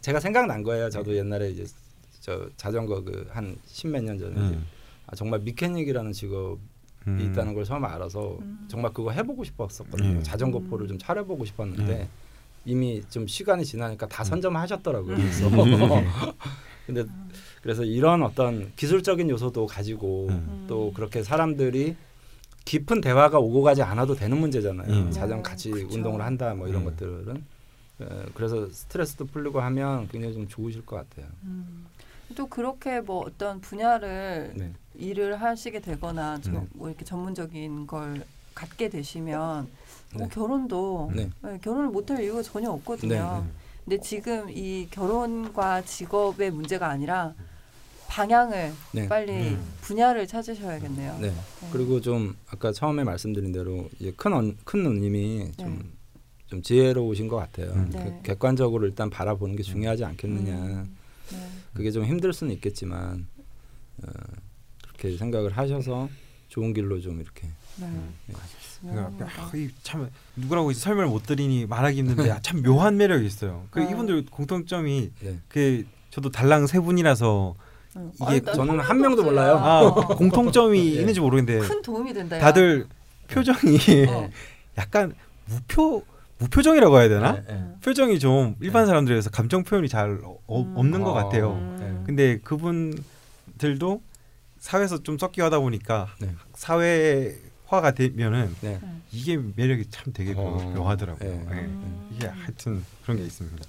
제가 0.02 0.20
생각난 0.20 0.64
거예요. 0.64 0.90
저도 0.90 1.12
네. 1.12 1.18
옛날에 1.18 1.50
이제 1.50 1.66
저 2.22 2.50
자전거 2.58 3.04
그 3.04 3.28
한 3.32 3.56
십몇 3.66 4.04
년 4.04 4.18
전에 4.20 4.36
음. 4.36 4.66
아, 5.08 5.16
정말 5.16 5.40
미케닉이라는 5.40 6.12
직업이 6.12 6.60
음. 7.08 7.20
있다는 7.22 7.54
걸 7.54 7.64
처음 7.64 7.86
알아서 7.86 8.38
음. 8.42 8.68
정말 8.68 8.92
그거 8.94 9.12
해보고 9.12 9.44
싶었었거든요. 9.44 10.16
네. 10.16 10.24
자전거 10.24 10.60
포를 10.60 10.86
음. 10.86 10.90
좀 10.90 10.98
차려보고 11.00 11.46
싶었는데 11.46 11.84
네. 11.86 12.10
이미 12.66 13.02
좀 13.10 13.26
시간이 13.28 13.64
지나니까 13.66 14.08
다 14.08 14.24
음. 14.24 14.26
선점하셨더라고요. 14.26 15.16
음. 15.16 15.22
그래서 15.22 15.50
근데 16.86 17.06
그래서 17.62 17.84
이런 17.84 18.24
어떤 18.24 18.72
기술적인 18.76 19.30
요소도 19.30 19.68
가지고 19.68 20.28
음. 20.30 20.66
또 20.68 20.92
그렇게 20.94 21.24
사람들이 21.24 21.96
깊은 22.66 23.02
대화가 23.02 23.40
오고 23.40 23.62
가지 23.62 23.82
않아도 23.82 24.16
되는 24.16 24.38
문제잖아요. 24.38 24.92
음. 24.92 25.12
자전 25.12 25.38
네, 25.38 25.44
같이 25.44 25.72
그쵸. 25.72 25.88
운동을 25.96 26.22
한다 26.22 26.54
뭐 26.54 26.68
이런 26.68 26.82
음. 26.82 26.86
것들은 26.86 27.44
에, 28.02 28.06
그래서 28.34 28.70
스트레스도 28.70 29.26
풀리고 29.26 29.62
하면 29.62 30.08
굉장히 30.10 30.34
좀 30.34 30.48
좋으실 30.48 30.86
것 30.86 30.98
같아요. 30.98 31.28
음. 31.44 31.86
또 32.36 32.48
그렇게 32.48 33.00
뭐 33.00 33.26
어떤 33.26 33.62
분야를 33.62 34.52
네. 34.56 34.74
일을 34.96 35.42
하시게 35.42 35.80
되거나 35.80 36.42
좀 36.42 36.54
네. 36.54 36.68
뭐 36.74 36.90
이렇게 36.90 37.06
전문적인 37.06 37.88
걸 37.88 38.26
갖게 38.54 38.90
되시면 38.90 39.68
뭐 40.14 40.28
네. 40.28 40.30
결혼도 40.34 41.12
네. 41.16 41.30
네, 41.42 41.60
결혼을 41.62 41.88
못할 41.88 42.22
이유가 42.22 42.42
전혀 42.42 42.70
없거든요. 42.72 43.46
네, 43.46 43.52
근데 43.86 44.00
지금 44.02 44.50
이 44.50 44.88
결혼과 44.92 45.82
직업의 45.82 46.52
문제가 46.52 46.90
아니라 46.90 47.34
방향을 48.08 48.74
네. 48.94 49.08
빨리 49.08 49.32
음. 49.32 49.74
분야를 49.82 50.28
찾으셔야겠네요. 50.28 51.20
네. 51.20 51.34
그리고 51.72 52.02
좀 52.02 52.36
아까 52.50 52.72
처음에 52.72 53.04
말씀드린 53.04 53.52
대로 53.52 53.90
이제 54.00 54.12
큰, 54.16 54.34
언, 54.34 54.58
큰 54.64 54.84
누님이 54.84 55.52
좀, 55.58 55.80
네. 55.80 56.20
좀 56.48 56.62
지혜로우신 56.62 57.28
것 57.28 57.36
같아요. 57.38 57.72
음. 57.72 57.90
네. 57.92 58.04
객- 58.04 58.24
객관적으로 58.24 58.86
일단 58.88 59.10
바라보는 59.10 59.56
게 59.56 59.64
중요하지 59.64 60.06
않겠느냐. 60.06 60.56
음, 60.56 60.98
네. 61.32 61.48
그게 61.74 61.92
좀 61.92 62.06
힘들 62.06 62.34
수는 62.34 62.54
있겠지만 62.56 63.28
어, 64.04 64.08
그렇게 64.84 65.18
생각을 65.18 65.56
하셔서 65.56 66.10
좋은 66.48 66.74
길로 66.74 67.00
좀 67.02 67.20
이렇게 67.22 67.48
네. 67.78 67.88
네. 68.28 68.36
그러니까. 68.82 69.26
아, 69.26 69.52
이참 69.56 70.10
누구라고 70.36 70.72
설명을 70.72 71.08
못 71.10 71.24
드리니 71.24 71.66
말하기 71.66 71.98
힘든데 72.00 72.32
아, 72.32 72.40
참 72.42 72.62
묘한 72.64 72.96
매력이 72.98 73.26
있어요. 73.26 73.66
그 73.70 73.82
아. 73.82 73.84
이분들 73.90 74.26
공통점이 74.28 75.12
네. 75.22 75.40
그 75.48 75.86
저도 76.10 76.32
달랑 76.32 76.66
세 76.68 76.80
분이라서 76.80 77.56
응. 77.58 77.67
이게 78.16 78.26
아니, 78.26 78.42
난 78.42 78.56
저는 78.56 78.80
한한 78.80 79.02
명도. 79.02 79.24
몰라요. 79.24 79.58
아 79.58 79.82
어. 79.82 79.94
공통점이 80.18 80.80
예. 80.96 81.00
있는지 81.02 81.20
모르겠는데 81.20 81.68
큰 81.68 81.82
도움이 81.82 82.14
된다. 82.14 82.38
야. 82.38 82.42
다들 82.42 82.88
표정이 83.28 83.78
어. 84.10 84.30
약간 84.78 85.14
무표 85.46 86.04
무표정이라고 86.40 87.00
해야 87.00 87.10
되나? 87.10 87.34
네, 87.34 87.44
네. 87.48 87.64
표정이 87.84 88.20
좀 88.20 88.56
일반 88.62 88.86
사람들에 88.86 89.16
비해서 89.16 89.30
감정 89.30 89.64
표현이 89.64 89.90
잘 89.90 90.20
어, 90.24 90.62
음. 90.62 90.74
없는 90.78 91.02
것 91.04 91.16
아. 91.18 91.24
같아요. 91.24 91.54
음. 91.54 92.04
근데 92.06 92.40
그분들도 92.40 94.02
사회에서 94.60 95.02
좀 95.04 95.18
섞여 95.18 95.46
하다 95.46 95.60
보니까 95.60 96.08
네. 96.20 96.30
사회화가 96.54 97.92
되면은 97.96 98.56
네. 98.62 98.80
이게 99.12 99.38
매력이 99.56 99.86
참 99.90 100.14
되게 100.14 100.34
어. 100.38 100.74
묘하더라고요. 100.76 101.30
네. 101.30 101.46
예. 101.52 101.56
음. 101.62 102.10
이게 102.16 102.28
하여튼 102.28 102.84
그런 103.04 103.18
게 103.18 103.24
있습니다. 103.24 103.66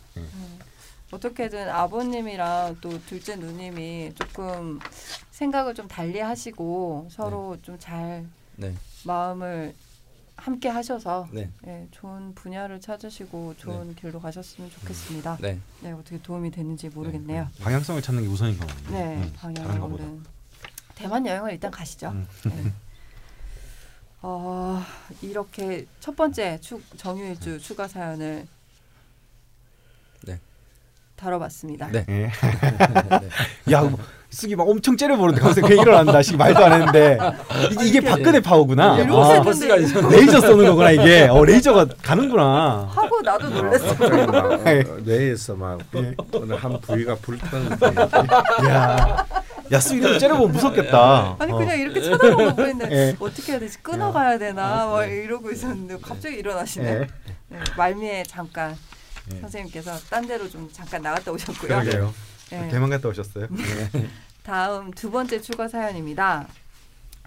어떻게든 1.11 1.70
아버님이랑 1.70 2.78
또 2.80 3.02
둘째 3.06 3.36
누님이 3.36 4.12
조금 4.14 4.78
생각을 5.30 5.74
좀 5.74 5.88
달리 5.88 6.20
하시고 6.20 7.09
서로 7.11 7.56
좀잘 7.62 8.26
네. 8.56 8.74
마음을 9.04 9.74
함께 10.36 10.68
하셔서 10.68 11.28
네. 11.32 11.50
예, 11.66 11.88
좋은 11.90 12.34
분야를 12.34 12.80
찾으시고 12.80 13.54
좋은 13.56 13.94
길로 13.96 14.20
가셨으면 14.20 14.70
좋겠습니다. 14.70 15.38
네. 15.40 15.59
네, 15.82 15.92
어떻게 15.92 16.20
도움이 16.20 16.50
되는지 16.50 16.88
모르겠네요. 16.90 17.48
방향성을 17.61 18.00
찾는 18.02 18.22
게 18.22 18.28
우선인 18.28 18.59
것 18.59 18.66
같아요. 18.66 18.90
네, 18.90 19.16
음. 19.16 19.82
얻는 19.82 20.24
대만 20.94 21.26
여행을 21.26 21.52
일단 21.52 21.70
가시죠. 21.70 22.11
음. 22.11 22.26
네. 22.44 22.72
어, 24.22 24.80
이렇게 25.22 25.86
첫 26.00 26.16
번째 26.16 26.61
추, 26.61 26.80
정유일주 26.96 27.61
추가 27.61 27.86
사연을 27.88 28.44
네. 28.44 28.57
다뤄봤습니다. 31.18 31.88
네. 31.92 32.04
예. 32.08 32.12
네. 32.12 32.30
야, 33.72 33.82
뭐, 33.82 33.98
쑥이 34.30 34.54
막 34.54 34.68
엄청 34.68 34.96
째려보는데 34.96 35.40
갑자기 35.40 35.66
그 35.66 35.72
얘기를 35.72 35.96
한다. 35.96 36.22
씨 36.22 36.36
말도 36.36 36.64
안 36.64 36.72
했는데 36.72 37.18
이게, 37.72 37.84
이게 37.86 38.00
박근혜 38.00 38.40
파워구나. 38.40 38.96
네. 38.96 39.06
아, 39.10 39.76
있어. 39.76 40.08
레이저 40.08 40.40
쏘는 40.40 40.66
거구나 40.66 40.90
이게. 40.90 41.28
어, 41.28 41.44
레이저가 41.44 41.86
가는구나. 42.02 42.88
하고 42.90 43.20
나도 43.22 43.48
놀랐어. 43.48 43.96
갑자기 43.96 44.26
막 44.26 44.66
예. 44.66 44.84
어, 44.86 44.98
뇌에서 45.04 45.56
막 45.56 45.80
어느 46.34 46.52
한 46.52 46.80
부위가 46.80 47.14
불타는 47.16 47.78
야, 48.68 49.26
야 49.72 49.80
쑥이 49.80 50.00
좀 50.02 50.18
째려보면 50.18 50.52
무섭겠다. 50.52 51.36
아니 51.38 51.52
어. 51.52 51.56
그냥 51.56 51.78
이렇게 51.80 52.00
쳐다보고 52.02 52.62
있는데 52.68 52.88
예. 52.90 53.16
어떻게 53.18 53.52
해야 53.52 53.60
되지? 53.60 53.78
끊어가야 53.78 54.38
되나? 54.38 54.86
막 54.86 55.04
이러고 55.04 55.50
있었는데 55.50 55.98
갑자기 56.02 56.36
일어나시네. 56.36 56.86
예. 56.86 57.06
네, 57.50 57.58
말미에 57.78 58.24
잠깐 58.24 58.76
예. 59.34 59.40
선생님께서 59.40 59.96
딴 60.10 60.26
데로 60.26 60.48
좀 60.48 60.68
잠깐 60.72 61.02
나갔다 61.02 61.32
오셨고요. 61.32 61.68
그러게요. 61.68 62.14
네. 62.50 62.68
대만 62.68 62.90
갔다 62.90 63.08
오셨어요? 63.08 63.46
다음 64.42 64.90
두 64.92 65.10
번째 65.10 65.40
추가 65.40 65.68
사연입니다. 65.68 66.48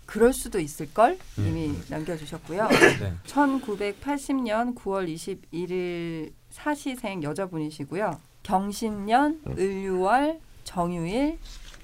그럴 0.06 0.34
수도 0.34 0.60
있을 0.60 0.94
걸 0.94 1.18
음. 1.38 1.48
이미 1.48 1.80
남겨주셨고요. 1.88 2.68
네. 2.68 3.14
1980년 3.28 4.76
9월 4.76 5.08
21일 5.14 6.34
사시생 6.50 7.24
여자분이시고요. 7.24 8.20
경신년 8.44 9.42
을유월 9.58 10.40
정유일 10.64 11.38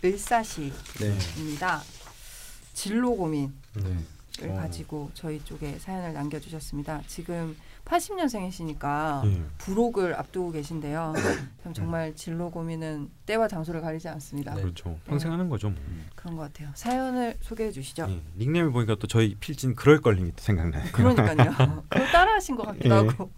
을사시입니다. 0.04 1.78
네. 1.78 1.84
진로 2.74 3.16
고민을 3.16 3.52
네. 3.76 3.98
어. 4.46 4.54
가지고 4.56 5.10
저희 5.14 5.44
쪽에 5.44 5.78
사연을 5.80 6.14
남겨주셨습니다. 6.14 7.02
지금 7.08 7.56
80년생이시니까 7.86 9.26
예. 9.26 9.42
부록을 9.58 10.14
앞두고 10.16 10.52
계신데요. 10.52 11.14
참 11.64 11.74
정말 11.74 12.14
진로 12.16 12.52
고민은 12.52 13.10
때와 13.26 13.48
장소를 13.48 13.82
가리지 13.82 14.08
않습니다. 14.10 14.54
네. 14.56 14.62
그렇죠. 14.62 14.98
평생 15.06 15.32
하는 15.32 15.50
거죠. 15.50 15.70
뭐. 15.70 15.80
그런 16.16 16.36
것 16.36 16.44
같아요. 16.44 16.70
사연을 16.76 17.38
소개해 17.42 17.72
주시죠. 17.72 18.08
예. 18.10 18.22
닉네임을 18.38 18.72
보니까 18.72 18.96
또 19.00 19.08
저희 19.08 19.36
필진 19.36 19.76
그럴 19.76 20.02
걸님이 20.02 20.32
또 20.36 20.44
생각나요. 20.44 20.84
그러니까요. 20.92 21.84
그걸 21.90 22.12
따라하신 22.12 22.56
것 22.56 22.66
같기도 22.68 22.90
예. 22.90 23.08
하고. 23.08 23.32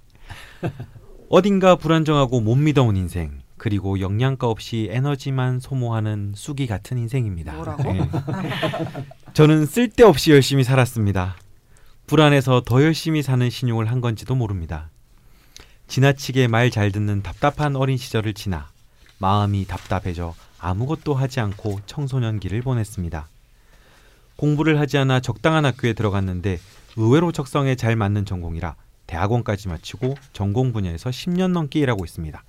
어딘가 1.30 1.76
불안정하고 1.76 2.41
못 2.41 2.56
믿어온 2.56 2.97
인생 2.97 3.39
그리고 3.60 3.99
영양가 3.99 4.47
없이 4.47 4.88
에너지만 4.89 5.60
소모하는 5.60 6.34
쑥이 6.36 6.66
같은 6.66 6.97
인생입니다. 6.97 7.53
뭐라고? 7.53 7.95
예. 7.95 8.10
저는 9.34 9.68
쓸데없이 9.68 10.32
열심히 10.32 10.64
살았습니다. 10.64 11.36
불안해서 12.07 12.64
더 12.66 12.82
열심히 12.84 13.22
사는 13.22 13.47
신용을 13.47 13.91
한 13.91 14.01
건지도 14.01 14.34
모릅니다. 14.34 14.89
지나치게 15.88 16.47
말 16.47 16.72
잘 16.72 16.91
듣는 16.91 17.22
답답한 17.22 17.76
어린 17.76 17.97
시절을 17.97 18.34
지나 18.34 18.70
마음이 19.20 19.66
답답해져 19.66 20.34
아무것도 20.60 21.14
하지 21.14 21.39
않고 21.39 21.82
청소년기를 21.86 22.62
보냈습니다. 22.62 23.28
공부를 24.38 24.80
하지 24.80 24.97
않아 24.97 25.20
적당한 25.20 25.66
학교에 25.66 25.93
들어갔는데 25.93 26.60
의외로 26.95 27.32
적성에 27.32 27.76
잘 27.76 27.95
맞는 27.95 28.26
전공이라 28.26 28.76
대학원까지 29.07 29.68
마치고 29.68 30.16
전공 30.32 30.72
분야에서 30.72 31.10
10년 31.10 31.51
넘게 31.51 31.80
일하고 31.80 32.05
있습니다. 32.05 32.41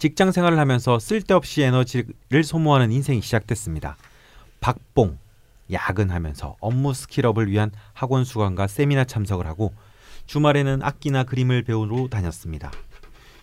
직장 0.00 0.32
생활을 0.32 0.58
하면서 0.58 0.98
쓸데없이 0.98 1.60
에너지를 1.60 2.42
소모하는 2.42 2.90
인생이 2.90 3.20
시작됐습니다. 3.20 3.98
박봉, 4.60 5.18
야근하면서 5.70 6.56
업무 6.58 6.94
스킬업을 6.94 7.50
위한 7.50 7.70
학원 7.92 8.24
수강과 8.24 8.66
세미나 8.66 9.04
참석을 9.04 9.46
하고 9.46 9.74
주말에는 10.24 10.82
악기나 10.82 11.24
그림을 11.24 11.64
배우러 11.64 12.08
다녔습니다. 12.08 12.72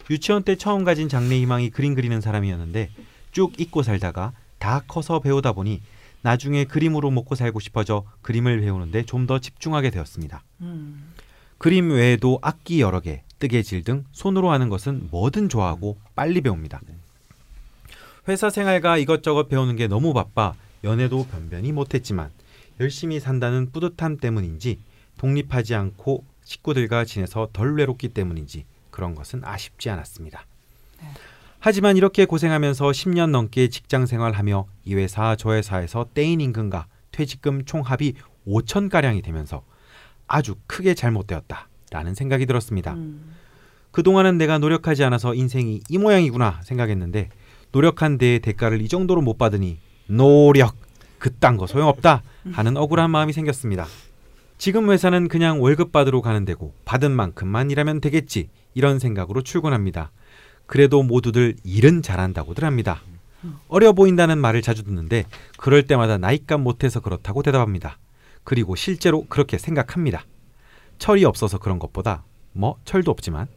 유치원 0.09 0.41
때 0.41 0.55
처음 0.55 0.83
가진 0.83 1.09
장래 1.09 1.35
희망이 1.39 1.69
그림 1.69 1.93
그리는 1.93 2.19
사람이었는데 2.21 2.89
쭉 3.31 3.53
잊고 3.59 3.83
살다가 3.83 4.31
다 4.57 4.81
커서 4.87 5.19
배우다 5.19 5.53
보니 5.53 5.83
나중에 6.23 6.63
그림으로 6.63 7.11
먹고 7.11 7.35
살고 7.35 7.59
싶어져 7.59 8.03
그림을 8.23 8.61
배우는데 8.61 9.03
좀 9.03 9.27
더 9.27 9.37
집중하게 9.37 9.91
되었습니다. 9.91 10.41
음. 10.61 11.13
그림 11.59 11.91
외에도 11.91 12.39
악기 12.41 12.81
여러 12.81 12.99
개, 12.99 13.21
뜨개질 13.39 13.83
등 13.83 14.05
손으로 14.11 14.51
하는 14.51 14.69
것은 14.69 15.07
뭐든 15.11 15.49
좋아하고 15.49 15.97
빨리 16.15 16.41
배웁니다. 16.41 16.81
회사 18.27 18.49
생활과 18.49 18.97
이것저것 18.97 19.47
배우는 19.47 19.75
게 19.75 19.87
너무 19.87 20.13
바빠 20.13 20.53
연애도 20.83 21.27
변변히 21.27 21.71
못했지만 21.71 22.29
열심히 22.79 23.19
산다는 23.19 23.71
뿌듯함 23.71 24.17
때문인지 24.17 24.79
독립하지 25.17 25.75
않고 25.75 26.23
식구들과 26.43 27.05
지내서 27.05 27.49
덜 27.53 27.75
외롭기 27.75 28.09
때문인지 28.09 28.65
그런 28.91 29.15
것은 29.15 29.43
아쉽지 29.43 29.89
않았습니다. 29.89 30.45
네. 31.01 31.07
하지만 31.59 31.97
이렇게 31.97 32.25
고생하면서 32.25 32.85
10년 32.85 33.31
넘게 33.31 33.69
직장 33.69 34.05
생활하며 34.05 34.67
이 34.85 34.95
회사 34.95 35.35
저 35.35 35.53
회사에서 35.53 36.05
떼인 36.13 36.39
임금과 36.39 36.87
퇴직금 37.11 37.65
총 37.65 37.81
합이 37.81 38.13
5천 38.47 38.89
가량이 38.89 39.21
되면서 39.21 39.63
아주 40.27 40.55
크게 40.67 40.93
잘못되었다 40.93 41.66
라는 41.91 42.13
생각이 42.13 42.45
들었습니다. 42.45 42.93
음. 42.93 43.33
그동안은 43.91 44.37
내가 44.37 44.57
노력하지 44.57 45.03
않아서 45.05 45.33
인생이 45.33 45.81
이 45.89 45.97
모양이구나 45.97 46.61
생각했는데 46.63 47.29
노력한 47.71 48.17
데의 48.17 48.39
대가를 48.39 48.81
이 48.81 48.87
정도로 48.87 49.21
못 49.21 49.37
받으니 49.37 49.79
노력 50.07 50.75
그딴 51.19 51.57
거 51.57 51.67
소용없다 51.67 52.23
하는 52.51 52.77
억울한 52.77 53.09
마음이 53.09 53.33
생겼습니다. 53.33 53.87
지금 54.57 54.89
회사는 54.91 55.27
그냥 55.27 55.61
월급 55.61 55.91
받으러 55.91 56.21
가는 56.21 56.45
데고 56.45 56.73
받은 56.85 57.11
만큼만 57.11 57.71
일하면 57.71 58.01
되겠지 58.01 58.49
이런 58.73 58.99
생각으로 58.99 59.41
출근합니다. 59.41 60.11
그래도 60.65 61.03
모두들 61.03 61.55
일은 61.63 62.01
잘한다고들 62.01 62.65
합니다. 62.65 63.01
어려 63.67 63.93
보인다는 63.93 64.37
말을 64.39 64.61
자주 64.61 64.83
듣는데 64.83 65.25
그럴 65.57 65.83
때마다 65.83 66.17
나이값 66.17 66.59
못해서 66.59 66.99
그렇다고 66.99 67.43
대답합니다. 67.43 67.97
그리고 68.43 68.75
실제로 68.75 69.25
그렇게 69.27 69.57
생각합니다. 69.57 70.25
철이 70.99 71.25
없어서 71.25 71.57
그런 71.57 71.79
것보다 71.79 72.23
뭐 72.53 72.77
철도 72.85 73.11
없지만 73.11 73.47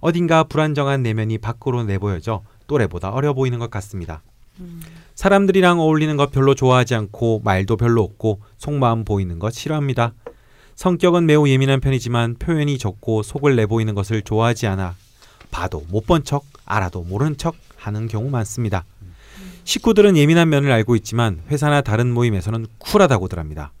어딘가 0.00 0.44
불안정한 0.44 1.02
내면이 1.02 1.38
밖으로 1.38 1.84
내보여져 1.84 2.42
또래보다 2.66 3.10
어려 3.10 3.32
보이는 3.34 3.58
것 3.58 3.70
같습니다. 3.70 4.22
음. 4.60 4.80
사람들이랑 5.14 5.80
어울리는 5.80 6.16
것 6.16 6.30
별로 6.30 6.54
좋아하지 6.54 6.94
않고 6.94 7.42
말도 7.44 7.76
별로 7.76 8.02
없고 8.02 8.40
속마음 8.58 9.04
보이는 9.04 9.38
것 9.38 9.52
싫어합니다. 9.52 10.12
성격은 10.76 11.26
매우 11.26 11.46
예민한 11.48 11.80
편이지만 11.80 12.36
표현이 12.38 12.78
적고 12.78 13.22
속을 13.22 13.56
내보이는 13.56 13.94
것을 13.94 14.22
좋아하지 14.22 14.66
않아 14.66 14.94
봐도 15.50 15.84
못 15.90 16.06
본 16.06 16.24
척, 16.24 16.44
알아도 16.64 17.02
모른 17.02 17.36
척 17.36 17.54
하는 17.76 18.08
경우 18.08 18.30
많습니다. 18.30 18.84
식구들은 19.64 20.16
예민한 20.16 20.48
면을 20.48 20.72
알고 20.72 20.96
있지만 20.96 21.42
회사나 21.50 21.82
다른 21.82 22.12
모임에서는 22.12 22.66
쿨하다고들 22.78 23.38
합니다. 23.38 23.72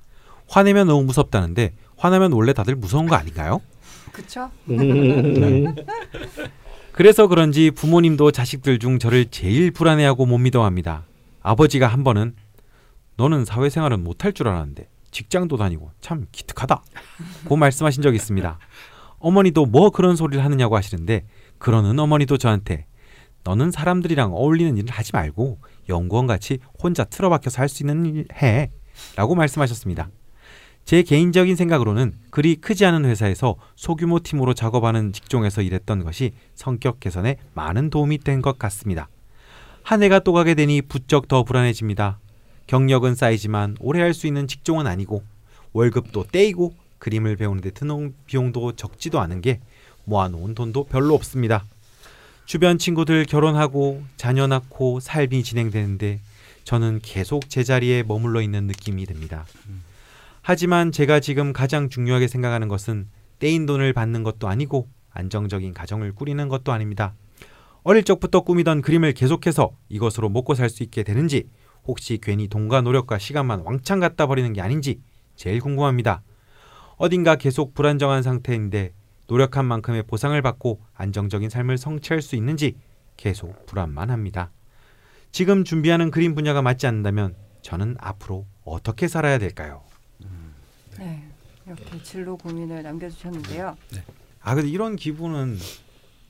화내면 0.50 0.88
너무 0.88 1.04
무섭다는데 1.04 1.72
화나면 1.96 2.32
원래 2.32 2.52
다들 2.52 2.74
무서운 2.74 3.06
거 3.06 3.14
아닌가요? 3.14 3.60
그쵸? 4.12 4.50
그래서 6.92 7.28
그런지 7.28 7.70
부모님도 7.70 8.32
자식들 8.32 8.80
중 8.80 8.98
저를 8.98 9.26
제일 9.30 9.70
불안해하고 9.70 10.26
못 10.26 10.38
믿어합니다. 10.38 11.04
아버지가 11.42 11.86
한 11.86 12.02
번은 12.02 12.34
너는 13.16 13.44
사회생활은 13.44 14.02
못할 14.02 14.32
줄 14.32 14.48
알았는데 14.48 14.88
직장도 15.12 15.56
다니고 15.56 15.92
참 16.00 16.26
기특하다. 16.32 16.82
고 17.46 17.56
말씀하신 17.56 18.02
적이 18.02 18.16
있습니다. 18.16 18.58
어머니도 19.20 19.66
뭐 19.66 19.90
그런 19.90 20.16
소리를 20.16 20.44
하느냐고 20.44 20.76
하시는데 20.76 21.26
그러는 21.58 21.98
어머니도 21.98 22.38
저한테 22.38 22.86
너는 23.44 23.70
사람들이랑 23.70 24.34
어울리는 24.34 24.76
일을 24.76 24.90
하지 24.90 25.12
말고 25.12 25.58
연구원 25.88 26.26
같이 26.26 26.58
혼자 26.82 27.04
틀어박혀서 27.04 27.62
할 27.62 27.68
수 27.68 27.82
있는 27.84 28.04
일 28.06 28.26
해. 28.42 28.70
라고 29.16 29.34
말씀하셨습니다. 29.34 30.10
제 30.90 31.04
개인적인 31.04 31.54
생각으로는 31.54 32.14
그리 32.30 32.56
크지 32.56 32.84
않은 32.84 33.04
회사에서 33.04 33.54
소규모 33.76 34.18
팀으로 34.18 34.54
작업하는 34.54 35.12
직종에서 35.12 35.62
일했던 35.62 36.02
것이 36.02 36.32
성격 36.56 36.98
개선에 36.98 37.36
많은 37.54 37.90
도움이 37.90 38.18
된 38.18 38.42
것 38.42 38.58
같습니다. 38.58 39.08
한 39.84 40.02
해가 40.02 40.18
또 40.18 40.32
가게 40.32 40.54
되니 40.54 40.82
부쩍 40.82 41.28
더 41.28 41.44
불안해집니다. 41.44 42.18
경력은 42.66 43.14
쌓이지만 43.14 43.76
오래 43.78 44.00
할 44.00 44.12
수 44.14 44.26
있는 44.26 44.48
직종은 44.48 44.88
아니고 44.88 45.22
월급도 45.74 46.24
떼이고 46.32 46.74
그림을 46.98 47.36
배우는데 47.36 47.70
드는 47.70 48.12
비용도 48.26 48.72
적지도 48.72 49.20
않은 49.20 49.42
게 49.42 49.60
모아놓은 50.06 50.56
돈도 50.56 50.86
별로 50.86 51.14
없습니다. 51.14 51.66
주변 52.46 52.78
친구들 52.78 53.26
결혼하고 53.26 54.02
자녀 54.16 54.48
낳고 54.48 54.98
삶이 54.98 55.44
진행되는데 55.44 56.18
저는 56.64 56.98
계속 57.00 57.48
제자리에 57.48 58.02
머물러 58.02 58.42
있는 58.42 58.66
느낌이 58.66 59.06
듭니다. 59.06 59.46
하지만 60.50 60.90
제가 60.90 61.20
지금 61.20 61.52
가장 61.52 61.88
중요하게 61.88 62.26
생각하는 62.26 62.66
것은 62.66 63.06
떼인 63.38 63.66
돈을 63.66 63.92
받는 63.92 64.24
것도 64.24 64.48
아니고 64.48 64.88
안정적인 65.10 65.72
가정을 65.74 66.12
꾸리는 66.12 66.48
것도 66.48 66.72
아닙니다. 66.72 67.14
어릴 67.84 68.02
적부터 68.02 68.40
꾸미던 68.40 68.82
그림을 68.82 69.12
계속해서 69.12 69.70
이것으로 69.88 70.28
먹고 70.28 70.56
살 70.56 70.68
수 70.68 70.82
있게 70.82 71.04
되는지 71.04 71.48
혹시 71.84 72.18
괜히 72.20 72.48
돈과 72.48 72.80
노력과 72.80 73.18
시간만 73.18 73.60
왕창 73.60 74.00
갖다 74.00 74.26
버리는 74.26 74.52
게 74.52 74.60
아닌지 74.60 75.00
제일 75.36 75.60
궁금합니다. 75.60 76.24
어딘가 76.96 77.36
계속 77.36 77.72
불안정한 77.72 78.24
상태인데 78.24 78.92
노력한 79.28 79.64
만큼의 79.64 80.02
보상을 80.02 80.42
받고 80.42 80.80
안정적인 80.94 81.48
삶을 81.48 81.78
성취할 81.78 82.22
수 82.22 82.34
있는지 82.34 82.74
계속 83.16 83.66
불안만 83.66 84.10
합니다. 84.10 84.50
지금 85.30 85.62
준비하는 85.62 86.10
그림 86.10 86.34
분야가 86.34 86.60
맞지 86.60 86.88
않는다면 86.88 87.36
저는 87.62 87.94
앞으로 88.00 88.48
어떻게 88.64 89.06
살아야 89.06 89.38
될까요? 89.38 89.84
네. 90.98 91.22
이렇게 91.66 92.02
진로 92.02 92.36
고민을 92.36 92.82
남겨주셨는데요. 92.82 93.76
아 94.42 94.54
근데 94.54 94.68
이런 94.68 94.96
기분은 94.96 95.58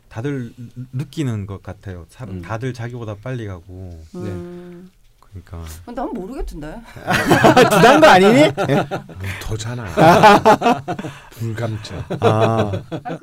다들 0.09 0.53
느- 0.57 0.87
느끼는 0.93 1.47
것 1.47 1.63
같아요. 1.63 2.05
사, 2.09 2.25
음. 2.25 2.43
다들 2.43 2.75
자기보다 2.75 3.17
빨리 3.23 3.47
가고 3.47 4.03
음, 4.17 4.91
그러니까 5.21 5.65
난 5.95 6.13
모르겠던데. 6.13 6.81
두단 7.71 8.01
거 8.01 8.07
아니니? 8.09 8.51
더잖아. 9.41 9.87
불감증. 11.31 12.03
아, 12.21 12.73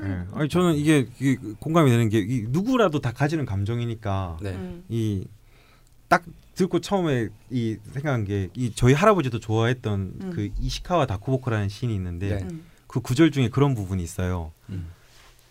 예. 0.02 0.24
아니 0.34 0.48
저는 0.50 0.76
이게, 0.76 1.08
이게 1.20 1.38
공감이 1.60 1.90
되는 1.92 2.08
게 2.10 2.20
이, 2.20 2.46
누구라도 2.48 3.00
다 3.02 3.12
가지는 3.12 3.46
감정이니까 3.46 4.38
네. 4.42 4.52
음. 4.52 4.86
이 4.88 5.28
딱 6.08 6.24
듣고 6.56 6.80
처음에 6.80 7.28
이 7.52 7.78
생각한 7.94 8.26
게 8.26 8.50
이 8.56 8.72
저희 8.74 8.94
할아버지도 8.94 9.40
좋아했던 9.40 10.14
음. 10.22 10.32
그 10.34 10.50
이시카와 10.60 11.06
다쿠보코라는 11.06 11.70
시인이 11.70 11.94
있는데 11.96 12.36
네. 12.38 12.44
음. 12.50 12.64
그 12.88 13.00
구절 13.02 13.32
중에 13.32 13.50
그런 13.50 13.76
부분이 13.76 14.02
있어요. 14.04 14.52
음. 14.70 14.88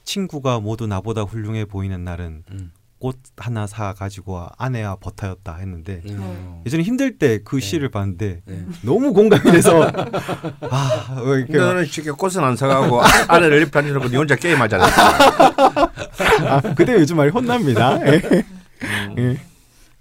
친구가 0.05 0.61
모두 0.61 0.87
나보다 0.87 1.23
훌륭해 1.23 1.65
보이는 1.65 2.03
날은 2.05 2.45
음. 2.51 2.73
꽃 2.99 3.19
하나 3.37 3.67
사 3.67 3.93
가지고 3.93 4.47
아내와 4.57 4.97
버타였다 4.97 5.57
했는데 5.57 6.01
음. 6.09 6.63
예전에 6.65 6.83
힘들 6.83 7.19
때그 7.19 7.57
네. 7.57 7.61
시를 7.61 7.91
봤는데 7.91 8.41
네. 8.47 8.67
너무 8.83 9.13
공감이 9.13 9.53
돼서 9.53 9.83
아왜 10.61 11.39
이렇게 11.41 11.59
막- 11.59 11.67
너는 11.67 11.85
쉽게 11.85 12.11
꽃은 12.13 12.43
안 12.43 12.57
사가고 12.57 13.03
아내를 13.29 13.63
입 13.63 13.71
다니놓고 13.71 14.09
니 14.09 14.17
혼자 14.17 14.35
게임하잖아. 14.35 14.87
아, 16.49 16.61
그때 16.75 16.95
요즘 16.95 17.17
많이 17.19 17.31
혼납니다. 17.31 18.01
예. 19.19 19.37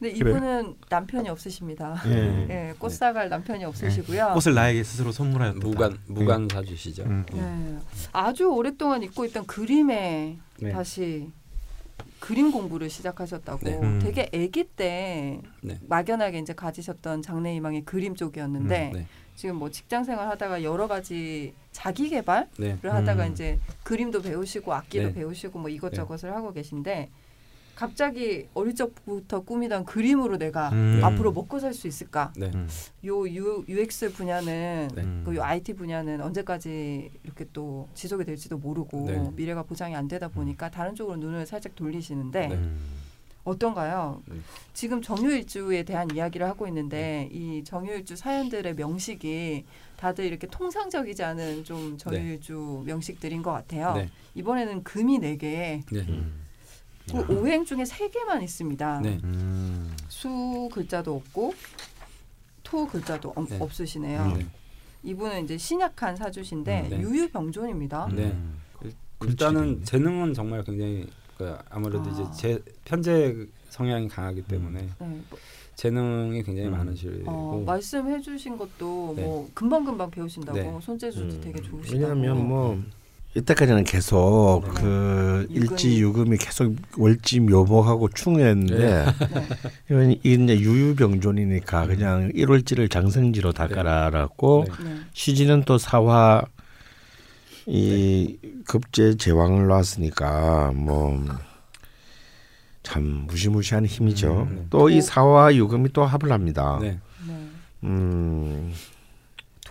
예. 0.10 0.14
근데. 0.14 0.30
이분은 0.32 0.76
남편이 0.89 1.30
없으십니다. 1.30 2.01
예. 2.08 2.47
예, 2.49 2.74
꽃 2.78 2.89
사갈 2.89 3.30
남편이 3.30 3.66
없으시고요. 3.66 4.34
꽃을 4.34 4.56
나에게 4.56 4.84
스스로 4.84 5.12
선물하였다. 5.12 5.60
무관 5.60 5.97
무관 6.08 6.47
사주시죠. 6.51 7.03
음. 7.03 7.26
네. 7.34 7.78
아주 8.12 8.45
오랫동안 8.45 9.03
잊고 9.03 9.26
있던 9.26 9.45
그림에 9.45 10.38
네. 10.60 10.72
다시 10.72 11.32
그림 12.20 12.51
공부를 12.51 12.89
시작하셨다고. 12.89 13.60
네. 13.64 13.80
음. 13.82 13.99
되게 14.01 14.30
아기 14.34 14.64
때 14.64 15.41
네. 15.62 15.80
막연하게 15.88 16.39
이제 16.39 16.53
가지셨던 16.53 17.22
장래희망이 17.22 17.86
그림 17.86 18.16
쪽이었는데 18.16 18.91
네. 18.93 19.08
지금 19.36 19.58
뭐 19.58 19.70
직장 19.70 20.03
생활 20.03 20.30
하다가 20.30 20.64
여러 20.64 20.88
가지 20.88 21.53
자기 21.72 22.10
개발을 22.10 22.47
네. 22.58 22.78
하다가 22.82 23.28
음. 23.28 23.32
이제 23.32 23.60
그림도 23.84 24.22
배우시고 24.22 24.74
악기도 24.74 25.08
네. 25.08 25.14
배우시고 25.14 25.60
뭐 25.60 25.70
이것저것을 25.70 26.34
하고 26.34 26.53
계신데 26.53 27.10
갑자기 27.76 28.47
어릴 28.53 28.73
적부터 28.73 29.41
꾸미던 29.41 29.86
그림으로 29.86 30.38
내가 30.38 30.69
음. 30.69 31.01
앞으로 31.03 31.34
먹고 31.34 31.59
살 31.59 31.73
수 31.73 31.88
있을까? 31.88 32.32
네. 32.38 32.49
음. 32.55 32.69
요 33.05 33.28
U, 33.28 33.65
UX 33.67 34.13
분야는 34.13 34.91
네. 34.95 35.01
음. 35.01 35.23
그 35.26 35.41
IT 35.41 35.73
분야는 35.73 36.21
언제까지 36.21 37.11
이렇게 37.23 37.45
또 37.51 37.89
지속이 37.93 38.23
될지도 38.23 38.57
모르고 38.57 39.05
네. 39.05 39.32
미래가 39.36 39.63
보장이 39.63 39.93
안 39.93 40.07
되다 40.07 40.30
보니까 40.30 40.71
다른 40.71 40.95
쪽으로 40.95 41.17
눈을 41.17 41.45
살짝 41.45 41.76
돌리시는데 41.76 42.47
네. 42.47 42.55
음. 42.55 42.80
어떤가요? 43.43 44.21
네. 44.26 44.38
지금 44.73 45.01
정유일주에 45.01 45.84
대한 45.84 46.09
이야기를 46.15 46.47
하고 46.47 46.65
있는데 46.67 47.30
이 47.32 47.63
정유일주 47.63 48.15
사연들의 48.15 48.73
명식이 48.76 49.65
다들 49.97 50.26
이렇게 50.26 50.47
통상적이지 50.47 51.23
않은 51.23 51.63
좀 51.65 51.97
정유일주 51.97 52.84
명식들인 52.86 53.43
것 53.43 53.51
같아요. 53.51 53.93
네. 53.95 54.09
이번에는 54.34 54.84
금이 54.84 55.19
네 55.19 55.38
개, 55.38 55.82
네. 55.91 55.99
음. 56.07 56.45
그 57.12 57.34
오행 57.34 57.66
중에 57.66 57.86
세 57.86 58.10
개만 58.10 58.41
있습니다. 58.41 58.99
네. 59.01 59.20
음. 59.24 59.95
수 60.08 60.70
글자도 60.72 61.16
없고 61.16 61.53
토 62.64 62.88
글자도 62.88 63.34
없, 63.36 63.47
네. 63.49 63.58
없으시네요. 63.60 64.38
네. 64.38 64.45
이분은 65.03 65.43
이제 65.43 65.58
신약한 65.58 66.16
사주신데 66.16 66.82
음, 66.82 66.89
네. 66.89 66.99
유유병존입니다. 67.01 68.10
네. 68.12 68.26
음. 68.26 68.60
일단은 69.24 69.84
재능은 69.86 70.34
정말 70.34 70.64
굉장히 70.64 71.08
그 71.38 71.56
아무래도 71.70 72.10
아. 72.10 72.12
이제 72.12 72.24
제 72.36 72.64
편재 72.84 73.36
성향이 73.70 74.08
강하기 74.08 74.43
때문에 74.43 74.82
네. 74.82 74.89
뭐, 74.99 75.38
재능이 75.76 76.43
굉장히 76.43 76.70
음. 76.70 76.74
어, 76.74 76.78
많으시고 76.78 77.64
말씀해주신 77.66 78.58
것도 78.58 79.14
네. 79.16 79.24
뭐 79.24 79.49
금방 79.53 79.84
금방 79.86 80.10
배우신다고 80.10 80.58
네. 80.58 80.80
손재주도 80.82 81.36
음, 81.36 81.41
되게 81.41 81.62
좋으시다고. 81.62 81.93
왜냐하면 81.93 82.47
뭐 82.47 82.82
이때까지는 83.36 83.83
계속 83.83 84.63
네. 84.65 84.71
그 84.81 85.47
유금이. 85.49 85.59
일지 85.59 85.99
유금이 86.01 86.38
계속 86.38 86.75
월지 86.97 87.41
묘목하고 87.41 88.09
충했는데 88.09 89.05
네. 89.88 90.19
이제 90.23 90.59
유유병존이니까 90.59 91.88
그냥 91.88 92.31
일월지를 92.33 92.89
장생지로 92.89 93.51
다 93.51 93.67
네. 93.67 93.75
깔아놨고 93.75 94.65
네. 94.67 94.83
네. 94.83 94.99
시지는 95.13 95.63
또 95.63 95.77
사화 95.77 96.43
이 97.67 98.38
급제 98.65 99.17
제왕을 99.17 99.67
놨으니까 99.67 100.71
뭐 100.75 101.55
참 102.86 103.25
무시무시한 103.27 103.86
힘이죠. 103.86 104.47
음, 104.49 104.55
네. 104.55 104.67
또이 104.69 105.01
사화 105.01 105.53
유금이 105.55 105.91
또 105.91 106.05
합을 106.05 106.31
합니다. 106.31 106.77
네. 106.79 106.99
네. 107.27 107.33
음, 107.83 108.71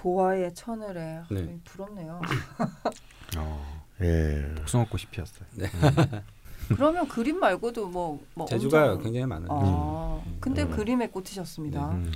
도화의 0.09 0.53
천을에 0.55 1.21
네. 1.31 1.41
네. 1.43 1.59
부럽네요. 1.65 2.21
어. 3.39 3.83
예. 4.03 4.45
복숭아꽃이 4.57 5.05
피었어요. 5.11 5.47
그러면 6.69 7.09
그림 7.09 7.41
말고도 7.41 7.89
뭐, 7.89 8.21
뭐 8.35 8.47
재주가 8.47 8.93
엄청- 8.93 9.03
굉장히 9.05 9.25
많아요. 9.27 9.49
아, 9.51 10.21
근데 10.41 10.63
음. 10.63 10.71
그림에 10.71 11.09
꽂히셨습니다. 11.09 11.91
음. 11.93 12.13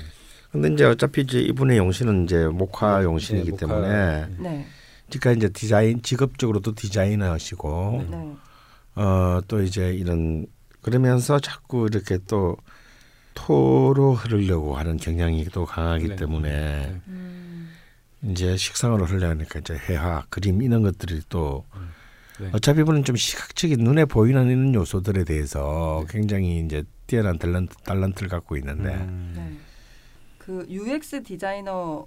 근데 0.52 0.68
이제 0.72 0.84
어차피 0.84 1.22
이제 1.22 1.40
이분의 1.40 1.78
용신은 1.78 2.24
이제 2.24 2.46
목화 2.46 3.02
용신이기 3.02 3.52
네, 3.56 3.66
목화. 3.66 3.80
때문에 3.80 4.26
네. 4.38 4.66
그러니까 5.10 5.32
이제 5.32 5.48
디자인 5.50 6.02
직업적으로도 6.02 6.74
디자이너시고 6.74 8.06
네. 8.10 8.36
어또 9.02 9.62
이제 9.62 9.92
이런 9.94 10.46
그러면서 10.82 11.38
자꾸 11.40 11.86
이렇게 11.90 12.18
또 12.26 12.56
토로 13.34 14.12
흐르려고 14.14 14.76
하는 14.76 14.96
경향이 14.98 15.44
또 15.46 15.64
강하기 15.64 16.08
네. 16.08 16.16
때문에 16.16 16.50
네. 16.50 17.00
음. 17.08 17.44
이제 18.22 18.56
식상으로 18.56 19.04
흐르려니까 19.04 19.60
이제 19.60 19.78
해화 19.88 20.24
그림 20.28 20.62
이런 20.62 20.82
것들이 20.82 21.22
또 21.28 21.64
네. 22.40 22.50
어차피 22.52 22.80
이분은 22.80 23.04
좀 23.04 23.16
시각적인 23.16 23.78
눈에 23.82 24.04
보이는 24.04 24.46
이런 24.48 24.74
요소들에 24.74 25.24
대해서 25.24 26.04
굉장히 26.08 26.60
이제 26.60 26.84
뛰어난 27.06 27.38
달란트, 27.38 27.76
달란트를 27.84 28.28
갖고 28.28 28.56
있는데 28.56 28.94
음. 28.94 29.32
네. 29.36 29.56
그 30.38 30.66
UX 30.68 31.22
디자이너 31.22 32.06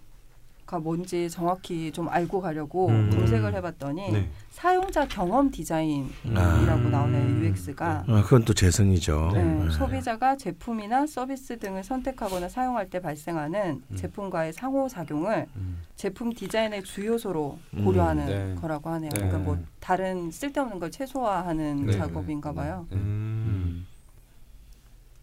가 0.72 0.80
뭔지 0.80 1.30
정확히 1.30 1.92
좀 1.92 2.08
알고 2.08 2.40
가려고 2.40 2.88
음. 2.88 3.10
검색을 3.12 3.54
해봤더니 3.56 4.10
네. 4.14 4.30
사용자 4.52 5.06
경험 5.06 5.52
디자인이라고 5.52 6.32
아. 6.38 6.90
나오네요. 6.90 7.44
UX가. 7.44 8.06
어, 8.08 8.22
그건 8.24 8.46
또 8.46 8.54
재성이죠. 8.54 9.32
네, 9.34 9.44
네. 9.44 9.70
소비자가 9.70 10.38
제품이나 10.38 11.08
서비스 11.08 11.60
등을 11.60 11.84
선택하거나 11.84 12.48
사용할 12.48 12.90
때 12.90 13.02
발생하는 13.02 13.82
음. 13.86 13.96
제품과의 13.98 14.54
상호 14.54 14.88
작용을 14.88 15.48
음. 15.58 15.82
제품 15.98 16.32
디자인의 16.32 16.86
주요소로 16.86 17.60
음, 17.74 17.84
고려하는 17.84 18.26
네. 18.26 18.56
거라고 18.62 18.90
하네요. 18.92 19.10
네. 19.10 19.20
그러니까 19.20 19.40
뭐 19.40 19.60
다른 19.82 20.32
쓸데없는 20.32 20.80
걸 20.80 20.90
최소화하는 20.90 21.88
네. 21.88 21.92
작업인가 21.92 22.54
봐요. 22.54 22.88
네. 22.92 22.96
음. 22.96 23.86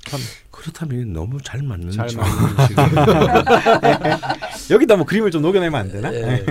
참 0.09 0.21
그렇다면 0.51 1.13
너무 1.13 1.41
잘 1.43 1.63
맞는 1.63 1.91
잘 1.91 2.09
죠. 2.09 2.21
여기다 4.71 4.97
뭐 4.97 5.05
그림을 5.07 5.31
좀 5.31 5.43
녹여내면 5.43 5.81
안 5.81 5.89
되나? 5.91 6.11
네. 6.11 6.45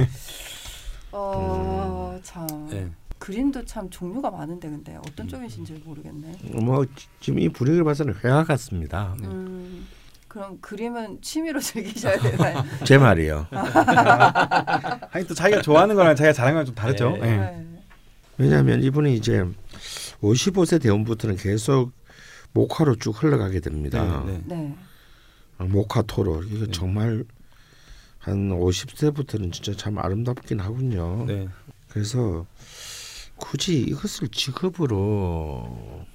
어, 1.12 2.20
참. 2.24 2.48
네. 2.70 2.88
그림도 3.20 3.66
참 3.66 3.90
종류가 3.90 4.30
많은데 4.32 4.70
근데 4.70 4.94
음. 4.94 5.02
어떤 5.08 5.28
쪽이신지 5.28 5.82
모르겠네. 5.86 6.34
뭐 6.62 6.86
지- 6.96 7.08
지금 7.20 7.40
이 7.40 7.50
분위기를 7.50 7.84
봐서는 7.84 8.16
회화 8.24 8.44
같습니다. 8.44 9.16
네. 9.20 9.28
음, 9.28 9.88
그럼 10.28 10.60
그림은 10.62 11.20
취미로 11.22 11.60
즐기셔야 11.60 12.18
되나요? 12.20 12.64
제 12.86 12.98
말이요. 12.98 13.48
아니 15.12 15.26
또 15.28 15.34
자기가 15.34 15.62
좋아하는 15.62 15.96
거랑 15.96 16.16
자기가 16.16 16.32
잘하는 16.34 16.54
거랑 16.56 16.66
좀 16.68 16.76
다르죠. 16.76 17.12
네. 17.12 17.20
네. 17.22 17.38
네. 17.38 17.66
왜냐하면 18.38 18.84
이분이 18.84 19.16
이제 19.16 19.44
55세 20.22 20.80
대원부터는 20.82 21.38
계속 21.38 21.92
목화로 22.58 22.96
쭉 22.96 23.22
흘러가게 23.22 23.60
됩니다. 23.60 24.24
네, 24.26 24.42
네. 24.46 24.56
네. 24.56 24.76
아, 25.60 25.66
목화 25.66 26.02
토로 26.02 26.44
이거 26.44 26.66
네. 26.66 26.72
정말 26.72 27.24
한 28.18 28.50
50세부터는 28.50 29.52
진짜 29.54 29.76
참 29.76 30.00
아름답긴 30.00 30.60
하군요. 30.60 31.26
네. 31.26 31.48
그래서 31.90 32.46
굳이 33.36 33.80
이것을 33.82 34.30
직업으로 34.30 36.06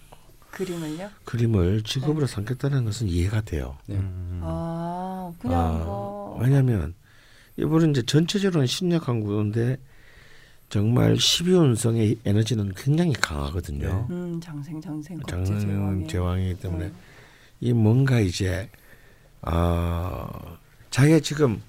그림을요? 0.50 1.10
그림을 1.24 1.82
직업으로 1.84 2.26
네. 2.26 2.32
삼겠다는 2.34 2.84
것은 2.84 3.08
이해가 3.08 3.42
돼요. 3.42 3.78
네. 3.86 3.96
음. 3.96 4.40
아, 4.42 5.32
그냥 5.38 5.60
아, 5.60 5.84
뭐 5.84 6.38
왜냐하면 6.40 6.94
이분은 7.56 7.90
이제 7.90 8.02
전체적으로는 8.02 8.66
신약한 8.66 9.20
구도인데 9.20 9.78
정말 10.72 11.16
12운성의 11.16 12.16
에너지는 12.24 12.72
굉장히 12.74 13.12
강하거든요. 13.12 14.06
음, 14.08 14.40
장생 14.40 14.80
장생 14.80 15.20
제왕이. 15.20 16.06
제왕이기 16.08 16.60
때문에 16.60 16.86
네. 16.86 16.92
이 17.60 17.74
뭔가 17.74 18.20
이제 18.20 18.70
어, 19.42 20.56
자기가 20.88 21.20
지금 21.20 21.60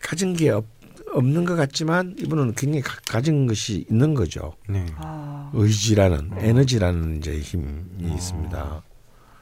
가진 0.00 0.32
게 0.32 0.48
없, 0.48 0.64
없는 1.12 1.44
것 1.44 1.54
같지만 1.54 2.16
이분은 2.18 2.54
굉장히 2.54 2.80
가, 2.80 2.98
가진 3.06 3.46
것이 3.46 3.84
있는 3.90 4.14
거죠. 4.14 4.54
네. 4.70 4.86
아, 4.96 5.50
의지라는 5.52 6.32
어. 6.32 6.36
에너지라는 6.38 7.18
이제 7.18 7.38
힘이 7.38 7.82
어. 8.04 8.14
있습니다. 8.14 8.82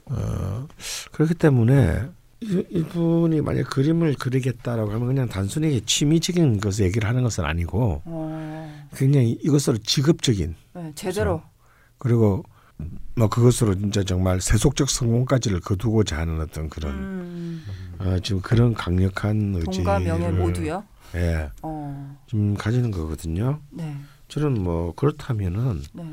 어, 0.06 0.68
그렇기 1.12 1.34
때문에 1.34 2.08
이, 2.42 2.64
이분이 2.70 3.40
만약 3.40 3.70
그림을 3.70 4.14
그리겠다라고 4.14 4.92
하면 4.92 5.06
그냥 5.06 5.28
단순히 5.28 5.80
취미적인 5.80 6.60
것을 6.60 6.86
얘기를 6.86 7.08
하는 7.08 7.22
것은 7.22 7.44
아니고 7.44 8.02
어, 8.04 8.86
굉장히 8.94 9.38
이것으로 9.42 9.78
직업적인 9.78 10.54
네, 10.74 10.92
제대로. 10.94 11.42
그리고 11.98 12.42
뭐 13.14 13.28
그것으로 13.28 13.76
진짜 13.76 14.02
정말 14.02 14.40
세속적 14.40 14.90
성공까지를 14.90 15.60
거두고자 15.60 16.18
하는 16.18 16.40
어떤 16.40 16.68
그런 16.68 16.92
음, 16.94 17.64
어, 17.98 18.18
지금 18.18 18.40
그런 18.40 18.74
강력한 18.74 19.54
의지를 19.54 19.84
돈과 19.84 19.98
명예 20.00 20.30
모두요. 20.30 20.84
예, 21.14 21.50
어, 21.62 22.18
좀 22.26 22.54
가지는 22.54 22.90
거거든요. 22.90 23.60
네, 23.70 23.96
저는 24.28 24.62
뭐 24.62 24.94
그렇다면은 24.94 25.82
네. 25.92 26.04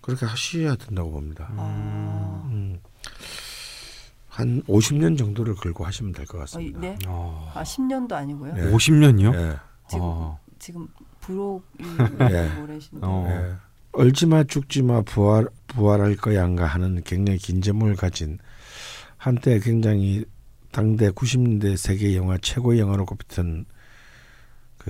그렇게 0.00 0.26
하셔야 0.26 0.74
된다고 0.74 1.12
봅니다. 1.12 1.52
아, 1.56 2.48
음, 2.50 2.80
한 4.30 4.62
50년 4.62 5.18
정도를 5.18 5.54
걸고 5.56 5.84
하시면 5.84 6.12
될것 6.12 6.34
어, 6.36 6.38
이- 6.38 6.40
같습니다. 6.72 6.80
네. 6.80 6.96
어. 7.06 7.50
아, 7.54 7.62
10년도 7.62 8.12
아니고요. 8.12 8.54
네. 8.54 8.70
50년이요? 8.72 9.34
예, 9.34 9.56
지금 9.88 10.00
어. 10.04 10.38
지금 10.58 10.86
부록이. 11.20 11.64
어. 13.02 13.26
예. 13.28 13.52
얼지마 13.92 14.44
죽지마 14.44 15.02
부활 15.02 15.48
부활할 15.66 16.14
거야인가 16.16 16.64
하는 16.64 17.02
굉장히 17.04 17.38
긴 17.40 17.60
제목을 17.60 17.96
가진 17.96 18.38
한때 19.16 19.58
굉장히 19.58 20.24
당대 20.70 21.10
90년대 21.10 21.76
세계 21.76 22.14
영화 22.16 22.38
최고의 22.38 22.78
영화로 22.78 23.04
꼽혔던 23.04 23.64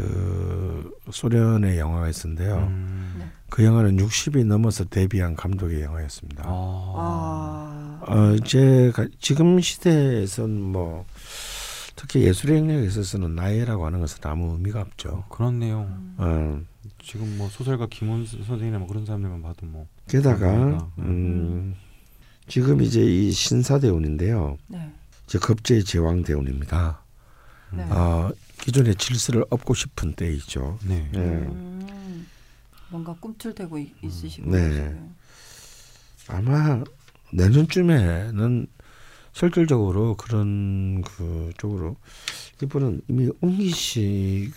그 0.01 0.96
소련의 1.11 1.78
영화가 1.78 2.09
있었는데요. 2.09 2.57
음. 2.57 3.16
네. 3.18 3.24
그 3.48 3.64
영화는 3.64 3.96
60이 3.96 4.46
넘어서 4.46 4.84
데뷔한 4.84 5.36
감독의 5.36 5.82
영화였습니다. 5.82 6.44
어. 6.46 6.94
아, 6.96 8.12
어, 8.12 8.36
제가 8.38 9.07
지금 9.18 9.61
시대에선 9.61 10.61
뭐 10.61 11.05
특히 11.96 12.22
예술의 12.22 12.59
영역에 12.59 12.86
있어서는 12.86 13.34
나이라고 13.34 13.84
하는 13.84 14.01
것은 14.01 14.18
아무 14.22 14.53
의미가 14.55 14.80
없죠. 14.80 15.24
그렇네요. 15.28 15.80
음. 15.80 16.14
어, 16.16 16.61
지금 17.03 17.36
뭐 17.36 17.48
소설가 17.48 17.86
김원수 17.90 18.42
선생이나 18.44 18.78
뭐 18.78 18.86
그런 18.86 19.05
사람들만 19.05 19.42
봐도 19.42 19.66
뭐 19.66 19.86
게다가 20.09 20.88
음, 20.98 21.74
지금 22.46 22.80
이제 22.80 23.03
이 23.03 23.30
신사대운인데요. 23.30 24.57
네, 24.68 24.92
이제 25.26 25.38
급제의 25.38 25.84
제왕대운입니다. 25.84 27.03
네. 27.73 27.83
어, 27.91 28.31
기존의 28.61 28.97
질서를 28.97 29.45
업고 29.51 29.75
싶은 29.75 30.12
때이죠. 30.14 30.79
네. 30.87 31.09
예. 31.14 31.18
음, 31.18 32.27
뭔가 32.91 33.14
꿈틀대고 33.21 33.79
있- 33.79 33.95
있으시고 34.03 34.51
네. 34.51 34.71
지금. 34.71 35.14
아마 36.29 36.83
내년쯤에는 37.33 38.66
실질적으로 39.33 40.16
그런 40.16 41.03
그 41.03 41.53
쪽으로 41.57 41.97
이분은 42.62 43.03
이미 43.09 43.31
웅기 43.41 43.71
씨 43.71 44.51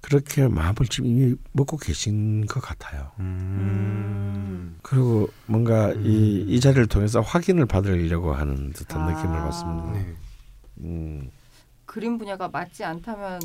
그렇게 0.00 0.48
마음을 0.48 0.76
지금 0.90 1.06
이미 1.08 1.36
먹고 1.52 1.76
계신 1.76 2.44
것 2.46 2.60
같아요. 2.60 3.12
음. 3.20 4.76
그리고 4.82 5.28
뭔가 5.46 5.92
이, 5.92 6.42
음. 6.42 6.50
이 6.50 6.60
자리를 6.60 6.86
통해서 6.88 7.20
확인을 7.20 7.66
받으려고 7.66 8.34
하는 8.34 8.72
듯한 8.72 9.00
아. 9.02 9.06
느낌을 9.12 9.38
받습니다. 9.38 9.92
네. 9.92 10.14
음, 10.80 11.30
그림 11.92 12.16
분야가 12.16 12.48
맞지 12.48 12.84
않다면 12.84 13.38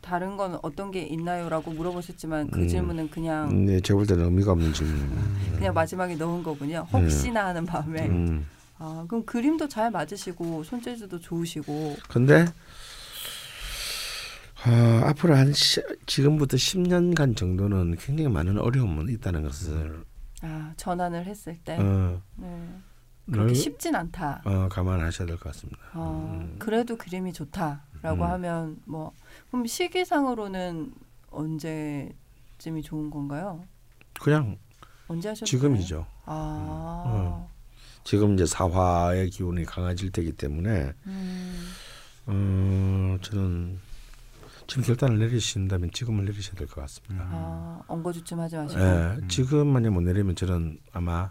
다른 0.00 0.36
건 0.36 0.58
어떤 0.62 0.90
게 0.90 1.02
있나요라고 1.02 1.70
물어보셨지만 1.70 2.50
그 2.50 2.62
음. 2.62 2.68
질문은 2.68 3.10
그냥 3.10 3.64
네, 3.64 3.78
제가 3.80 3.96
볼 3.96 4.06
때는 4.08 4.24
의미가 4.24 4.50
없는 4.50 4.72
질문입니다. 4.72 5.22
음. 5.22 5.52
그냥 5.54 5.72
마지막에 5.72 6.16
넣은 6.16 6.42
거군요. 6.42 6.84
혹시나 6.92 7.46
하는 7.46 7.64
마음에. 7.64 8.08
음. 8.08 8.44
아, 8.78 9.04
그럼 9.06 9.24
그림도 9.24 9.68
잘 9.68 9.92
맞으시고 9.92 10.64
손재주도 10.64 11.20
좋으시고. 11.20 11.96
근데 12.08 12.44
아, 14.64 15.02
앞으로 15.04 15.36
한 15.36 15.52
시, 15.52 15.80
지금부터 16.06 16.56
10년간 16.56 17.36
정도는 17.36 17.94
굉장히 18.00 18.28
많은 18.28 18.58
어려움은 18.58 19.10
있다는 19.10 19.44
것을 19.44 20.02
아, 20.40 20.72
전환을 20.76 21.26
했을 21.26 21.56
때 21.58 21.76
어, 21.78 22.20
네. 22.34 22.68
를, 23.26 23.38
그렇게 23.38 23.54
쉽진 23.54 23.94
않다. 23.94 24.42
어, 24.44 24.68
감안하셔야 24.68 25.26
될 25.26 25.36
것 25.38 25.52
같습니다. 25.52 25.78
어, 25.94 26.40
음. 26.42 26.56
그래도 26.58 26.96
그림이 26.96 27.32
좋다라고 27.32 27.80
음. 28.02 28.22
하면 28.22 28.80
뭐 28.84 29.12
그럼 29.50 29.66
시기상으로는 29.66 30.92
언제쯤이 31.30 32.82
좋은 32.82 33.10
건가요? 33.10 33.64
그냥 34.20 34.56
언제 35.08 35.28
하셨나요? 35.28 35.46
지금이죠. 35.46 36.06
아, 36.26 37.46
지금 38.04 38.34
이제 38.34 38.46
사화의 38.46 39.30
기운이 39.30 39.64
강해질 39.64 40.10
때이기 40.12 40.32
때문에 40.32 40.92
음, 41.06 41.68
어, 42.26 43.16
저는 43.22 43.78
지금 44.66 44.84
결단을 44.84 45.18
내리신다면 45.18 45.90
지금을 45.92 46.24
내리셔야 46.24 46.54
될 46.56 46.66
것 46.68 46.80
같습니다. 46.82 47.26
아, 47.30 47.82
엉거주춤 47.88 48.40
하지 48.40 48.56
마시고. 48.56 48.80
예, 48.80 48.84
음. 49.20 49.28
지금 49.28 49.68
만약 49.68 49.90
못 49.90 50.00
내리면 50.02 50.34
저는 50.36 50.78
아마 50.92 51.30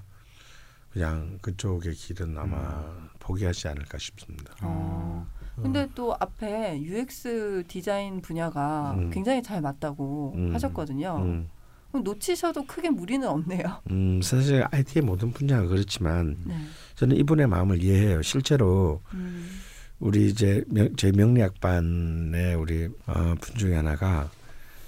그냥 0.92 1.39
그쪽의 1.42 1.94
길은 1.94 2.38
아마 2.38 2.84
포기하지 3.20 3.70
않을까 3.70 3.98
싶습니다. 3.98 4.54
어, 4.62 5.26
근데 5.56 5.88
또 5.96 6.16
앞에 6.20 6.82
UX 6.82 7.64
디자인 7.68 8.22
분야가 8.22 8.94
음. 8.98 9.10
굉장히 9.10 9.42
잘 9.42 9.62
맞다고 9.62 10.34
음. 10.36 10.54
하셨거든요. 10.54 11.18
음, 11.18 11.50
놓치셔도 11.94 12.66
크게 12.66 12.89
무리는 12.89 13.28
없네요. 13.28 13.82
음, 13.92 14.22
사실 14.22 14.66
IT의 14.70 15.04
모든 15.04 15.32
분야가 15.32 15.68
그렇지만 15.68 16.38
네. 16.46 16.56
저는 16.96 17.16
이분의 17.18 17.48
마음을 17.48 17.82
이해해요. 17.82 18.22
실제로 18.22 19.02
음. 19.14 19.50
우리 20.00 20.30
이제 20.30 20.64
명, 20.68 20.94
제 20.96 21.12
명리학반의 21.12 22.56
우리 22.56 22.89
어, 23.06 23.36
분 23.39 23.56
중에 23.56 23.76
하나가 23.76 24.30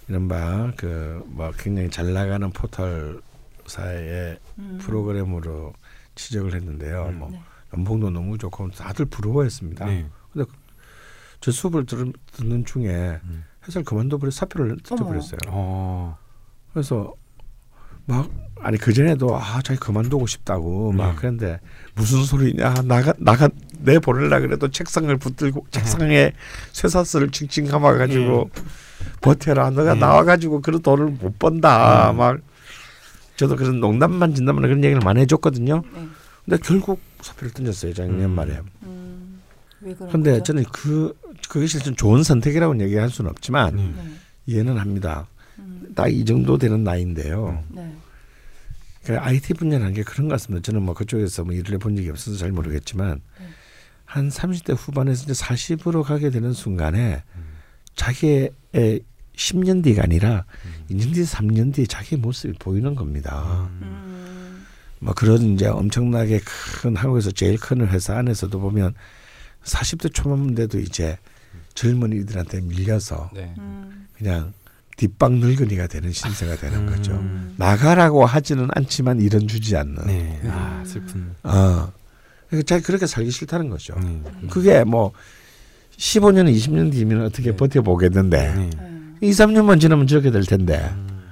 이른바 0.08 0.72
그뭐 0.76 1.52
굉장히 1.58 1.90
잘 1.90 2.12
나가는 2.14 2.50
포털 2.50 3.22
사의 3.66 4.38
음. 4.60 4.80
프로그램으로 4.82 5.74
취직을 6.16 6.54
했는데요. 6.54 7.08
음. 7.10 7.20
뭐 7.20 7.30
네. 7.32 7.42
연봉도 7.74 8.10
너무 8.10 8.38
좋고 8.38 8.72
다들 8.72 9.06
부러워했습니다. 9.06 9.86
네. 9.86 10.08
저 11.44 11.52
수업을 11.52 11.86
들은, 11.86 12.14
듣는 12.32 12.64
중에 12.64 13.20
음. 13.26 13.44
회사를 13.68 13.84
그만둬 13.84 14.18
버려 14.18 14.32
사표를 14.32 14.78
뜯어버렸어요. 14.82 15.40
어. 15.48 16.18
그래서 16.72 17.14
막 18.06 18.30
아니 18.62 18.78
그 18.78 18.94
전에도 18.94 19.36
아 19.36 19.62
자기 19.62 19.78
그만두고 19.78 20.26
싶다고 20.26 20.94
막 20.94 21.12
네. 21.12 21.16
그랬는데 21.16 21.60
무슨 21.96 22.24
소리냐 22.24 22.76
나가 22.86 23.14
나가 23.18 23.50
내 23.80 24.00
보내려 24.00 24.40
그래도 24.40 24.70
책상을 24.70 25.16
붙들고 25.18 25.68
책상에 25.70 26.32
쇠사슬을 26.72 27.32
칭칭 27.32 27.66
감아 27.66 27.98
가지고 27.98 28.50
버텨라 29.22 29.72
너가 29.72 29.96
네. 29.96 30.00
나와 30.00 30.24
가지고 30.24 30.62
그런 30.62 30.82
돈을 30.82 31.08
못 31.08 31.40
번다 31.40 32.12
음. 32.12 32.18
막 32.18 32.38
저도 33.36 33.56
그런 33.56 33.80
농담만 33.80 34.36
진담만 34.36 34.64
그런 34.64 34.84
얘기를 34.84 35.02
많이 35.04 35.22
해줬거든요. 35.22 35.84
네. 35.94 36.08
근데 36.46 36.58
결국 36.64 37.00
사표를 37.22 37.52
던졌어요 37.54 37.94
작년 37.94 38.22
음. 38.22 38.32
말에. 38.32 38.60
음. 38.84 39.42
근데 40.12 40.34
거죠? 40.34 40.44
저는 40.44 40.64
그 40.72 41.18
그게 41.50 41.68
실은 41.68 41.96
좋은 41.96 42.24
선택이라고 42.24 42.74
는 42.74 42.86
얘기할 42.86 43.10
수는 43.10 43.30
없지만 43.32 43.76
네. 43.76 43.94
네. 43.96 44.14
이해는 44.46 44.78
합니다. 44.78 45.28
음. 45.60 45.92
딱이 45.96 46.26
정도 46.26 46.58
되는 46.58 46.84
나이인데요. 46.84 47.64
네. 47.70 47.96
그 49.04 49.18
IT 49.18 49.56
분야라는 49.56 49.94
게 49.94 50.04
그런 50.04 50.30
것 50.30 50.36
같습니다. 50.36 50.64
저는 50.64 50.84
뭐 50.84 50.94
그쪽에서 50.94 51.44
뭐 51.44 51.54
일을 51.54 51.74
해본 51.74 51.96
적이 51.98 52.10
없어서 52.12 52.38
잘 52.38 52.52
모르겠지만 52.52 53.20
네. 53.40 53.48
한 54.06 54.30
30대 54.30 54.76
후반에서 54.78 55.24
이제 55.24 55.34
40으로 55.34 56.04
가게 56.04 56.30
되는 56.30 56.54
순간에 56.54 57.24
음. 57.36 57.44
자기의 57.96 58.52
10년 59.36 59.84
뒤가 59.84 60.04
아니라 60.04 60.46
음. 60.66 60.96
2년 60.96 61.14
뒤, 61.14 61.24
3년 61.24 61.74
뒤에 61.74 61.86
자기의 61.86 62.20
모습이 62.20 62.54
보이는 62.60 62.96
겁니다. 62.96 63.68
음. 63.70 63.80
음. 63.82 64.66
뭐 65.00 65.14
그런 65.14 65.42
이제 65.42 65.68
엄청나게 65.68 66.40
큰 66.44 66.96
한국에서 66.96 67.32
제일 67.32 67.58
큰 67.58 67.88
회사 67.88 68.18
안에서도 68.18 68.58
보면 68.60 68.94
40대 69.64 70.14
초반인데도 70.14 70.80
이제 70.80 71.18
젊은이들한테 71.74 72.62
밀려서 72.62 73.30
네. 73.34 73.54
음. 73.58 74.08
그냥 74.18 74.54
뒷방 74.96 75.40
늙은이가 75.40 75.88
되는 75.88 76.12
신세가 76.12 76.58
되는 76.58 76.86
거죠. 76.86 77.14
음. 77.14 77.56
나가라고 77.58 78.26
하지는 78.26 78.68
않지만 78.74 79.20
일은 79.20 79.48
주지 79.48 79.76
않는. 79.76 80.06
네. 80.06 80.42
아 80.46 80.80
음. 80.80 80.86
슬픈. 80.86 81.36
어. 81.44 81.92
그러니까 82.48 82.68
자기 82.68 82.84
그렇게 82.84 83.08
살기 83.08 83.32
싫다는 83.32 83.70
거죠. 83.70 83.96
네. 84.00 84.22
그게 84.50 84.84
뭐 84.84 85.12
15년, 85.98 86.54
20년 86.54 86.92
뒤면 86.92 87.26
어떻게 87.26 87.52
네. 87.52 87.58
버텨보겠는데 87.58 88.54
네. 88.54 88.70
네. 88.70 88.93
2, 89.24 89.30
3년만 89.32 89.80
지나면 89.80 90.06
저렇게 90.08 90.32
될 90.32 90.44
텐데 90.44 90.80
음. 90.94 91.32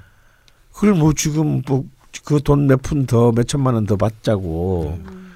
그걸 0.72 0.94
뭐 0.94 1.12
지금 1.12 1.62
뭐 1.66 1.84
그 2.24 2.40
돈 2.40 2.66
몇 2.66 2.82
푼 2.82 3.06
더 3.06 3.32
몇 3.32 3.48
천만 3.48 3.74
원 3.74 3.86
더 3.86 3.96
받자고 3.96 4.98
음. 5.06 5.32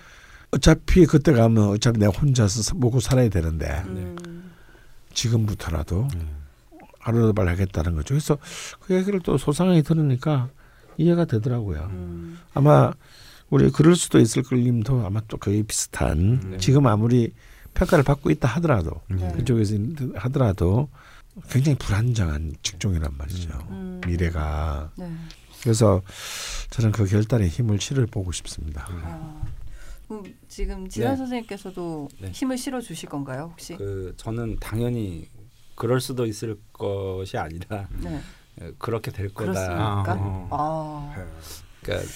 어차피 0.50 1.06
그때 1.06 1.32
가면 1.32 1.68
어차피 1.70 1.98
내가 1.98 2.12
혼자서 2.12 2.62
사- 2.62 2.74
먹고 2.76 3.00
살아야 3.00 3.28
되는데 3.30 3.82
음. 3.86 4.52
지금부터라도 5.14 6.08
네. 6.14 6.20
하루발 7.00 7.48
하겠다는 7.48 7.94
거죠. 7.96 8.14
그래서 8.14 8.38
그 8.80 8.94
얘기를 8.94 9.20
또 9.20 9.38
소상하게 9.38 9.82
들으니까 9.82 10.48
이해가 10.98 11.24
되더라고요. 11.24 11.88
음. 11.92 12.38
아마 12.54 12.92
우리 13.48 13.70
그럴 13.70 13.96
수도 13.96 14.18
있을 14.18 14.42
걸님도 14.42 15.04
아마 15.06 15.20
또 15.28 15.36
거의 15.38 15.62
비슷한 15.62 16.40
네. 16.52 16.56
지금 16.58 16.86
아무리 16.86 17.32
평가를 17.74 18.04
받고 18.04 18.30
있다 18.30 18.48
하더라도 18.48 19.00
네. 19.08 19.32
그쪽에서 19.36 19.74
하더라도 20.16 20.88
굉장히 21.48 21.76
불안정한 21.78 22.54
직종이란 22.62 23.16
말이죠. 23.16 23.50
음. 23.70 24.00
미래가 24.06 24.90
네. 24.96 25.10
그래서 25.62 26.02
저는 26.70 26.92
그 26.92 27.04
결단에 27.06 27.48
힘을 27.48 27.80
실어 27.80 28.06
보고 28.06 28.32
싶습니다. 28.32 28.86
아. 28.88 29.42
그럼 30.08 30.22
지금 30.48 30.88
지난 30.88 31.12
네. 31.12 31.16
선생님께서도 31.16 32.08
네. 32.20 32.30
힘을 32.30 32.56
실어 32.56 32.80
주실 32.80 33.08
건가요, 33.08 33.48
혹시? 33.52 33.76
그 33.76 34.14
저는 34.16 34.56
당연히 34.60 35.28
그럴 35.74 36.00
수도 36.00 36.24
있을 36.26 36.56
것이 36.72 37.36
아니라 37.36 37.88
네. 38.00 38.20
에, 38.60 38.70
그렇게 38.78 39.10
될 39.10 39.28
거다. 39.34 39.52
그렇습니까? 39.52 40.12
아. 40.12 40.46
아. 40.50 41.26
그러니까 41.82 42.06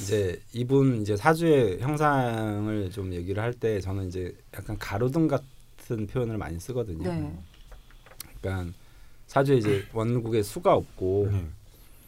이제 0.00 0.40
이분 0.52 1.00
이제 1.02 1.16
사주의 1.16 1.78
형상을 1.80 2.90
좀 2.90 3.12
얘기를 3.12 3.42
할 3.42 3.52
때 3.52 3.80
저는 3.80 4.08
이제 4.08 4.34
약간 4.54 4.76
가로등 4.78 5.28
같은 5.28 6.06
표현을 6.06 6.38
많이 6.38 6.58
쓰거든요. 6.58 7.32
네. 8.42 8.50
그러니까 8.50 8.72
사주에 9.26 9.56
이제 9.56 9.84
원국에 9.92 10.42
수가 10.42 10.74
없고 10.74 11.28
네. 11.32 11.44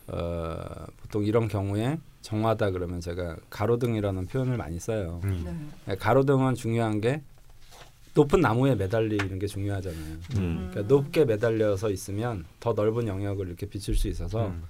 어, 0.08 0.86
보통 1.02 1.24
이런 1.24 1.48
경우에 1.48 1.98
정화다 2.22 2.70
그러면 2.70 3.00
제가 3.00 3.36
가로등이라는 3.50 4.26
표현을 4.26 4.56
많이 4.56 4.78
써요. 4.78 5.20
네. 5.24 5.54
네. 5.86 5.96
가로등은 5.96 6.54
중요한 6.54 7.00
게 7.00 7.22
높은 8.14 8.40
나무에 8.40 8.74
매달리는 8.74 9.38
게 9.38 9.46
중요하잖아요. 9.46 10.16
음. 10.36 10.68
그러니까 10.70 10.82
높게 10.82 11.24
매달려서 11.24 11.90
있으면 11.90 12.44
더 12.58 12.72
넓은 12.72 13.06
영역을 13.06 13.46
이렇게 13.46 13.66
비출 13.66 13.94
수 13.94 14.08
있어서 14.08 14.48
음. 14.48 14.64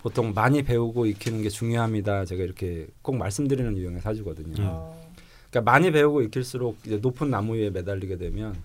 보통 0.00 0.32
많이 0.32 0.62
배우고 0.62 1.06
익히는 1.06 1.42
게 1.42 1.48
중요합니다. 1.48 2.24
제가 2.24 2.42
이렇게 2.42 2.86
꼭 3.02 3.16
말씀드리는 3.16 3.76
유형의 3.76 4.00
사주거든요. 4.00 4.62
음. 4.62 4.66
어. 4.66 5.06
그러니까 5.50 5.70
많이 5.70 5.90
배우고 5.90 6.22
익힐수록 6.22 6.78
이제 6.86 6.96
높은 6.96 7.30
나무 7.30 7.56
위에 7.56 7.70
매달리게 7.70 8.16
되면 8.16 8.56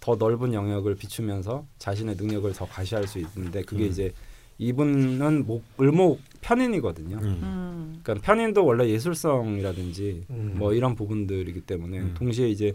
더 0.00 0.16
넓은 0.16 0.54
영역을 0.54 0.96
비추면서 0.96 1.66
자신의 1.78 2.16
능력을 2.16 2.50
더 2.54 2.66
과시할 2.66 3.06
수 3.06 3.18
있는데 3.18 3.62
그게 3.62 3.84
음. 3.84 3.90
이제 3.90 4.12
이분은 4.58 5.46
목 5.46 5.62
을목 5.80 6.20
편인이거든요. 6.40 7.20
네. 7.20 7.26
음. 7.26 8.00
그러니까 8.02 8.26
편인도 8.26 8.64
원래 8.64 8.88
예술성이라든지 8.88 10.24
음. 10.30 10.54
뭐 10.58 10.74
이런 10.74 10.94
부분들이기 10.94 11.62
때문에 11.62 11.98
음. 12.00 12.14
동시에 12.14 12.48
이제 12.48 12.74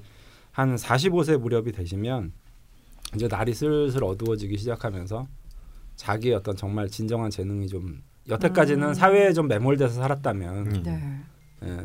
한 0.52 0.76
45세 0.76 1.38
무렵이 1.38 1.72
되시면 1.72 2.32
이제 3.16 3.28
날이 3.28 3.54
슬슬 3.54 4.04
어두워지기 4.04 4.58
시작하면서 4.58 5.28
자기의 5.96 6.36
어떤 6.36 6.56
정말 6.56 6.90
진정한 6.90 7.30
재능이 7.30 7.68
좀 7.68 8.02
여태까지는 8.30 8.90
음. 8.90 8.94
사회에 8.94 9.34
좀 9.34 9.48
매몰돼서 9.48 9.96
살았다면 10.02 10.68
음. 10.68 10.84
네. 10.84 11.20
예, 11.64 11.70
예, 11.70 11.80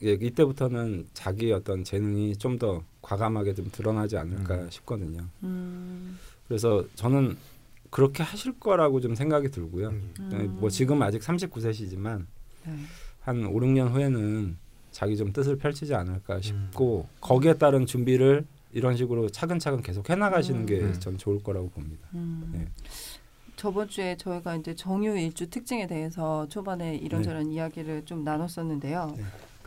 이때부터는 0.00 1.06
자기의 1.14 1.52
어떤 1.52 1.84
재능이 1.84 2.36
좀 2.36 2.58
더 2.58 2.82
과감하게 3.08 3.54
좀 3.54 3.70
드러나지 3.72 4.18
않을까 4.18 4.54
음. 4.56 4.70
싶거든요. 4.70 5.24
음. 5.42 6.18
그래서 6.46 6.84
저는 6.94 7.38
그렇게 7.90 8.22
하실 8.22 8.58
거라고 8.60 9.00
좀 9.00 9.14
생각이 9.14 9.50
들고요. 9.50 9.88
음. 9.88 10.30
예, 10.32 10.36
뭐 10.38 10.68
지금 10.68 11.00
아직 11.02 11.22
39세시지만 11.22 12.26
네. 12.66 12.72
한 13.20 13.46
5, 13.46 13.52
6년 13.60 13.90
후에는 13.92 14.56
자기 14.90 15.16
좀 15.16 15.32
뜻을 15.32 15.56
펼치지 15.56 15.94
음. 15.94 16.00
않을까 16.00 16.40
싶고 16.40 17.08
거기에 17.20 17.54
따른 17.54 17.86
준비를 17.86 18.44
이런 18.72 18.96
식으로 18.96 19.30
차근차근 19.30 19.82
계속 19.82 20.10
해나가시는 20.10 20.62
음. 20.62 20.66
게 20.66 20.80
음. 20.80 21.00
전 21.00 21.16
좋을 21.16 21.42
거라고 21.42 21.70
봅니다. 21.70 22.08
음. 22.14 22.50
네. 22.52 22.68
저번 23.56 23.88
주에 23.88 24.16
저희가 24.16 24.56
이제 24.56 24.74
정유 24.74 25.18
일주 25.18 25.48
특징에 25.48 25.86
대해서 25.86 26.46
초반에 26.48 26.94
이런저런 26.96 27.50
이야기를 27.50 28.04
좀 28.04 28.22
나눴었는데요. 28.22 29.16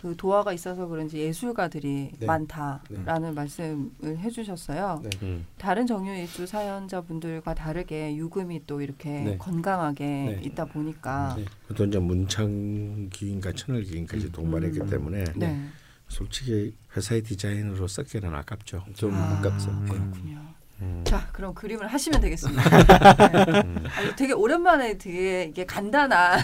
네. 0.02 0.10
그 0.10 0.16
도화가 0.18 0.54
있어서 0.54 0.88
그런지 0.88 1.20
예술가들이 1.20 2.12
네. 2.20 2.26
많다라는 2.26 3.36
말씀을 3.36 4.18
해주셨어요. 4.18 5.02
네. 5.04 5.10
음. 5.22 5.46
다른 5.58 5.86
정유 5.86 6.14
일주 6.14 6.48
사연자분들과 6.48 7.54
다르게 7.54 8.16
유금이 8.16 8.66
또 8.66 8.82
이렇게 8.82 9.10
네. 9.10 9.38
건강하게 9.38 10.06
네. 10.06 10.42
있다 10.44 10.66
보니까 10.66 11.36
네. 11.38 11.46
또 11.76 11.86
이제 11.86 12.00
문창기인가 12.00 13.54
천을기인까지 13.54 14.26
음. 14.26 14.32
동반했기 14.32 14.82
음. 14.82 14.90
때문에 14.90 15.24
네. 15.36 15.68
솔직히 16.08 16.76
회사의 16.96 17.24
디자인으로 17.24 17.88
썼기는 17.88 18.34
아깝죠. 18.34 18.84
좀 18.96 19.14
아, 19.14 19.38
아깝죠. 19.38 19.72
네. 19.84 19.92
그렇군요. 19.92 20.51
음. 20.82 21.04
자, 21.06 21.28
그럼 21.32 21.54
그림을 21.54 21.88
하시면 21.88 22.22
되겠습니다. 22.22 22.62
네. 23.52 23.62
음. 23.62 23.84
아니, 23.96 24.16
되게 24.16 24.34
오랜만에 24.34 24.98
되게 24.98 25.44
이게 25.44 25.66
간단한 25.66 26.40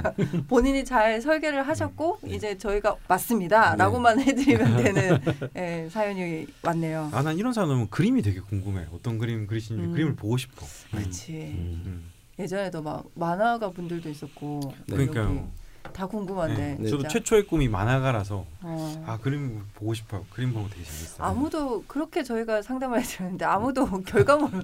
본인이 0.48 0.84
잘 0.84 1.20
설계를 1.20 1.66
하셨고 1.68 2.20
이제 2.26 2.56
저희가 2.56 2.96
맞습니다라고만 3.08 4.20
해드리면 4.20 4.76
되는 4.82 5.20
예, 5.56 5.88
사연이 5.90 6.46
왔네요. 6.62 7.10
아, 7.12 7.22
난 7.22 7.36
이런 7.36 7.52
사람 7.52 7.68
보면 7.70 7.90
그림이 7.90 8.22
되게 8.22 8.40
궁금해. 8.40 8.86
어떤 8.92 9.18
그림 9.18 9.46
그리시는지 9.46 9.88
음. 9.88 9.92
그림을 9.92 10.16
보고 10.16 10.36
싶어. 10.36 10.66
그렇지. 10.90 11.32
음. 11.32 11.82
음. 11.86 12.12
예전에도 12.38 12.82
막 12.82 13.04
만화가 13.14 13.70
분들도 13.70 14.08
있었고 14.08 14.60
네. 14.86 14.96
그러니까요. 14.96 15.48
다 15.92 16.06
궁금한데. 16.06 16.76
네. 16.80 16.88
저도. 16.88 17.08
최초의 17.08 17.46
꿈이 17.46 17.68
만화가라서 17.68 18.46
어. 18.62 19.04
아 19.06 19.18
그림 19.18 19.62
보고 19.74 19.92
싶어요. 19.94 20.24
그림 20.30 20.54
거 20.54 20.60
되게 20.70 20.84
재밌어요. 20.84 21.26
아무도 21.26 21.82
그렇게 21.86 22.22
저희가 22.22 22.62
상담을 22.62 23.00
해드렸는데 23.02 23.44
아무도 23.44 23.86
결과물을 24.02 24.62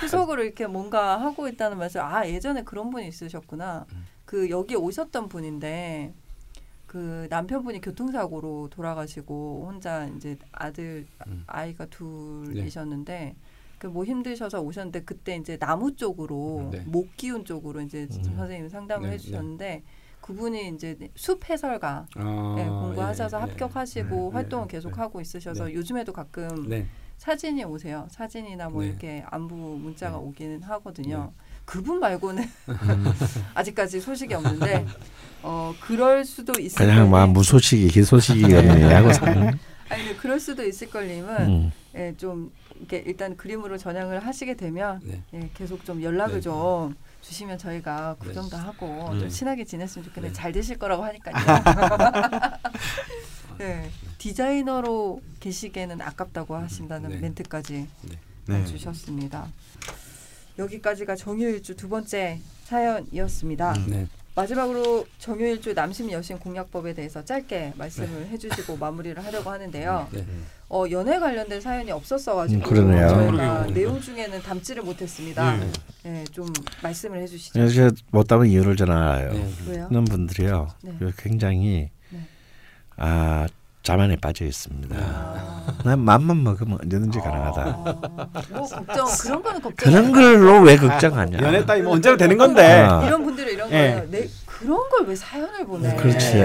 구속으로 0.00 0.42
이렇게 0.44 0.66
뭔가 0.66 1.20
하고 1.20 1.48
있다는 1.48 1.78
말씀. 1.78 2.00
아 2.00 2.26
예전에 2.26 2.62
그런 2.64 2.90
분이 2.90 3.06
있으셨구나. 3.08 3.86
음. 3.92 4.06
그 4.24 4.48
여기 4.50 4.74
오셨던 4.74 5.28
분인데 5.28 6.14
그 6.86 7.26
남편분이 7.28 7.80
교통사고로 7.80 8.68
돌아가시고 8.70 9.66
혼자 9.68 10.06
이제 10.16 10.36
아들 10.52 11.06
음. 11.26 11.44
아이가 11.46 11.86
둘이셨는데 11.86 13.34
그 13.36 13.43
뭐 13.88 14.04
힘드셔서 14.04 14.60
오셨는데 14.60 15.04
그때 15.04 15.36
이제 15.36 15.56
나무 15.56 15.94
쪽으로 15.96 16.68
네. 16.72 16.82
목 16.86 17.16
기운 17.16 17.44
쪽으로 17.44 17.80
이제 17.80 18.08
음. 18.10 18.34
선생님이 18.36 18.68
상담을 18.70 19.08
네, 19.08 19.14
해주셨는데 19.14 19.82
그분이 20.20 20.68
이제 20.74 20.96
숲 21.14 21.48
해설가 21.50 22.06
아, 22.16 22.54
네, 22.56 22.64
공부하셔서 22.66 23.36
예, 23.36 23.42
예. 23.42 23.46
합격하시고 23.46 24.30
네, 24.30 24.34
활동을 24.34 24.68
네, 24.68 24.72
계속 24.72 24.98
하고 24.98 25.20
있으셔서 25.20 25.66
네. 25.66 25.74
요즘에도 25.74 26.12
가끔 26.12 26.68
네. 26.68 26.86
사진이 27.18 27.64
오세요. 27.64 28.06
사진이나 28.10 28.68
뭐 28.70 28.82
네. 28.82 28.88
이렇게 28.88 29.24
안부 29.30 29.54
문자가 29.54 30.16
네. 30.16 30.22
오기는 30.24 30.62
하거든요. 30.62 31.32
그분 31.64 32.00
말고는 32.00 32.42
음. 32.42 33.04
아직까지 33.54 34.00
소식이 34.00 34.34
없는데 34.34 34.86
어 35.42 35.74
그럴 35.80 36.24
수도 36.24 36.58
있을 36.60 36.86
그냥 36.86 37.10
막 37.10 37.20
걸림. 37.20 37.32
무소식이 37.34 37.98
희소식이겠네 37.98 38.94
하고 38.94 39.12
산. 39.12 39.58
아니 39.88 40.04
근데 40.04 40.16
그럴 40.16 40.40
수도 40.40 40.64
있을 40.64 40.88
걸림은 40.90 41.36
음. 41.48 41.72
예, 41.94 42.14
좀 42.16 42.50
이렇게 42.84 42.98
일단 42.98 43.36
그림으로 43.36 43.78
전향을 43.78 44.26
하시게 44.26 44.54
되면 44.54 45.00
네. 45.02 45.22
예, 45.32 45.50
계속 45.54 45.84
좀 45.84 46.02
연락을 46.02 46.36
네. 46.36 46.40
좀 46.42 46.94
주시면 47.22 47.56
저희가 47.56 48.16
네. 48.20 48.26
구경도 48.26 48.56
하고 48.56 49.08
음. 49.10 49.20
좀 49.20 49.28
친하게 49.28 49.64
지냈으면 49.64 50.04
좋겠는데 50.04 50.34
네. 50.34 50.38
잘 50.38 50.52
되실 50.52 50.78
거라고 50.78 51.02
하니까요. 51.04 51.34
네, 53.58 53.88
디자이너로 54.18 55.22
계시기에는 55.40 56.02
아깝다고 56.02 56.56
하신다는 56.56 57.10
네. 57.10 57.16
멘트까지 57.18 57.88
네. 58.46 58.64
주셨습니다. 58.66 59.46
여기까지가 60.58 61.16
정유일주 61.16 61.76
두 61.76 61.88
번째 61.88 62.40
사연이었습니다. 62.64 63.72
음. 63.72 63.86
네. 63.88 64.08
마지막으로 64.34 65.06
정유일주 65.18 65.74
남심 65.74 66.10
여신 66.10 66.38
공약법에 66.38 66.92
대해서 66.94 67.24
짧게 67.24 67.74
말씀을 67.76 68.26
해주시고 68.28 68.76
마무리를 68.78 69.24
하려고 69.24 69.50
하는데요. 69.50 70.08
네. 70.10 70.26
어, 70.68 70.84
연애 70.90 71.18
관련된 71.20 71.60
사연이 71.60 71.92
없었어가지고 71.92 72.60
음, 72.60 72.68
그러네요. 72.68 73.08
저희가. 73.08 73.66
내용 73.66 74.00
중에는 74.00 74.42
담지를 74.42 74.82
못했습니다. 74.82 75.56
네. 75.56 75.70
네, 76.02 76.24
좀 76.32 76.46
말씀을 76.82 77.22
해주시죠. 77.22 77.52
그래서 77.52 77.90
못 78.10 78.26
담은 78.26 78.48
이유를 78.48 78.76
저는 78.76 78.96
알아요. 78.96 79.32
네. 79.32 79.52
왜요? 79.68 79.88
분들이요. 79.88 80.68
네. 80.82 80.98
굉장히 81.16 81.90
네. 82.10 82.18
아 82.96 83.46
자만에 83.84 84.16
빠져 84.16 84.46
있습니다. 84.46 84.96
아, 84.98 85.66
난 85.84 86.00
맘만 86.00 86.42
먹으면 86.42 86.78
언제든지 86.82 87.18
가능하다. 87.18 87.62
아, 87.62 88.42
뭐 88.50 88.66
걱정 88.66 89.06
그런 89.20 89.42
거는 89.42 89.60
걱정. 89.60 89.92
그런 89.92 90.10
걸로 90.12 90.60
왜 90.62 90.74
걱정하냐? 90.76 91.38
연애 91.42 91.66
따위 91.66 91.82
뭐 91.82 91.92
언제나 91.92 92.16
되는 92.16 92.38
건데. 92.38 92.62
아. 92.80 93.06
이런 93.06 93.22
분들은 93.22 93.52
이런 93.52 93.68
예. 93.68 93.72
거예요. 93.72 94.10
내 94.10 94.26
그런 94.46 94.78
걸 94.88 95.04
왜 95.06 95.14
사연을 95.14 95.66
보내? 95.66 95.94
그렇지. 95.96 96.36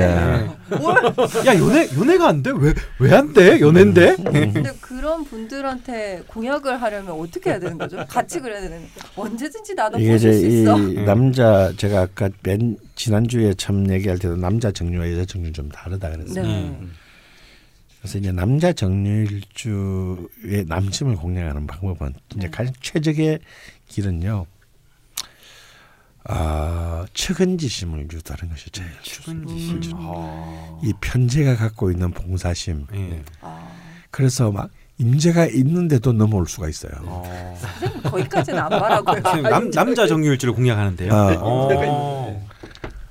뭘? 0.82 0.98
야 1.46 1.58
연애 1.58 1.88
연애가 1.98 2.28
안 2.28 2.44
돼? 2.44 2.52
왜 2.52 2.74
왜 3.00 3.14
안 3.16 3.32
돼? 3.32 3.62
연애인데? 3.62 4.18
근데 4.18 4.74
그런 4.82 5.24
분들한테 5.24 6.24
공약을 6.28 6.82
하려면 6.82 7.12
어떻게 7.18 7.52
해야 7.52 7.60
되는 7.60 7.78
거죠? 7.78 8.04
같이 8.10 8.42
그래야 8.42 8.60
되는 8.60 8.82
언제든지 9.16 9.76
나도 9.76 9.98
보실 9.98 10.20
수이 10.20 10.62
있어. 10.64 10.78
남자 11.06 11.72
제가 11.78 12.02
아까 12.02 12.30
맨 12.44 12.76
지난 12.96 13.26
주에 13.30 13.54
처음 13.54 13.90
얘기할 13.90 14.20
때도 14.20 14.36
남자 14.36 14.72
정류와 14.72 15.10
여자 15.14 15.24
정류 15.24 15.54
좀 15.54 15.70
다르다 15.70 16.10
그랬어요. 16.10 16.44
네. 16.44 16.50
음. 16.50 16.92
그래서 18.00 18.18
이제 18.18 18.32
남자 18.32 18.72
정류일주의 18.72 20.66
남심을 20.68 21.16
공략하는 21.18 21.68
방법은 21.68 22.14
이제 22.32 22.47
네. 22.47 22.50
가장 22.50 22.74
최적의 22.82 23.39
길은요. 23.88 24.45
아 26.26 27.06
측은지심을 27.14 28.08
유도하는 28.12 28.50
것이 28.50 28.70
제일 28.72 28.89
추근지심. 29.02 29.76
음. 29.78 29.93
아. 29.95 30.80
이 30.84 30.93
편제가 31.02 31.56
갖고 31.56 31.91
있는 31.91 32.12
봉사심. 32.12 32.88
예. 32.93 33.24
아, 33.41 33.68
그래서 34.12 34.52
막 34.52 34.70
임재가 34.97 35.47
있는데도 35.47 36.14
넘어올 36.14 36.45
수가 36.47 36.70
있어요. 36.70 36.91
어. 37.04 37.58
거기까지는 38.04 38.60
안남 38.62 39.72
남자 39.72 40.08
정유일주를 40.08 40.54
공략하는데요. 40.54 41.14
아. 41.14 41.36
어. 41.39 42.49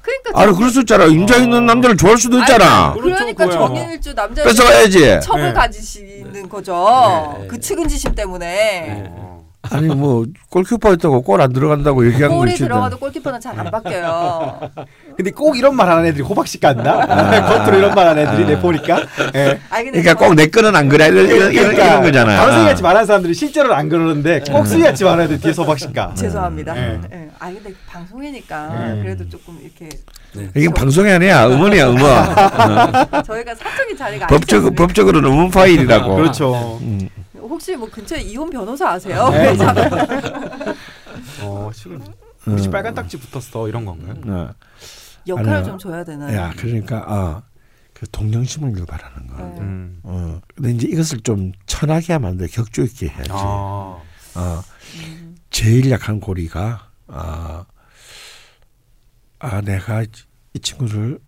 그러니까 0.09 0.43
아니 0.43 0.57
그럴 0.57 0.71
수 0.71 0.81
있잖아. 0.81 1.05
임자 1.05 1.37
있는 1.37 1.67
남자를 1.67 1.97
좋아할 1.97 2.19
수도 2.19 2.39
있잖아. 2.39 2.93
아니, 2.93 3.01
그러니까. 3.01 3.49
정일주 3.49 4.15
남자 4.15 4.43
뺏어가야지. 4.43 5.21
첩을 5.23 5.43
네. 5.43 5.53
가지시는 5.53 6.49
거죠. 6.49 7.37
네. 7.41 7.47
그 7.49 7.61
측은지심 7.61 8.15
때문에 8.15 9.05
어. 9.09 9.28
아니 9.71 9.87
뭐 9.95 10.25
골키퍼 10.51 10.91
했다고 10.91 11.23
골 11.23 11.41
안 11.41 11.53
들어간다고 11.53 12.05
얘기한 12.07 12.31
거 12.31 12.37
골이. 12.39 12.55
들어가도 12.55 12.99
골키퍼는 12.99 13.41
잘 13.41 13.59
안 13.59 13.71
바뀌어요. 13.71 14.61
근데 15.17 15.31
꼭 15.31 15.57
이런 15.57 15.75
말 15.77 15.89
하는 15.89 16.07
애들이 16.07 16.23
호박씨 16.23 16.61
같나? 16.61 17.07
겉으로 17.65 17.79
이런 17.79 17.95
말 17.95 18.07
하는 18.09 18.27
애들이 18.27 18.47
내 18.47 18.59
보니까. 18.61 19.01
예. 19.35 19.59
그러니까 19.71 20.15
꼭 20.15 20.35
내 20.35 20.47
거는 20.47 20.75
안 20.77 20.89
그래 20.89 21.07
이런, 21.09 21.27
이런, 21.27 21.53
이런, 21.53 21.75
이런 21.75 22.03
거잖아. 22.03 22.37
바로 22.41 22.53
수위같이 22.53 22.83
말하는 22.83 23.07
사람들이 23.07 23.35
실제로는 23.35 23.75
안 23.77 23.89
그러는데 23.89 24.41
꼭 24.51 24.65
수위같이 24.67 25.05
말하는 25.05 25.25
애들 25.25 25.41
뒤에서 25.41 25.63
호박씨가. 25.63 26.15
죄송합니다. 26.17 26.75
네. 26.75 27.01
예. 27.13 27.29
아 27.39 27.47
근데 27.53 27.73
방송이니까 27.89 28.69
네. 28.95 29.03
그래도 29.03 29.29
조금 29.29 29.59
이렇게 29.63 29.89
이건 30.57 30.75
방송이 30.75 31.11
아니야 31.11 31.47
음원이야 31.47 31.89
음원. 31.89 32.05
어. 33.15 33.23
저희가 33.23 33.55
사적인 33.55 33.97
자리가 33.97 34.27
법적. 34.29 34.75
법적으로는 34.77 35.31
음원 35.31 35.51
파일이라고. 35.51 36.15
그렇죠. 36.17 36.79
음. 36.83 37.09
혹시 37.49 37.77
뭐 37.77 37.89
근처에 37.91 38.21
이혼 38.21 38.51
변호사 38.51 38.91
아세요? 38.91 39.29
네. 39.31 39.57
그렇잖아요. 39.57 40.75
어, 41.43 41.71
지금 41.75 42.01
어. 42.01 42.51
혹시 42.51 42.71
빨간 42.71 42.95
딱지 42.95 43.19
붙었어 43.19 43.69
이런 43.69 43.85
건가요? 43.85 44.15
어. 44.27 44.55
역할을 45.27 45.51
아니요. 45.53 45.65
좀 45.65 45.79
줘야 45.79 46.05
되나요? 46.05 46.37
야 46.37 46.53
그러니까 46.57 46.99
어, 47.01 47.43
그 47.93 48.09
동정심을 48.11 48.77
유발하는 48.77 49.27
거. 49.27 49.37
네. 49.37 49.61
음. 49.61 50.01
어. 50.05 50.41
근데 50.55 50.71
이제 50.71 50.89
이것을 50.89 51.21
좀 51.21 51.53
천하게 51.67 52.13
하면 52.15 52.31
안 52.31 52.37
돼. 52.37 52.47
격조 52.47 52.83
있게 52.85 53.09
해야지. 53.09 53.31
아. 53.33 54.01
어. 54.37 54.63
음. 55.05 55.37
제일 55.51 55.91
약한 55.91 56.21
고리가 56.21 56.91
아, 57.09 57.65
아 59.39 59.61
내가 59.63 60.05
이 60.55 60.61
친구를 60.61 61.19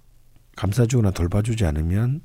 감싸주거나 0.57 1.11
돌봐주지 1.11 1.65
않으면 1.67 2.21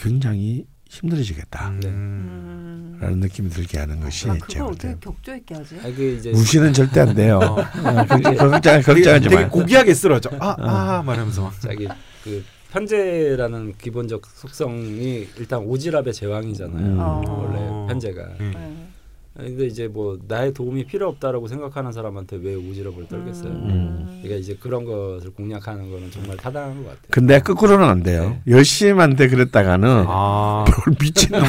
굉장히 0.00 0.66
힘들어지겠다. 0.92 1.68
음. 1.70 1.80
음. 1.84 2.98
라는 3.00 3.20
느낌이 3.20 3.48
들게 3.50 3.78
하는 3.78 3.98
것이 4.00 4.28
아, 4.28 4.34
그걸 4.34 4.58
볼 4.58 4.72
어떻게 4.72 4.88
때 4.88 4.96
격조 5.00 5.36
있게 5.36 5.54
하지? 5.54 5.76
아, 5.78 5.82
그 5.94 6.16
이제 6.18 6.30
무시는 6.30 6.72
절대 6.72 7.00
안 7.00 7.14
돼요. 7.14 7.38
어. 7.38 7.60
어, 7.60 8.06
걱정, 8.06 8.36
걱정, 8.36 8.60
되게, 8.60 8.82
걱정하지 8.82 9.28
되게 9.28 9.42
마. 9.42 9.48
고귀하게 9.48 9.94
쓰러져. 9.94 10.30
아, 10.38 10.56
아, 10.58 11.02
말하면서 11.02 11.42
막. 11.42 11.60
자기 11.60 11.88
그 12.22 12.44
편제라는 12.70 13.74
기본적 13.78 14.22
속성이 14.26 15.28
일단 15.36 15.60
오지랖의 15.66 16.12
제왕이잖아요. 16.12 16.86
음. 16.86 16.98
어. 17.00 17.22
원래 17.26 17.58
편제가. 17.88 18.22
음. 18.40 18.91
네. 19.34 19.44
근데 19.44 19.66
이제 19.66 19.88
뭐 19.88 20.18
나의 20.28 20.52
도움이 20.52 20.84
필요 20.84 21.08
없다라고 21.08 21.48
생각하는 21.48 21.92
사람한테 21.92 22.36
왜 22.36 22.54
오지랖을 22.54 23.08
떨겠어요? 23.08 23.50
음. 23.50 24.20
그러니까 24.22 24.36
이제 24.36 24.56
그런 24.60 24.84
것을 24.84 25.30
공략하는 25.32 25.90
거는 25.90 26.10
정말 26.10 26.36
타당한 26.36 26.76
것 26.82 26.90
같아요. 26.90 27.02
근데 27.10 27.38
거꾸로는 27.40 27.86
안 27.88 28.02
돼요. 28.02 28.38
열심한테 28.46 29.28
그랬다가는 29.28 30.04
아. 30.06 30.64
별 30.66 30.94
미친 31.00 31.30
놈이 31.32 31.48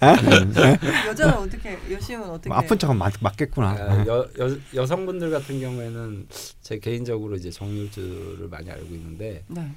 나오겠네. 0.00 0.78
여자는 1.08 1.34
어떻게 1.34 1.78
여심은 1.90 2.28
어떻게? 2.28 2.54
아픈 2.54 2.78
척은 2.78 2.96
맞, 2.96 3.14
맞겠구나. 3.20 3.68
아, 3.70 4.04
여, 4.06 4.28
여, 4.38 4.56
여성분들 4.74 5.30
같은 5.30 5.60
경우에는 5.60 6.26
제 6.60 6.78
개인적으로 6.78 7.36
이제 7.36 7.50
정률주를 7.50 8.48
많이 8.50 8.70
알고 8.70 8.94
있는데 8.94 9.42
네. 9.48 9.70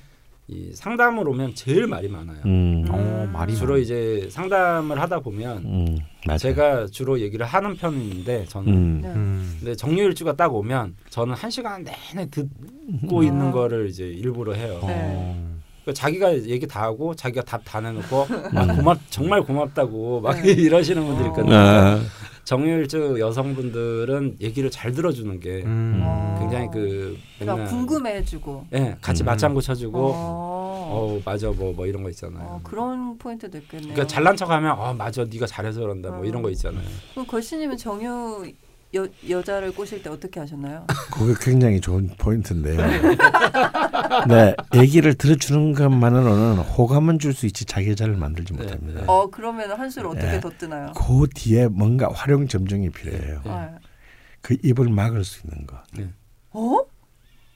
이 0.47 0.71
상담을 0.73 1.27
오면 1.27 1.55
제일 1.55 1.87
말이 1.87 2.09
많아요. 2.09 2.37
음, 2.45 2.85
어, 2.89 3.29
말이 3.31 3.55
주로 3.55 3.73
많아. 3.73 3.81
이제 3.81 4.27
상담을 4.29 4.99
하다 4.99 5.21
보면 5.21 5.57
음. 5.65 5.97
제가 6.37 6.87
주로 6.87 7.19
얘기를 7.21 7.45
하는 7.45 7.75
편인데 7.77 8.45
저는 8.49 8.73
음, 8.73 8.99
네. 9.01 9.07
음. 9.09 9.55
근데 9.59 9.75
정유일주가 9.75 10.35
딱 10.35 10.53
오면 10.53 10.95
저는 11.09 11.33
한 11.33 11.49
시간 11.49 11.83
내내 11.85 12.29
듣고 12.29 13.19
음. 13.19 13.23
있는 13.23 13.51
거를 13.51 13.87
이제 13.87 14.03
일부러 14.05 14.53
해요. 14.53 14.79
네. 14.85 14.93
어. 15.15 15.53
그러니까 15.83 15.93
자기가 16.01 16.43
얘기 16.47 16.65
다 16.67 16.81
하고 16.83 17.13
자기가 17.15 17.43
답 17.43 17.61
다 17.65 17.79
내놓고 17.81 18.27
막 18.53 18.67
고맙 18.75 18.99
정말 19.09 19.41
고맙다고 19.43 20.21
막 20.21 20.41
네. 20.41 20.51
이러시는 20.51 21.05
분들이 21.05 21.27
있거든요. 21.29 21.55
아, 21.55 21.99
정유일주 22.43 23.17
여성분들은 23.19 24.37
얘기를 24.41 24.69
잘 24.69 24.91
들어주는 24.91 25.39
게 25.39 25.63
음. 25.63 26.01
어. 26.03 26.37
굉장히 26.39 26.67
그 26.71 27.17
그러니까 27.39 27.69
궁금해지고. 27.69 28.67
예, 28.73 28.97
같이 29.01 29.23
음. 29.23 29.25
맞장구 29.25 29.61
쳐주고 29.61 30.11
어. 30.13 30.63
어 30.93 31.21
맞아 31.25 31.49
뭐뭐 31.49 31.87
이런 31.87 32.03
거 32.03 32.09
있잖아요. 32.09 32.45
어, 32.45 32.59
그런 32.63 33.17
포인트도 33.17 33.57
있겠네요. 33.59 33.93
그러니까 33.93 34.07
잘난 34.07 34.35
척하면 34.35 34.77
어 34.77 34.93
맞아 34.93 35.23
네가 35.23 35.47
잘해서 35.47 35.81
그런다 35.81 36.09
뭐 36.11 36.21
어. 36.21 36.25
이런 36.25 36.41
거 36.41 36.49
있잖아요. 36.49 36.83
그럼 37.11 37.25
걸씨님은 37.27 37.77
정유 37.77 38.51
여 38.95 39.07
여자를 39.27 39.73
꼬실 39.73 40.03
때 40.03 40.09
어떻게 40.09 40.39
하셨나요? 40.39 40.85
그게 41.11 41.33
굉장히 41.41 41.81
좋은 41.81 42.09
포인트인데요. 42.17 42.77
네, 44.27 44.55
얘기를 44.75 45.13
들어주는 45.15 45.73
것만으로는 45.73 46.57
호감은 46.59 47.19
줄 47.19 47.33
수 47.33 47.47
있지 47.47 47.65
자기 47.65 47.89
여자를 47.89 48.15
만들지 48.15 48.53
네. 48.53 48.63
못합니다. 48.63 49.03
어 49.07 49.27
그러면 49.31 49.71
한 49.71 49.89
수를 49.89 50.09
어떻게 50.09 50.33
네. 50.33 50.39
더 50.39 50.49
뜨나요? 50.51 50.91
그 50.95 51.27
뒤에 51.33 51.67
뭔가 51.67 52.09
활용 52.13 52.47
점정이 52.47 52.91
필요해요. 52.91 53.41
네. 53.43 53.49
아, 53.51 53.69
그 54.41 54.55
입을 54.61 54.89
막을 54.89 55.23
수 55.23 55.41
있는 55.47 55.65
거. 55.65 55.81
어? 56.51 56.77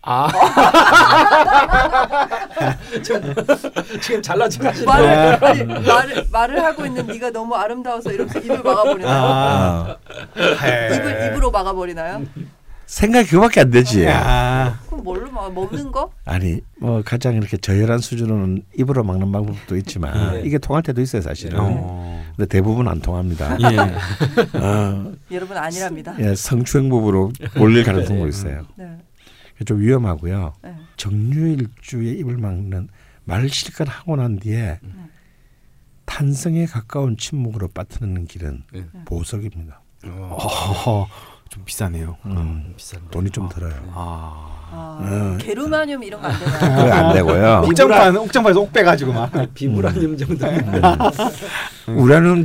아 0.09 0.29
지금 3.03 3.35
지금 4.01 4.21
잘난 4.21 4.49
척하시네. 4.49 4.85
말을 4.85 5.09
아니, 5.43 5.63
말을 5.65 6.27
말을 6.31 6.63
하고 6.63 6.85
있는 6.85 7.05
네가 7.07 7.31
너무 7.31 7.55
아름다워서 7.55 8.13
이러면서 8.13 8.39
입을 8.39 8.63
막아버리나요? 8.63 9.21
아, 9.21 9.97
입을 10.95 11.27
입으로 11.27 11.51
막아버리나요? 11.51 12.23
생각이 12.85 13.27
그밖에 13.31 13.59
안 13.59 13.69
되지. 13.69 14.07
아, 14.07 14.79
그럼 14.87 15.03
뭘로 15.03 15.29
막 15.29 15.53
먹는 15.53 15.91
거? 15.91 16.09
아니 16.23 16.61
뭐 16.79 17.01
가장 17.03 17.33
이렇게 17.33 17.57
저열한 17.57 17.99
수준으로는 17.99 18.63
입으로 18.77 19.03
막는 19.03 19.29
방법도 19.33 19.75
있지만 19.75 20.35
네. 20.35 20.41
이게 20.45 20.57
통할 20.57 20.83
때도 20.83 21.01
있어요 21.01 21.21
사실은. 21.21 21.59
어. 21.59 22.23
근데 22.37 22.47
대부분 22.47 22.87
안 22.87 23.01
통합니다. 23.01 23.57
예. 23.59 23.77
어, 24.57 25.11
여러분 25.31 25.57
아니랍니다. 25.57 26.15
예, 26.19 26.33
성추행법으로 26.33 27.33
올릴 27.59 27.83
가능성도 27.83 28.25
있어요. 28.29 28.61
네. 28.75 28.87
좀 29.65 29.79
위험하고요. 29.79 30.53
네. 30.63 30.75
정유일주의 30.97 32.19
입을 32.19 32.37
막는 32.37 32.89
말을 33.25 33.49
실컷 33.49 33.87
하고 33.89 34.15
난 34.15 34.37
뒤에 34.39 34.79
음. 34.83 35.09
탄성에 36.05 36.65
가까운 36.65 37.17
침묵으로 37.17 37.67
빠뜨리는 37.69 38.25
길은 38.25 38.63
네. 38.71 38.85
보석입니다. 39.05 39.81
어, 40.05 41.07
좀 41.49 41.63
비싸네요. 41.65 42.17
음, 42.25 42.73
비싼 42.77 43.01
거. 43.03 43.09
돈이 43.09 43.29
좀 43.31 43.49
들어요. 43.49 43.73
아. 43.93 44.53
아, 44.69 44.99
어. 45.01 45.37
게르마늄 45.39 46.03
이런 46.03 46.21
거 46.21 46.27
안 46.27 46.37
되나요? 46.39 46.93
안 47.07 47.13
되고요. 47.13 47.61
옥장판 47.65 48.17
옥장판에서 48.17 48.59
옥 48.59 48.73
빼가지고 48.73 49.13
막. 49.13 49.31
비브라늄 49.53 50.17
정도. 50.17 50.45
우라늄 51.87 52.43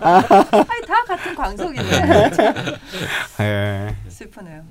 아니 0.00 0.86
다 0.86 1.04
같은 1.06 1.34
광석인데 1.34 2.30
참 2.30 2.54
예. 3.40 3.94
슬프네요. 4.08 4.62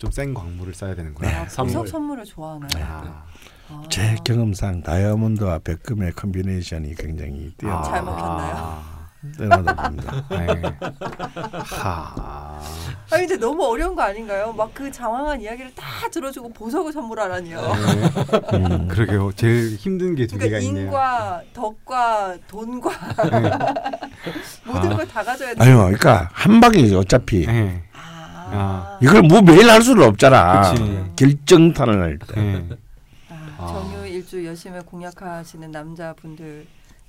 좀 0.00 0.10
센 0.10 0.32
광물을 0.34 0.72
써야 0.74 0.94
되는구나. 0.94 1.28
아, 1.42 1.46
선물. 1.48 1.74
보석 1.74 1.88
선물을 1.88 2.24
좋아하나요? 2.24 2.68
아. 2.82 3.24
아, 3.68 3.82
제 3.90 4.16
경험상 4.24 4.82
다이아몬드와 4.82 5.60
백금의 5.60 6.12
combination이 6.14 6.94
굉장히 6.96 7.52
뛰어나 7.56 7.82
잘 7.82 8.02
먹혔나요? 8.02 8.54
아. 8.56 9.00
뛰어나다 9.36 9.74
봅니다. 9.90 10.24
예. 10.32 10.46
하. 11.76 12.60
아니 13.10 13.26
근데 13.26 13.36
너무 13.36 13.62
어려운 13.66 13.94
거 13.94 14.00
아닌가요? 14.02 14.52
막 14.54 14.70
그 14.72 14.90
장황한 14.90 15.42
이야기를 15.42 15.74
다 15.74 16.08
들어주고 16.10 16.54
보석을 16.54 16.90
선물하라니요. 16.94 17.58
음. 18.54 18.88
그러게요. 18.88 19.30
제일 19.36 19.76
힘든 19.76 20.14
게 20.14 20.26
두 20.26 20.38
개가 20.38 20.46
그러니까 20.48 20.66
있네요. 20.68 20.84
인과 20.86 21.42
덕과 21.52 22.38
돈과 22.48 22.90
네. 23.30 23.50
모든 24.64 24.92
아. 24.92 24.96
걸 24.96 25.13
다 25.13 25.22
가져야 25.22 25.54
돼. 25.54 25.62
아유, 25.62 25.76
그러니까 25.76 26.30
한 26.32 26.58
방이지 26.60 26.94
어차피 26.96 27.44
예. 27.46 27.82
아, 28.52 28.96
아. 28.96 28.98
이걸 29.02 29.22
뭐 29.22 29.40
매일 29.42 29.70
할 29.70 29.82
수는 29.82 30.02
없잖아. 30.04 30.72
그치. 30.72 31.04
결정탄을 31.16 32.00
할 32.02 32.18
때. 32.18 32.40
예. 32.40 32.64
아, 33.28 33.56
아. 33.58 33.66
정유 33.66 34.08
일주 34.08 34.44
열심히 34.44 34.80
공략하시는 34.80 35.70
남자분들 35.70 36.66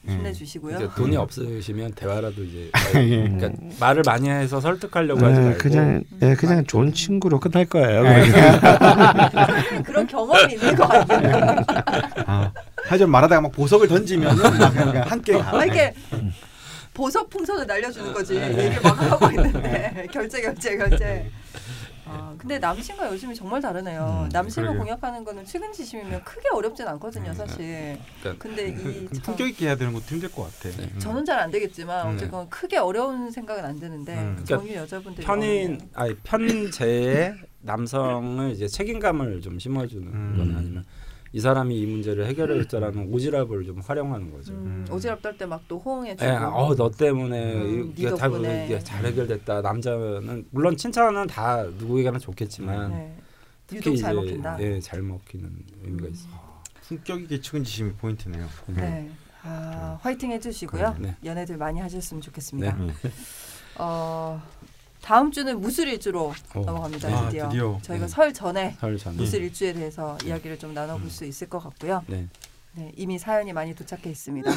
예. 0.08 0.12
힘내주시고요. 0.12 0.78
이제 0.78 0.90
돈이 0.96 1.16
없으시면 1.16 1.94
대화라도 1.94 2.44
이제 2.44 2.72
예. 2.96 3.30
그러니까 3.30 3.50
말을 3.80 4.02
많이 4.06 4.30
해서 4.30 4.60
설득하려고 4.60 5.24
하지 5.24 5.40
네, 5.40 5.46
말고 5.46 5.58
그냥 5.60 6.04
예, 6.24 6.34
그냥 6.34 6.66
좋은 6.66 6.92
친구로 6.94 7.40
끝날 7.40 7.66
거예요. 7.66 8.04
그런 9.86 10.08
경험이 10.08 10.54
있는 10.54 10.76
것 10.76 10.88
같아요. 10.88 11.64
아. 12.26 12.52
하지만 12.86 13.12
말하다가 13.12 13.42
막 13.42 13.52
보석을 13.52 13.88
던지면 13.88 14.38
막 14.38 14.50
그냥 14.74 15.04
함께 15.08 15.34
가. 15.38 15.58
아, 15.58 15.66
이렇게 15.66 15.94
보석 16.94 17.30
풍선을 17.30 17.66
날려주는 17.68 18.14
거지. 18.14 18.36
얘기를 18.36 18.82
막 18.82 19.00
하고 19.02 19.28
있는데 19.28 20.08
결제 20.12 20.42
결제 20.42 20.78
결제. 20.78 21.32
아, 22.06 22.36
근데 22.38 22.60
남신과 22.60 23.08
여신이 23.14 23.34
정말 23.34 23.62
다르네요. 23.62 24.24
음, 24.26 24.30
남신을 24.34 24.68
그러게요. 24.68 24.80
공략하는 24.84 25.24
거는 25.24 25.46
측은지심이면 25.46 26.24
크게 26.26 26.50
어렵진 26.52 26.86
않거든요, 26.90 27.34
사실. 27.34 27.98
그러니까 28.20 28.44
근데 28.44 28.68
이 28.68 28.74
근데 28.74 29.08
참- 29.14 29.22
품격 29.24 29.48
있게 29.48 29.68
해야 29.68 29.76
되는 29.78 29.94
것도 29.94 30.04
힘들 30.08 30.30
것 30.30 30.44
같아. 30.44 30.76
네. 30.76 30.90
음. 30.94 31.00
저는 31.00 31.24
잘 31.24 31.40
안 31.40 31.50
되겠지만 31.52 32.10
음. 32.10 32.16
어쨌건 32.16 32.50
크게 32.50 32.78
어려운 32.78 33.32
생각은 33.32 33.64
안 33.64 33.80
드는데 33.80 34.14
음. 34.18 34.44
정유 34.46 34.74
여자분들이 34.76 35.26
편인 35.26 35.64
어려워요. 35.72 35.78
아니 35.94 36.16
편제에 36.16 37.34
남성을 37.62 38.52
이제 38.52 38.68
책임감을 38.68 39.40
좀 39.42 39.58
심어주는 39.58 40.06
음. 40.08 40.36
거나 40.38 40.60
아니면 40.60 40.84
이 41.34 41.40
사람이 41.40 41.80
이 41.80 41.86
문제를 41.86 42.26
해결했다라는 42.28 43.10
오지랖을 43.12 43.66
좀 43.66 43.80
활용하는 43.80 44.32
거죠. 44.32 44.52
음, 44.54 44.86
음. 44.90 44.94
오지랖 44.94 45.22
떨 45.22 45.38
때 45.38 45.46
막 45.46 45.62
또 45.68 45.80
호응해주고. 45.80 46.26
예, 46.30 46.36
어너 46.36 46.92
때문에 46.92 47.54
음, 47.56 47.94
이게 47.96 48.10
네다 48.10 48.28
덕분에. 48.30 48.66
이게 48.66 48.80
잘 48.80 49.06
해결됐다. 49.06 49.62
남자는 49.62 50.46
물론 50.52 50.76
칭찬은 50.76 51.28
다 51.28 51.64
누구에게나 51.64 52.20
좋겠지만 52.20 52.92
네. 52.92 53.16
특히 53.68 53.92
유독 53.92 54.02
잘 54.02 54.14
이제, 54.14 54.22
먹힌다. 54.22 54.62
예, 54.62 54.80
잘 54.82 55.02
먹히는 55.02 55.50
의미가 55.84 56.08
음. 56.08 56.12
있어요. 56.12 56.34
품격 56.82 57.22
있게 57.22 57.40
측은지심이 57.40 57.94
포인트네요. 57.94 58.46
네. 58.68 59.10
아, 59.44 59.98
화이팅 60.02 60.32
해주시고요. 60.32 60.98
네. 61.00 61.16
연애들 61.24 61.56
많이 61.58 61.80
하셨으면 61.80 62.22
좋겠습니다. 62.22 62.76
네. 62.76 62.92
어, 63.78 64.42
다음 65.02 65.32
주는 65.32 65.60
무술 65.60 65.88
일주로 65.88 66.34
어. 66.54 66.60
넘어갑니다. 66.60 67.08
아, 67.10 67.26
드디어. 67.30 67.50
드디어. 67.50 67.80
저희가 67.82 68.06
음. 68.06 68.08
설 68.08 68.34
전에 68.34 68.76
설 68.80 68.98
전에. 68.98 69.18
무술 69.18 69.42
일주에 69.44 69.74
대해서 69.74 70.18
이야기를 70.24 70.60
좀 70.60 70.74
나눠볼 70.74 71.10
수 71.10 71.26
있을 71.26 71.50
것 71.50 71.60
같고요. 71.60 72.04
네. 72.08 72.28
네, 72.74 72.92
이미 72.96 73.18
사연이 73.20 73.52
많이 73.52 73.76
도착해 73.76 74.10
있습니다. 74.10 74.50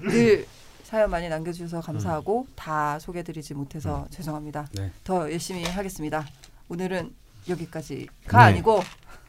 늘 0.00 0.46
사연 0.84 1.10
많이 1.10 1.28
남겨주셔서 1.28 1.80
감사하고 1.80 2.46
다 2.54 2.98
소개드리지 2.98 3.54
못해서 3.54 4.06
죄송합니다. 4.10 4.66
네. 4.72 4.90
더 5.02 5.30
열심히 5.30 5.64
하겠습니다. 5.64 6.26
오늘은 6.68 7.12
여기까지가 7.48 8.38
네. 8.38 8.44
아니고 8.44 8.82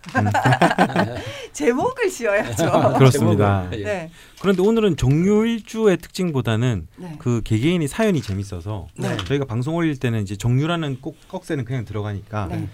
제목을 1.51 2.09
지어야죠. 2.09 2.93
그렇습니다. 2.97 3.61
제목을, 3.69 3.79
예. 3.79 3.83
네, 3.83 4.11
그런데 4.39 4.61
오늘은 4.61 4.97
정유일주의 4.97 5.97
특징보다는 5.97 6.87
네. 6.97 7.15
그 7.17 7.41
개개인이 7.43 7.87
사연이 7.87 8.21
재밌어서 8.21 8.87
네. 8.97 9.17
저희가 9.17 9.45
방송 9.45 9.75
올릴 9.75 9.97
때는 9.97 10.21
이제 10.21 10.35
정유라는 10.35 11.01
꼭 11.01 11.17
꺽쇠는 11.27 11.65
그냥 11.65 11.85
들어가니까 11.85 12.47
네. 12.47 12.67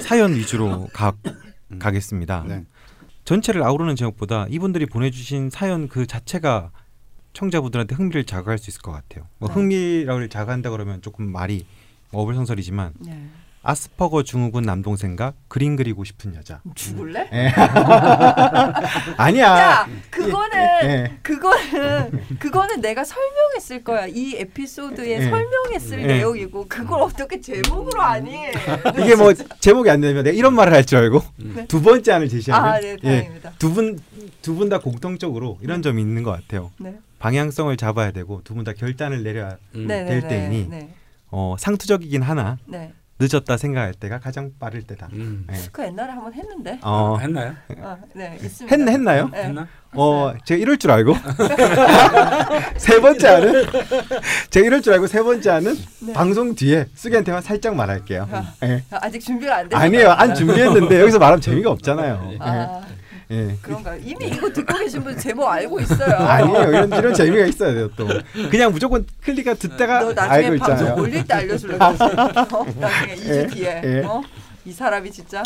사연 0.00 0.34
위주로 0.34 0.88
가, 0.92 1.14
음. 1.70 1.78
가겠습니다. 1.78 2.44
네. 2.46 2.64
전체를 3.24 3.62
아우르는 3.62 3.96
제목보다 3.96 4.46
이분들이 4.50 4.84
보내주신 4.84 5.48
사연 5.48 5.88
그 5.88 6.06
자체가 6.06 6.70
청자분들한테 7.32 7.94
흥미를 7.94 8.24
자극할 8.24 8.58
수 8.58 8.70
있을 8.70 8.82
것 8.82 8.92
같아요. 8.92 9.26
뭐 9.38 9.48
네. 9.48 9.54
흥미를 9.54 10.28
자극한다 10.28 10.70
그러면 10.70 11.00
조금 11.00 11.32
말이 11.32 11.66
어불성설이지만 12.12 12.92
네. 13.00 13.28
아스퍼거 13.66 14.22
증후군 14.24 14.62
남동생과 14.64 15.32
그림 15.48 15.74
그리고 15.76 16.04
싶은 16.04 16.34
여자. 16.34 16.60
죽을래? 16.74 17.28
아니야. 19.16 19.46
야, 19.46 19.88
그거는 20.10 20.58
예. 20.84 21.18
그거는 21.22 22.20
그거는 22.38 22.80
내가 22.80 23.04
설명했을 23.04 23.82
거야. 23.82 24.06
이 24.06 24.36
에피소드에 24.36 25.18
네. 25.18 25.30
설명했을 25.30 25.96
네. 25.98 26.06
내용이고 26.06 26.66
그걸 26.68 27.02
어떻게 27.02 27.40
제목으로 27.40 28.02
아니? 28.02 28.34
이게 29.00 29.14
뭐 29.16 29.32
제목이 29.60 29.88
안 29.90 30.00
되면 30.00 30.22
내가 30.24 30.36
이런 30.36 30.54
말을 30.54 30.72
할 30.72 30.84
줄 30.84 30.98
알고 30.98 31.22
음. 31.40 31.64
두 31.66 31.80
번째 31.80 32.12
안을 32.12 32.28
제시하는 32.28 32.68
아, 32.68 32.78
네, 32.78 32.96
다행입니다. 32.98 33.52
두 33.58 33.72
분 33.72 33.98
두 34.42 34.54
분 34.54 34.68
다 34.68 34.78
공통적으로 34.78 35.56
이런 35.62 35.80
점이 35.80 36.02
있는 36.02 36.22
것 36.22 36.30
같아요. 36.32 36.70
네. 36.78 36.98
방향성을 37.18 37.74
잡아야 37.78 38.10
되고 38.10 38.42
두 38.44 38.52
분 38.54 38.64
다 38.64 38.74
결단을 38.74 39.22
내려야 39.22 39.56
음. 39.74 39.86
네, 39.86 40.04
될 40.04 40.20
네, 40.20 40.28
때이니. 40.28 40.68
네. 40.68 40.90
어, 41.30 41.56
상투적이긴 41.58 42.20
하나 42.20 42.58
네. 42.66 42.92
늦었다 43.18 43.56
생각할 43.56 43.94
때가 43.94 44.18
가장 44.18 44.50
빠를 44.58 44.82
때다. 44.82 45.08
음. 45.12 45.46
예. 45.52 45.56
그 45.70 45.84
옛날에 45.84 46.10
한번 46.10 46.34
했는데. 46.34 46.78
어, 46.82 47.16
했나요? 47.20 47.54
아, 47.80 47.96
네, 48.14 48.38
있습니다. 48.42 48.76
했, 48.76 48.88
했나요? 48.88 49.28
네. 49.32 49.44
했나? 49.44 49.68
어, 49.92 50.34
제가 50.44 50.60
이럴 50.60 50.76
줄 50.76 50.90
알고 50.90 51.14
세 52.76 53.00
번째 53.00 53.28
안은 53.28 53.64
제가 54.50 54.66
이럴 54.66 54.82
줄 54.82 54.92
알고 54.94 55.06
세 55.06 55.22
번째 55.22 55.50
안은 55.50 55.74
네. 56.00 56.12
방송 56.12 56.56
뒤에 56.56 56.86
수기한테만 56.94 57.42
살짝 57.42 57.76
말할게요. 57.76 58.28
아, 58.32 58.52
예. 58.64 58.82
아직 58.90 59.20
준비가 59.20 59.58
안 59.58 59.68
됐어요. 59.68 59.84
아니에요, 59.84 60.10
안 60.10 60.34
준비했는데 60.34 61.00
여기서 61.00 61.20
말하면 61.20 61.40
재미가 61.40 61.70
없잖아요. 61.70 62.32
아, 62.40 62.80
예. 63.30 63.50
예. 63.50 63.56
그런가요? 63.62 64.00
이미 64.04 64.28
이거 64.28 64.52
듣고 64.52 64.78
계신 64.78 65.02
분 65.02 65.16
제목 65.18 65.46
알고 65.46 65.80
있어요. 65.80 66.14
아니에요, 66.16 66.62
이런 66.68 66.92
이런 66.92 67.14
재미가 67.14 67.46
있어야 67.46 67.72
돼요 67.74 67.90
또. 67.96 68.06
그냥 68.50 68.72
무조건 68.72 69.06
클릭가 69.22 69.54
듣다가 69.54 70.12
너 70.12 70.20
알고 70.20 70.54
있잖아요. 70.56 70.94
올릴 70.96 71.24
때 71.24 71.34
알려주려고. 71.34 71.84
어? 72.56 72.66
나중에 72.78 73.14
2주 73.16 73.28
예, 73.28 73.46
뒤에. 73.46 73.82
예. 73.84 74.02
어? 74.04 74.22
이 74.64 74.72
사람이 74.72 75.10
진짜. 75.10 75.42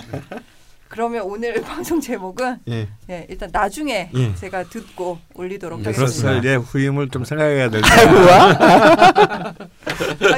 그러면 0.88 1.22
오늘 1.22 1.60
방송 1.62 2.00
제목은 2.00 2.60
예. 2.68 2.88
예, 3.10 3.26
일단 3.28 3.50
나중에 3.52 4.10
예. 4.14 4.34
제가 4.34 4.64
듣고 4.64 5.18
올리도록 5.34 5.80
네, 5.80 5.90
하겠습니다. 5.90 6.22
그래서 6.22 6.38
이제 6.38 6.54
후임을 6.56 7.10
좀 7.10 7.24
생각해야 7.24 7.68
될아 7.68 7.82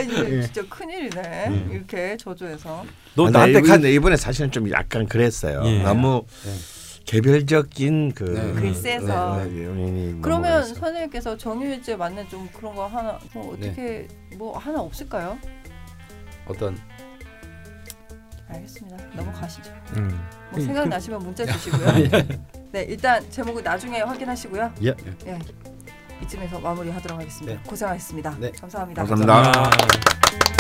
이제 0.01 0.27
예. 0.29 0.43
진짜 0.43 0.63
큰일이네. 0.69 1.23
예. 1.23 1.67
이렇게 1.73 2.17
저조해서. 2.17 2.85
너 3.15 3.29
아, 3.29 3.31
나한테 3.31 3.61
간 3.63 3.85
이번에 3.85 4.17
사실은 4.17 4.51
좀 4.51 4.71
약간 4.71 5.07
그랬어요. 5.07 5.63
예. 5.65 5.83
너무 5.83 6.25
네. 6.45 6.53
개별적인 7.11 8.13
그 8.13 8.23
네. 8.23 8.53
글쎄서. 8.53 9.37
네, 9.39 9.45
네, 9.47 9.65
용인이 9.65 10.23
그러면. 10.23 10.65
선생님께서 10.65 11.37
정유일제 11.37 11.97
맞는 11.97 12.29
좀 12.29 12.49
그런 12.57 12.77
거 12.77 12.87
하나 12.87 13.19
뭐 13.35 13.53
어떻게 13.55 14.07
뭐 14.37 14.57
하나 14.57 14.81
없을까요? 14.81 15.37
어떤 16.47 16.79
알겠습니다. 18.49 18.97
넘어가시죠. 19.17 19.73
음. 19.97 20.09
뭐 20.51 20.53
그- 20.55 20.63
생각나시면 20.63 21.19
문자 21.19 21.45
주시고요. 21.47 21.89
네, 22.71 22.83
일단 22.85 23.29
제목은 23.29 23.65
나중에 23.65 24.03
확인하시고요. 24.03 24.73
예. 24.85 24.95
예. 25.27 25.39
이쯤에서 26.23 26.61
마무리하도록 26.61 27.19
하겠습니다. 27.19 27.61
네. 27.61 27.69
고생하셨습니다. 27.69 28.37
네. 28.39 28.53
감사합니다. 28.53 29.03
감사합니다. 29.05 29.53
잠시만요. 29.53 30.60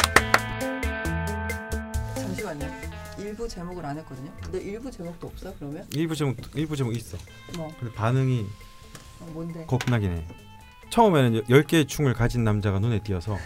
일부 3.30 3.48
제목을 3.48 3.86
안 3.86 3.96
했거든요. 3.98 4.32
근데 4.42 4.60
일부 4.60 4.90
제목도 4.90 5.28
없어? 5.28 5.54
그러면 5.56 5.86
일부 5.92 6.16
제목 6.16 6.36
일부 6.56 6.76
제목 6.76 6.96
있어. 6.96 7.16
뭐 7.56 7.72
근데 7.78 7.94
반응이 7.94 8.44
어, 9.20 9.28
뭔데? 9.32 9.64
거품나긴 9.66 10.16
해. 10.16 10.26
처음에는 10.90 11.44
10개의 11.44 11.86
충을 11.86 12.12
가진 12.12 12.42
남자가 12.42 12.80
눈에 12.80 12.98
띄어서 13.04 13.38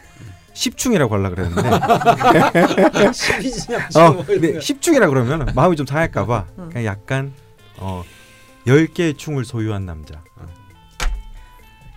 10충이라고 0.54 1.10
하려 1.10 1.28
그랬는데 1.28 1.68
어, 4.00 4.24
근데 4.24 4.58
10충이라 4.58 5.10
그러면 5.10 5.52
마음이 5.54 5.76
좀 5.76 5.84
상할까 5.84 6.24
봐 6.24 6.46
응. 6.58 6.70
그냥 6.70 6.86
약간 6.86 7.34
어 7.76 8.02
10개의 8.66 9.18
충을 9.18 9.44
소유한 9.44 9.84
남자. 9.84 10.24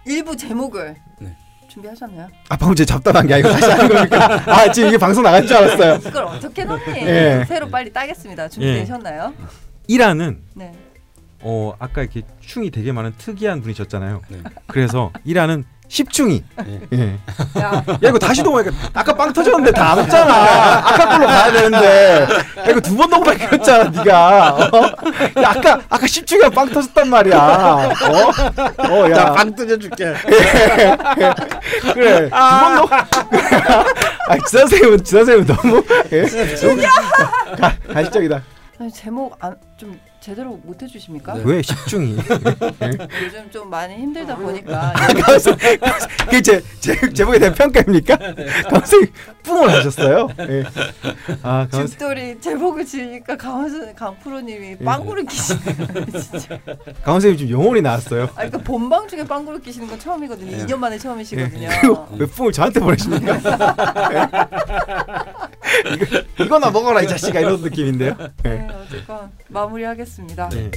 일부 0.06 0.36
제목을 0.36 0.94
네. 0.94 1.02
준비하셨나요? 1.78 2.28
아 2.50 2.58
방금 2.58 2.76
제 2.76 2.86
잡담한 2.86 3.28
게 3.28 3.36
아니고 3.36 3.50
다시 3.50 3.66
하는 3.66 3.88
겁니까? 3.88 4.44
아 4.52 4.72
지금 4.72 4.90
이게 4.90 4.98
방송 4.98 5.24
나갈 5.24 5.46
줄 5.46 5.56
알았어요. 5.58 6.00
그걸 6.00 6.24
어떻게 6.26 6.64
넣니? 6.64 6.84
예. 6.98 7.46
새로 7.48 7.70
빨리 7.70 7.92
따겠습니다. 7.92 8.50
준비되셨나요? 8.50 9.34
이라는 9.88 10.42
네. 10.56 10.74
어 11.42 11.74
아까 11.80 12.02
이렇게 12.02 12.24
충이 12.42 12.72
되게 12.72 12.92
많은 12.92 13.14
특이한 13.18 13.62
분이셨잖아요. 13.62 14.22
네. 14.30 14.40
그래서 14.66 15.12
이라는 15.24 15.66
10충이 15.90 16.44
네. 16.66 16.80
예. 16.94 17.18
야, 17.62 17.84
야 17.88 17.98
이거 18.10 18.20
다시 18.20 18.44
녹음하니까 18.44 18.76
아까 18.94 19.14
빵 19.14 19.32
터졌는데 19.32 19.72
다 19.72 19.88
안 19.92 19.98
왔잖아 20.00 20.34
아까 20.86 21.08
걸로 21.10 21.26
가야 21.28 21.52
되는데 21.52 22.28
야 22.60 22.66
이거 22.70 22.80
두번 22.82 23.10
녹음하니까 23.10 23.50
그랬잖아 23.50 23.84
네가 23.92 24.50
어? 24.54 24.78
야 25.42 25.50
아까 25.50 25.80
아까 25.90 26.06
10주가 26.06 26.54
빵 26.54 26.68
터졌단 26.70 27.10
말이야 27.10 27.38
어? 27.38 28.92
어야 28.92 29.16
자빵 29.16 29.56
뜯어줄게. 29.56 30.14
그래 31.94 32.30
두번 32.30 32.76
녹음 32.76 32.98
아 32.98 34.38
지사 34.46 34.60
선생님은 34.60 35.04
지사 35.06 35.18
선생님은 35.24 35.56
너무 35.56 35.84
예? 36.12 36.24
가, 37.60 37.74
가시적이다 37.94 38.42
아니, 38.80 38.92
제목 38.92 39.36
안, 39.40 39.56
좀 39.78 39.98
제대로 40.28 40.60
못 40.62 40.84
해주십니까? 40.84 41.36
네. 41.36 41.42
왜 41.46 41.62
10중이 41.62 42.18
요즘 43.24 43.50
좀 43.50 43.70
많이 43.70 43.96
힘들다 43.96 44.36
보니까 44.36 44.94
그게 46.26 46.42
제, 46.42 46.62
제, 46.82 47.14
제목에 47.14 47.40
대한 47.40 47.56
평가입니까? 47.56 48.18
강선생님 48.70 49.14
뿡을 49.44 49.70
하셨어요 49.70 50.28
예. 50.50 50.66
아 51.44 51.66
강선생 51.72 51.88
집돌이 51.88 52.42
제목을 52.42 52.86
지으니까 52.86 53.38
강원 53.38 53.96
강프로님이 53.96 54.80
빵구를 54.80 55.26
끼시네요. 55.28 56.06
진짜. 56.20 56.60
강선생님 57.04 57.38
지금 57.38 57.52
영혼이 57.54 57.82
나왔어요 57.82 58.24
아, 58.24 58.34
그러니까 58.36 58.58
본방 58.58 59.08
중에 59.08 59.26
빵구를 59.26 59.62
끼시는 59.62 59.88
건 59.88 59.98
처음이거든요. 59.98 60.52
예. 60.52 60.66
2년 60.66 60.76
만에 60.76 60.98
처음이시거든요. 60.98 61.70
그리고 61.80 62.08
왜 62.18 62.26
뿡을 62.26 62.52
저한테 62.52 62.82
보내십니까? 62.82 63.38
이거, 65.94 66.44
이거나 66.44 66.70
먹어라 66.70 67.02
이 67.02 67.08
자식아 67.08 67.40
이런 67.40 67.62
느낌인데요. 67.62 68.18
네, 68.44 68.68
어쨌건 68.86 69.32
마무리하겠 69.48 70.08
습니다. 70.18 70.50
네. 70.50 70.72